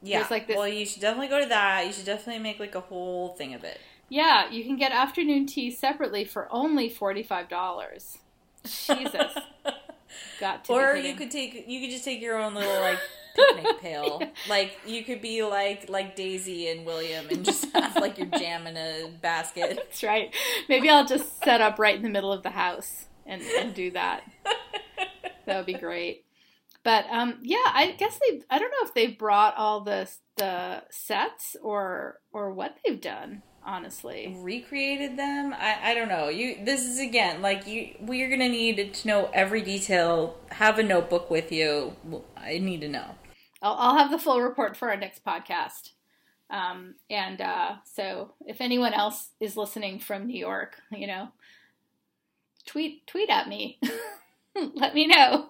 yeah. 0.00 0.18
There's, 0.20 0.30
like, 0.30 0.46
this- 0.46 0.56
Well, 0.56 0.68
you 0.68 0.86
should 0.86 1.00
definitely 1.02 1.28
go 1.28 1.40
to 1.40 1.48
that. 1.48 1.86
You 1.86 1.92
should 1.92 2.06
definitely 2.06 2.42
make 2.42 2.60
like 2.60 2.74
a 2.76 2.80
whole 2.80 3.30
thing 3.30 3.52
of 3.54 3.64
it. 3.64 3.80
Yeah, 4.08 4.48
you 4.50 4.62
can 4.64 4.76
get 4.76 4.92
afternoon 4.92 5.46
tea 5.46 5.70
separately 5.72 6.24
for 6.24 6.46
only 6.52 6.88
forty 6.88 7.22
five 7.24 7.48
dollars. 7.48 8.18
Jesus, 8.64 9.32
got 10.40 10.64
to. 10.64 10.72
or 10.72 10.96
you 10.96 11.14
could 11.14 11.30
take 11.30 11.64
you 11.66 11.80
could 11.80 11.90
just 11.90 12.04
take 12.04 12.20
your 12.20 12.38
own 12.38 12.54
little 12.54 12.80
like 12.80 12.98
picnic 13.34 13.66
pail. 13.80 14.22
Like 14.48 14.78
you 14.86 15.04
could 15.04 15.20
be 15.20 15.42
like 15.42 15.88
like 15.88 16.16
Daisy 16.16 16.68
and 16.68 16.84
William 16.86 17.26
and 17.30 17.44
just 17.44 17.66
have 17.74 17.96
like 17.96 18.18
your 18.18 18.28
jam 18.28 18.66
in 18.66 18.76
a 18.76 19.10
basket. 19.20 19.76
That's 19.76 20.02
right. 20.02 20.34
Maybe 20.68 20.88
I'll 20.88 21.06
just 21.06 21.42
set 21.42 21.60
up 21.60 21.78
right 21.78 21.96
in 21.96 22.02
the 22.02 22.08
middle 22.10 22.32
of 22.32 22.42
the 22.42 22.50
house 22.50 23.06
and, 23.26 23.42
and 23.42 23.74
do 23.74 23.90
that. 23.92 24.22
That 25.46 25.56
would 25.56 25.66
be 25.66 25.74
great. 25.74 26.24
But 26.84 27.06
um, 27.10 27.38
yeah, 27.42 27.58
I 27.66 27.94
guess 27.96 28.18
they. 28.18 28.40
I 28.50 28.58
don't 28.58 28.70
know 28.70 28.86
if 28.86 28.94
they've 28.94 29.16
brought 29.16 29.56
all 29.56 29.80
the 29.80 30.10
the 30.36 30.82
sets 30.90 31.56
or 31.62 32.18
or 32.32 32.52
what 32.52 32.76
they've 32.84 33.00
done. 33.00 33.42
Honestly, 33.64 34.34
recreated 34.40 35.16
them 35.16 35.54
I, 35.54 35.78
I 35.90 35.94
don't 35.94 36.08
know 36.08 36.28
you 36.28 36.64
this 36.64 36.84
is 36.84 36.98
again 36.98 37.40
like 37.42 37.66
you 37.66 37.94
we're 38.00 38.28
gonna 38.28 38.48
need 38.48 38.92
to 38.94 39.08
know 39.08 39.30
every 39.32 39.62
detail 39.62 40.36
have 40.50 40.78
a 40.78 40.82
notebook 40.82 41.30
with 41.30 41.52
you 41.52 41.94
i 42.36 42.58
need 42.58 42.80
to 42.80 42.88
know 42.88 43.14
I'll, 43.62 43.76
I'll 43.78 43.96
have 43.96 44.10
the 44.10 44.18
full 44.18 44.42
report 44.42 44.76
for 44.76 44.90
our 44.90 44.96
next 44.96 45.24
podcast. 45.24 45.90
Um, 46.50 46.96
and 47.08 47.40
uh, 47.40 47.76
so, 47.84 48.32
if 48.44 48.60
anyone 48.60 48.92
else 48.92 49.30
is 49.40 49.56
listening 49.56 50.00
from 50.00 50.26
New 50.26 50.38
York, 50.38 50.76
you 50.90 51.06
know, 51.06 51.28
tweet 52.66 53.06
tweet 53.06 53.30
at 53.30 53.48
me. 53.48 53.78
Let 54.74 54.94
me 54.94 55.06
know. 55.06 55.48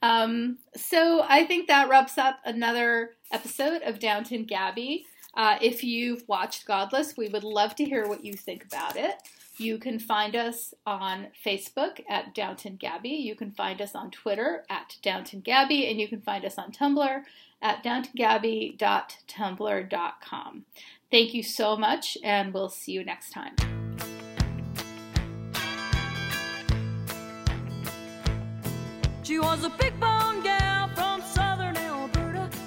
Um, 0.00 0.58
so 0.76 1.24
I 1.28 1.44
think 1.44 1.66
that 1.66 1.88
wraps 1.88 2.18
up 2.18 2.38
another 2.44 3.10
episode 3.32 3.82
of 3.82 3.98
Downton 3.98 4.44
Gabby. 4.44 5.06
Uh, 5.36 5.58
if 5.60 5.84
you've 5.84 6.26
watched 6.28 6.66
Godless, 6.66 7.16
we 7.16 7.28
would 7.28 7.44
love 7.44 7.76
to 7.76 7.84
hear 7.84 8.08
what 8.08 8.24
you 8.24 8.34
think 8.34 8.64
about 8.64 8.96
it. 8.96 9.14
You 9.56 9.78
can 9.78 10.00
find 10.00 10.34
us 10.34 10.74
on 10.84 11.28
Facebook 11.44 12.00
at 12.08 12.34
Downton 12.34 12.74
Gabby. 12.76 13.10
You 13.10 13.36
can 13.36 13.52
find 13.52 13.80
us 13.80 13.94
on 13.94 14.10
Twitter 14.10 14.64
at 14.68 14.96
Downton 15.02 15.38
Gabby, 15.40 15.88
and 15.88 16.00
you 16.00 16.08
can 16.08 16.20
find 16.20 16.44
us 16.44 16.58
on 16.58 16.72
Tumblr 16.72 17.22
at 17.62 17.84
downtongabby.tumblr.com. 17.84 20.64
Thank 21.10 21.34
you 21.34 21.42
so 21.42 21.76
much, 21.76 22.16
and 22.24 22.52
we'll 22.52 22.68
see 22.68 22.92
you 22.92 23.04
next 23.04 23.30
time. 23.30 23.54
She 29.22 29.38
was 29.38 29.64
a 29.64 29.70
big. 29.70 29.84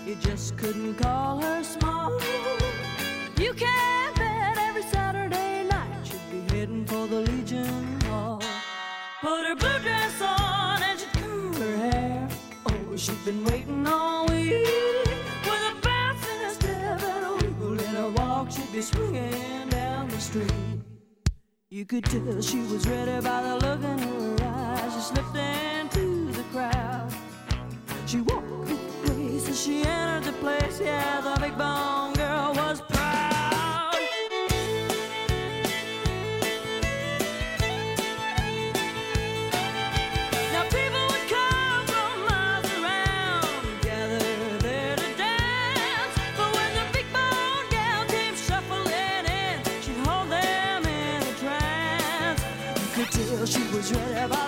You 0.07 0.15
just 0.15 0.55
couldn't 0.55 0.95
call 0.95 1.41
her 1.41 1.61
small. 1.65 2.17
You 3.37 3.51
can 3.53 4.13
bet 4.13 4.57
every 4.57 4.83
Saturday 4.83 5.67
night 5.69 6.07
she'd 6.07 6.31
be 6.31 6.55
heading 6.55 6.85
for 6.85 7.07
the 7.07 7.19
Legion 7.29 7.99
Hall. 8.03 8.41
Put 9.19 9.45
her 9.45 9.55
blue 9.57 9.79
dress 9.79 10.21
on 10.21 10.81
and 10.81 10.97
she'd 10.97 11.11
curl 11.11 11.53
her 11.55 11.91
hair. 11.91 12.29
Oh, 12.67 12.95
she'd 12.95 13.25
been 13.25 13.43
waiting 13.43 13.85
all 13.85 14.25
week. 14.27 14.65
With 15.43 15.71
a 15.71 15.77
bounce 15.81 16.25
in 16.25 16.37
her 16.41 16.53
step 16.53 17.03
and 17.03 17.25
a 17.25 17.35
wiggle 17.35 17.77
in 17.77 17.95
her 17.95 18.09
walk, 18.11 18.49
she'd 18.49 18.71
be 18.71 18.81
swinging 18.81 19.67
down 19.67 20.07
the 20.07 20.21
street. 20.21 20.79
You 21.69 21.85
could 21.85 22.05
tell 22.05 22.41
she 22.41 22.59
was 22.59 22.87
ready 22.87 23.19
by 23.19 23.41
the 23.41 23.55
look 23.57 23.83
in 23.83 23.99
her 23.99 24.37
eyes. 24.41 24.93
She 24.93 25.01
slipped 25.01 25.35
into 25.35 26.31
the 26.31 26.43
crowd. 26.53 27.13
She 28.05 28.21
walked 28.21 28.57
she 29.57 29.81
entered 29.81 30.23
the 30.23 30.33
place. 30.33 30.79
Yeah, 30.79 31.21
the 31.21 31.39
big 31.41 31.57
bone 31.57 32.13
girl 32.13 32.53
was 32.53 32.79
proud. 32.81 33.95
Now 40.53 40.63
people 40.77 41.03
would 41.11 41.27
come 41.35 41.85
from 41.91 42.13
miles 42.29 42.69
around, 42.77 43.81
gather 43.81 44.59
there 44.59 44.95
to 44.95 45.09
dance. 45.17 46.15
But 46.37 46.49
when 46.55 46.71
the 46.79 46.85
big 46.93 47.07
bone 47.11 47.65
gal 47.71 48.05
came 48.05 48.35
shuffling 48.35 49.25
in, 49.25 49.63
she'd 49.81 49.97
hold 50.05 50.29
them 50.29 50.85
in 50.85 51.23
a 51.23 51.33
trance. 51.41 52.41
You 52.79 52.89
could 52.95 53.11
tell 53.11 53.45
she 53.45 53.63
was 53.75 53.91
ready 53.91 54.46